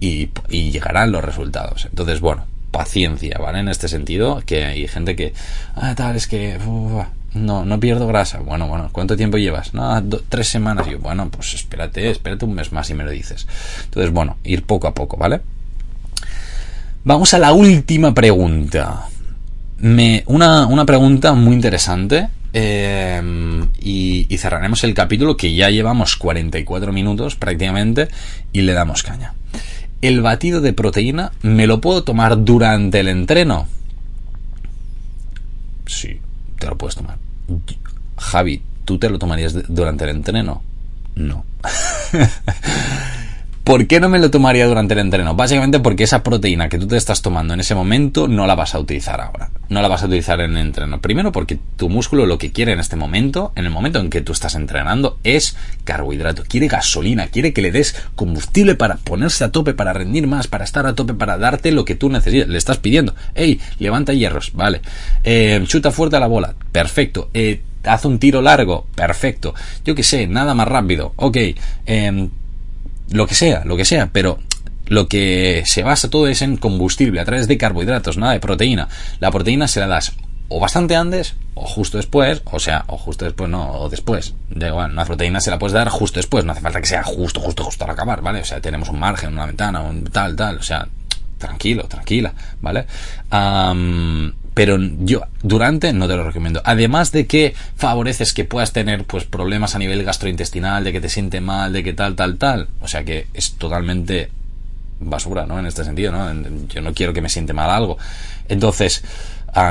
y, 0.00 0.30
y 0.48 0.70
llegarán 0.70 1.12
los 1.12 1.24
resultados. 1.24 1.86
Entonces, 1.86 2.20
bueno, 2.20 2.44
paciencia, 2.70 3.38
¿vale? 3.38 3.60
En 3.60 3.68
este 3.68 3.88
sentido, 3.88 4.42
que 4.44 4.64
hay 4.64 4.88
gente 4.88 5.16
que, 5.16 5.32
ah, 5.74 5.94
tal, 5.94 6.16
es 6.16 6.26
que, 6.26 6.58
no, 7.34 7.64
no 7.64 7.80
pierdo 7.80 8.06
grasa. 8.06 8.38
Bueno, 8.40 8.66
bueno, 8.66 8.88
¿cuánto 8.92 9.16
tiempo 9.16 9.38
llevas? 9.38 9.74
No, 9.74 10.02
tres 10.28 10.48
semanas. 10.48 10.86
yo, 10.88 10.98
bueno, 10.98 11.28
pues 11.30 11.54
espérate, 11.54 12.10
espérate 12.10 12.44
un 12.44 12.54
mes 12.54 12.72
más 12.72 12.90
y 12.90 12.94
me 12.94 13.04
lo 13.04 13.10
dices. 13.10 13.46
Entonces, 13.84 14.12
bueno, 14.12 14.36
ir 14.44 14.64
poco 14.64 14.88
a 14.88 14.94
poco, 14.94 15.16
¿vale? 15.16 15.40
Vamos 17.04 17.34
a 17.34 17.38
la 17.38 17.52
última 17.52 18.12
pregunta. 18.14 19.08
Me, 19.78 20.24
una, 20.26 20.66
una 20.66 20.86
pregunta 20.86 21.32
muy 21.34 21.54
interesante. 21.54 22.28
Em, 22.52 23.68
y, 23.80 24.26
y 24.32 24.38
cerraremos 24.38 24.82
el 24.84 24.94
capítulo 24.94 25.36
que 25.36 25.54
ya 25.54 25.68
llevamos 25.68 26.16
44 26.16 26.92
minutos 26.92 27.36
prácticamente 27.36 28.08
y 28.52 28.62
le 28.62 28.72
damos 28.72 29.02
caña 29.02 29.34
el 30.02 30.20
batido 30.20 30.60
de 30.60 30.72
proteína 30.72 31.32
me 31.42 31.66
lo 31.66 31.80
puedo 31.80 32.04
tomar 32.04 32.44
durante 32.44 33.00
el 33.00 33.08
entreno. 33.08 33.66
Sí, 35.86 36.20
te 36.58 36.66
lo 36.66 36.76
puedes 36.76 36.96
tomar. 36.96 37.18
Javi, 38.18 38.62
¿tú 38.84 38.98
te 38.98 39.08
lo 39.08 39.18
tomarías 39.18 39.54
durante 39.68 40.04
el 40.04 40.10
entreno? 40.10 40.62
No. 41.14 41.44
¿Por 43.66 43.88
qué 43.88 43.98
no 43.98 44.08
me 44.08 44.20
lo 44.20 44.30
tomaría 44.30 44.64
durante 44.68 44.94
el 44.94 45.00
entreno? 45.00 45.34
Básicamente 45.34 45.80
porque 45.80 46.04
esa 46.04 46.22
proteína 46.22 46.68
que 46.68 46.78
tú 46.78 46.86
te 46.86 46.96
estás 46.96 47.20
tomando 47.20 47.52
en 47.52 47.58
ese 47.58 47.74
momento 47.74 48.28
no 48.28 48.46
la 48.46 48.54
vas 48.54 48.76
a 48.76 48.78
utilizar 48.78 49.20
ahora. 49.20 49.50
No 49.68 49.82
la 49.82 49.88
vas 49.88 50.04
a 50.04 50.06
utilizar 50.06 50.40
en 50.40 50.52
el 50.52 50.58
entreno. 50.58 51.00
Primero 51.00 51.32
porque 51.32 51.58
tu 51.74 51.88
músculo 51.88 52.26
lo 52.26 52.38
que 52.38 52.52
quiere 52.52 52.70
en 52.70 52.78
este 52.78 52.94
momento, 52.94 53.50
en 53.56 53.64
el 53.64 53.72
momento 53.72 53.98
en 53.98 54.08
que 54.08 54.20
tú 54.20 54.30
estás 54.30 54.54
entrenando, 54.54 55.18
es 55.24 55.56
carbohidrato. 55.82 56.44
Quiere 56.46 56.68
gasolina, 56.68 57.26
quiere 57.26 57.52
que 57.52 57.60
le 57.60 57.72
des 57.72 57.96
combustible 58.14 58.76
para 58.76 58.98
ponerse 58.98 59.42
a 59.42 59.50
tope, 59.50 59.74
para 59.74 59.92
rendir 59.92 60.28
más, 60.28 60.46
para 60.46 60.62
estar 60.62 60.86
a 60.86 60.94
tope, 60.94 61.14
para 61.14 61.36
darte 61.36 61.72
lo 61.72 61.84
que 61.84 61.96
tú 61.96 62.08
necesitas. 62.08 62.48
Le 62.48 62.58
estás 62.58 62.78
pidiendo. 62.78 63.16
Ey, 63.34 63.60
levanta 63.80 64.12
hierros, 64.12 64.52
vale. 64.54 64.80
Eh, 65.24 65.60
chuta 65.66 65.90
fuerte 65.90 66.14
a 66.14 66.20
la 66.20 66.28
bola, 66.28 66.54
perfecto. 66.70 67.30
Eh, 67.34 67.62
haz 67.82 68.04
un 68.04 68.20
tiro 68.20 68.42
largo, 68.42 68.86
perfecto. 68.94 69.56
Yo 69.84 69.96
que 69.96 70.04
sé, 70.04 70.28
nada 70.28 70.54
más 70.54 70.68
rápido, 70.68 71.14
ok. 71.16 71.36
Eh, 71.86 72.28
lo 73.10 73.26
que 73.26 73.34
sea, 73.34 73.64
lo 73.64 73.76
que 73.76 73.84
sea, 73.84 74.10
pero 74.12 74.38
lo 74.86 75.08
que 75.08 75.62
se 75.66 75.82
basa 75.82 76.10
todo 76.10 76.28
es 76.28 76.42
en 76.42 76.56
combustible 76.56 77.20
a 77.20 77.24
través 77.24 77.48
de 77.48 77.58
carbohidratos, 77.58 78.16
nada 78.16 78.32
de 78.32 78.40
proteína. 78.40 78.88
La 79.20 79.30
proteína 79.30 79.68
se 79.68 79.80
la 79.80 79.86
das 79.86 80.12
o 80.48 80.60
bastante 80.60 80.94
antes 80.94 81.34
o 81.54 81.66
justo 81.66 81.96
después, 81.96 82.42
o 82.44 82.60
sea, 82.60 82.84
o 82.86 82.96
justo 82.96 83.24
después, 83.24 83.50
no, 83.50 83.72
o 83.72 83.88
después. 83.88 84.34
Da 84.50 84.68
igual, 84.68 84.92
una 84.92 85.04
proteína 85.04 85.40
se 85.40 85.50
la 85.50 85.58
puedes 85.58 85.72
dar 85.72 85.88
justo 85.88 86.18
después, 86.18 86.44
no 86.44 86.52
hace 86.52 86.60
falta 86.60 86.80
que 86.80 86.86
sea 86.86 87.02
justo, 87.02 87.40
justo, 87.40 87.64
justo 87.64 87.84
al 87.84 87.90
acabar, 87.90 88.22
¿vale? 88.22 88.40
O 88.40 88.44
sea, 88.44 88.60
tenemos 88.60 88.88
un 88.88 89.00
margen, 89.00 89.32
una 89.32 89.46
ventana, 89.46 89.80
un 89.80 90.04
tal, 90.04 90.36
tal, 90.36 90.58
o 90.58 90.62
sea, 90.62 90.86
tranquilo, 91.38 91.84
tranquila, 91.84 92.32
¿vale? 92.60 92.86
Pero 94.56 94.78
yo 94.80 95.20
durante 95.42 95.92
no 95.92 96.08
te 96.08 96.16
lo 96.16 96.24
recomiendo. 96.24 96.62
Además 96.64 97.12
de 97.12 97.26
que 97.26 97.54
favoreces 97.76 98.32
que 98.32 98.46
puedas 98.46 98.72
tener 98.72 99.04
pues 99.04 99.26
problemas 99.26 99.74
a 99.74 99.78
nivel 99.78 100.02
gastrointestinal, 100.02 100.82
de 100.82 100.94
que 100.94 101.00
te 101.02 101.10
siente 101.10 101.42
mal, 101.42 101.74
de 101.74 101.84
que 101.84 101.92
tal, 101.92 102.16
tal, 102.16 102.38
tal. 102.38 102.68
O 102.80 102.88
sea 102.88 103.04
que 103.04 103.26
es 103.34 103.52
totalmente 103.52 104.30
basura, 104.98 105.44
¿no? 105.44 105.58
En 105.58 105.66
este 105.66 105.84
sentido, 105.84 106.10
¿no? 106.10 106.32
Yo 106.68 106.80
no 106.80 106.94
quiero 106.94 107.12
que 107.12 107.20
me 107.20 107.28
siente 107.28 107.52
mal 107.52 107.68
algo. 107.68 107.98
Entonces, 108.48 109.04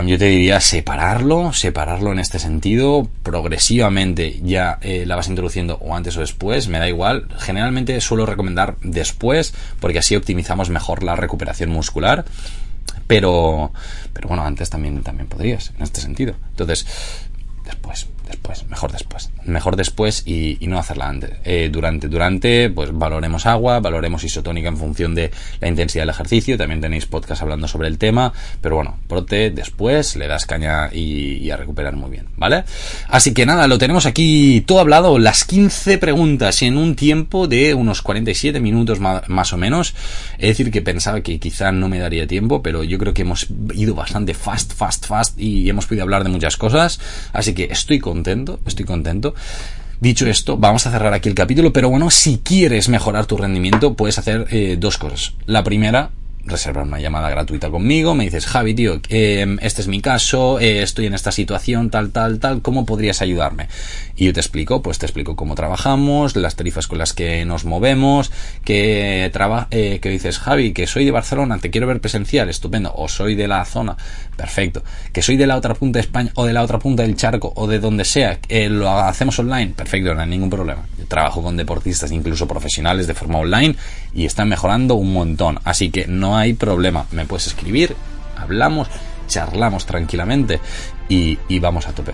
yo 0.05 0.19
te 0.19 0.25
diría 0.25 0.61
separarlo, 0.61 1.51
separarlo 1.51 2.11
en 2.11 2.19
este 2.19 2.37
sentido, 2.37 3.09
progresivamente 3.23 4.39
ya 4.43 4.77
eh, 4.83 5.05
la 5.07 5.15
vas 5.15 5.29
introduciendo 5.29 5.79
o 5.81 5.95
antes 5.95 6.15
o 6.15 6.19
después, 6.19 6.67
me 6.67 6.77
da 6.77 6.87
igual. 6.87 7.27
Generalmente 7.39 7.99
suelo 8.01 8.27
recomendar 8.27 8.75
después, 8.83 9.55
porque 9.79 9.97
así 9.97 10.15
optimizamos 10.15 10.69
mejor 10.69 11.01
la 11.01 11.15
recuperación 11.15 11.71
muscular 11.71 12.23
pero, 13.07 13.71
pero 14.13 14.27
bueno, 14.27 14.43
antes 14.43 14.69
también, 14.69 15.01
también 15.03 15.27
podrías, 15.27 15.71
en 15.77 15.83
este 15.83 16.01
sentido. 16.01 16.35
Entonces, 16.49 16.85
después, 17.63 18.07
después, 18.25 18.67
mejor 18.69 18.91
después. 18.91 19.31
Mejor 19.45 19.75
después 19.75 20.23
y, 20.25 20.57
no 20.61 20.79
hacerla 20.79 21.07
antes. 21.07 21.31
Eh, 21.43 21.69
durante, 21.71 22.07
durante, 22.07 22.69
pues 22.69 22.89
valoremos 22.91 23.45
agua, 23.45 23.79
valoremos 23.79 24.23
isotónica 24.23 24.69
en 24.69 24.77
función 24.77 25.13
de 25.13 25.31
la 25.59 25.67
intensidad 25.67 26.03
del 26.03 26.09
ejercicio. 26.09 26.57
También 26.57 26.81
tenéis 26.81 27.05
podcast 27.05 27.41
hablando 27.41 27.67
sobre 27.67 27.87
el 27.87 27.97
tema. 27.97 28.33
Pero 28.61 28.75
bueno, 28.75 28.97
prote, 29.07 29.51
después 29.51 30.15
le 30.15 30.27
das 30.27 30.45
caña 30.45 30.89
y, 30.91 31.49
a 31.49 31.57
recuperar 31.57 31.95
muy 31.95 32.09
bien, 32.09 32.27
¿vale? 32.37 32.63
Así 33.07 33.33
que 33.33 33.45
nada, 33.45 33.67
lo 33.67 33.77
tenemos 33.77 34.05
aquí 34.05 34.63
todo 34.65 34.79
hablado. 34.79 35.19
Las 35.19 35.45
15 35.45 35.97
preguntas 35.99 36.61
en 36.61 36.77
un 36.77 36.95
tiempo 36.95 37.47
de 37.47 37.73
unos 37.73 38.01
47 38.01 38.59
minutos 38.59 38.99
más, 38.99 39.53
o 39.53 39.57
menos. 39.57 39.93
Es 40.37 40.49
decir, 40.49 40.71
que 40.71 40.81
pensaba 40.81 41.21
que 41.21 41.39
quizá 41.39 41.71
no 41.71 41.87
me 41.87 41.99
daría 41.99 42.27
tiempo, 42.27 42.61
pero 42.61 42.83
yo 42.83 42.97
creo 42.97 43.13
que 43.13 43.21
hemos 43.21 43.47
ido 43.73 43.93
bastante 43.95 44.33
fast, 44.33 44.73
fast, 44.73 45.05
fast 45.05 45.39
y 45.39 45.69
hemos 45.69 45.85
podido 45.85 46.03
hablar 46.03 46.23
de 46.23 46.29
muchas 46.29 46.57
cosas. 46.57 46.99
Así 47.33 47.53
que 47.53 47.67
estoy 47.71 47.99
contento, 48.15 48.59
estoy 48.65 48.85
contento. 48.85 49.35
Dicho 49.99 50.25
esto, 50.27 50.57
vamos 50.57 50.85
a 50.87 50.91
cerrar 50.91 51.13
aquí 51.13 51.29
el 51.29 51.35
capítulo, 51.35 51.73
pero 51.73 51.89
bueno, 51.89 52.09
si 52.09 52.37
quieres 52.37 52.89
mejorar 52.89 53.25
tu 53.25 53.37
rendimiento, 53.37 53.93
puedes 53.93 54.17
hacer 54.17 54.47
eh, 54.51 54.77
dos 54.79 54.97
cosas. 54.97 55.33
La 55.45 55.63
primera, 55.63 56.11
reservar 56.45 56.85
una 56.85 56.99
llamada 56.99 57.29
gratuita 57.29 57.69
conmigo, 57.69 58.13
me 58.13 58.25
dices, 58.25 58.45
Javi, 58.45 58.73
tío, 58.73 59.01
em, 59.09 59.57
este 59.61 59.81
es 59.81 59.87
mi 59.87 60.01
caso, 60.01 60.59
eh, 60.59 60.81
estoy 60.81 61.07
en 61.07 61.13
esta 61.13 61.31
situación, 61.31 61.89
tal, 61.89 62.11
tal, 62.11 62.39
tal, 62.39 62.61
¿cómo 62.61 62.85
podrías 62.85 63.21
ayudarme? 63.21 63.67
Y 64.15 64.25
yo 64.25 64.33
te 64.33 64.39
explico, 64.39 64.81
pues 64.81 64.97
te 64.97 65.05
explico 65.05 65.35
cómo 65.35 65.55
trabajamos, 65.55 66.35
las 66.35 66.55
tarifas 66.55 66.87
con 66.87 66.97
las 66.97 67.13
que 67.13 67.43
nos 67.43 67.65
movemos, 67.65 68.31
que, 68.63 69.29
traba 69.33 69.67
eh, 69.71 69.99
que 70.01 70.09
dices, 70.09 70.39
Javi, 70.39 70.71
que 70.71 70.87
soy 70.87 71.03
de 71.03 71.11
Barcelona, 71.11 71.59
te 71.59 71.69
quiero 71.69 71.87
ver 71.87 71.99
presencial, 71.99 72.49
estupendo, 72.49 72.93
o 72.95 73.09
soy 73.09 73.35
de 73.35 73.47
la 73.47 73.65
zona, 73.65 73.97
perfecto, 74.37 74.83
que 75.11 75.21
soy 75.21 75.35
de 75.35 75.47
la 75.47 75.57
otra 75.57 75.73
punta 75.73 75.99
de 75.99 76.05
España, 76.05 76.31
o 76.35 76.45
de 76.45 76.53
la 76.53 76.63
otra 76.63 76.79
punta 76.79 77.03
del 77.03 77.17
charco, 77.17 77.51
o 77.55 77.67
de 77.67 77.79
donde 77.79 78.05
sea, 78.05 78.39
eh, 78.47 78.69
lo 78.69 78.89
hacemos 78.89 79.37
online, 79.39 79.73
perfecto, 79.75 80.13
no 80.13 80.21
hay 80.21 80.29
ningún 80.29 80.49
problema. 80.49 80.85
Yo 80.97 81.05
trabajo 81.07 81.43
con 81.43 81.57
deportistas, 81.57 82.11
incluso 82.11 82.47
profesionales 82.47 83.07
de 83.07 83.13
forma 83.13 83.39
online, 83.39 83.75
y 84.13 84.25
están 84.25 84.47
mejorando 84.47 84.95
un 84.95 85.11
montón, 85.11 85.59
así 85.65 85.89
que 85.89 86.07
no 86.07 86.37
hay 86.37 86.53
problema, 86.53 87.05
me 87.11 87.25
puedes 87.25 87.47
escribir, 87.47 87.95
hablamos, 88.37 88.87
charlamos 89.27 89.85
tranquilamente 89.85 90.61
y, 91.09 91.37
y 91.49 91.59
vamos 91.59 91.87
a 91.87 91.91
tope. 91.91 92.13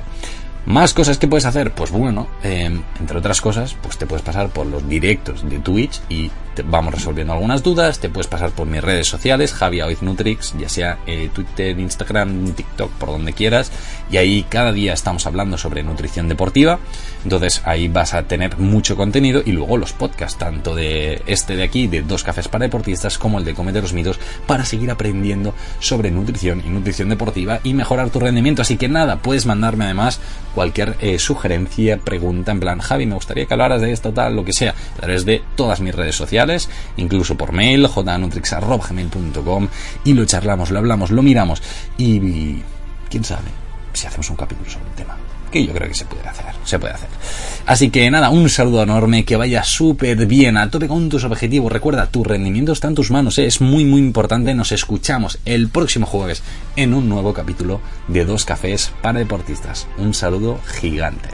Más 0.66 0.93
cosas 0.93 1.18
que 1.18 1.28
puedes 1.28 1.45
hacer, 1.45 1.74
pues 1.74 1.91
bueno, 1.91 2.28
em, 2.43 2.84
entre 2.99 3.18
otras 3.18 3.41
cosas, 3.41 3.76
pues 3.82 3.97
te 3.97 4.05
puedes 4.05 4.24
pasar 4.24 4.49
por 4.49 4.68
los 4.68 4.88
directos 4.88 5.47
de 5.49 5.59
Twitch 5.59 6.01
y 6.07 6.30
vamos 6.66 6.93
resolviendo 6.93 7.34
algunas 7.34 7.64
dudas, 7.64 7.99
te 7.99 8.10
puedes 8.10 8.28
pasar 8.28 8.52
por 8.52 8.68
mis 8.68 8.82
redes 8.82 9.08
sociales, 9.08 9.54
Javier 9.54 10.02
Nutrix, 10.02 10.54
ya 10.58 10.70
sea 10.70 10.99
eh, 11.06 11.30
Twitter, 11.34 11.80
Instagram, 11.80 12.54
TikTok, 12.54 12.91
por 12.93 13.10
donde 13.10 13.34
quieras, 13.34 13.72
y 14.12 14.18
ahí 14.18 14.45
cada 14.49 14.72
día 14.72 14.93
estamos 14.93 15.26
hablando 15.26 15.58
sobre 15.58 15.84
nutrición 15.84 16.28
deportiva, 16.28 16.80
entonces 17.24 17.62
ahí 17.66 17.88
vas 17.88 18.14
a 18.14 18.24
tener 18.24 18.58
mucho 18.58 18.95
contenido 18.95 19.41
y 19.45 19.52
luego 19.52 19.78
los 19.78 19.93
podcasts, 19.93 20.38
tanto 20.38 20.76
de 20.76 21.22
este 21.26 21.56
de 21.56 21.64
aquí, 21.64 21.88
de 21.88 22.02
Dos 22.02 22.24
Cafés 22.24 22.47
para 22.47 22.64
Deportistas, 22.64 23.18
como 23.18 23.39
el 23.39 23.45
de 23.45 23.54
Comete 23.54 23.82
los 23.82 23.93
Mitos, 23.93 24.20
para 24.45 24.66
seguir 24.66 24.91
aprendiendo 24.91 25.54
sobre 25.80 26.12
nutrición 26.12 26.62
y 26.66 26.70
nutrición 26.70 27.10
deportiva 27.10 27.60
y 27.64 27.74
mejorar 27.74 28.10
tu 28.10 28.20
rendimiento, 28.20 28.62
así 28.62 28.78
que 28.78 28.88
nada, 28.88 29.18
puedes 29.18 29.45
mandarme 29.45 29.86
además 29.86 30.20
cualquier 30.54 30.97
eh, 30.99 31.18
sugerencia, 31.18 31.97
pregunta, 31.97 32.52
en 32.52 32.60
plan, 32.60 32.80
Javi, 32.80 33.06
me 33.06 33.16
gustaría 33.16 33.45
que 33.45 33.54
hablaras 33.54 33.82
de 33.82 33.91
esto, 33.91 34.12
tal, 34.12 34.36
lo 34.36 34.43
que 34.43 34.54
sea, 34.54 34.72
a 34.97 35.02
través 35.02 35.26
de 35.26 35.41
todas 35.56 35.80
mis 35.80 35.95
redes 35.95 36.16
sociales, 36.16 36.41
incluso 36.98 37.36
por 37.36 37.52
mail, 37.52 37.88
jnutrix.com, 37.88 39.68
y 40.04 40.14
lo 40.14 40.26
charlamos, 40.26 40.72
lo 40.72 40.80
hablamos, 40.80 41.12
lo 41.12 41.22
miramos, 41.22 41.62
y, 41.98 42.62
quién 43.10 43.24
sabe 43.24 43.50
si 43.94 44.08
hacemos 44.08 44.30
un 44.30 44.36
capítulo 44.38 44.70
sobre 44.70 44.88
el 44.88 44.94
tema. 44.94 45.18
que 45.52 45.66
yo 45.66 45.74
creo 45.74 45.89
que 45.89 45.96
se 45.96 46.06
puede 46.06 46.26
hacer, 46.26 46.46
se 46.64 46.80
puede 46.80 46.94
hacer. 46.94 47.10
Así 47.66 47.89
que 47.89 48.10
nada, 48.10 48.30
un 48.30 48.50
saludo 48.50 48.84
enorme, 48.84 49.26
que 49.26 49.36
vaya 49.36 49.66
súper 49.66 50.26
bien, 50.26 50.56
a 50.56 50.70
tope 50.70 50.88
con 50.88 51.10
tus 51.10 51.26
objetivos. 51.26 51.72
Recuerda, 51.72 52.08
tu 52.08 52.24
rendimiento 52.24 52.72
está 52.72 52.88
en 52.88 52.96
tus 52.96 53.12
manos, 53.12 53.38
¿eh? 53.38 53.48
es 53.48 53.60
muy 53.60 53.84
muy 53.84 54.00
importante. 54.00 54.54
Nos 54.54 54.72
escuchamos 54.72 55.39
el 55.44 55.68
próximo 55.68 56.06
jueves 56.06 56.42
en 56.78 56.94
un 56.94 57.10
nuevo 57.10 57.34
capítulo 57.34 57.82
de 58.08 58.24
Dos 58.24 58.46
Cafés 58.46 58.94
para 59.02 59.20
Deportistas. 59.20 59.88
Un 59.98 60.14
saludo 60.14 60.58
gigante. 60.80 61.30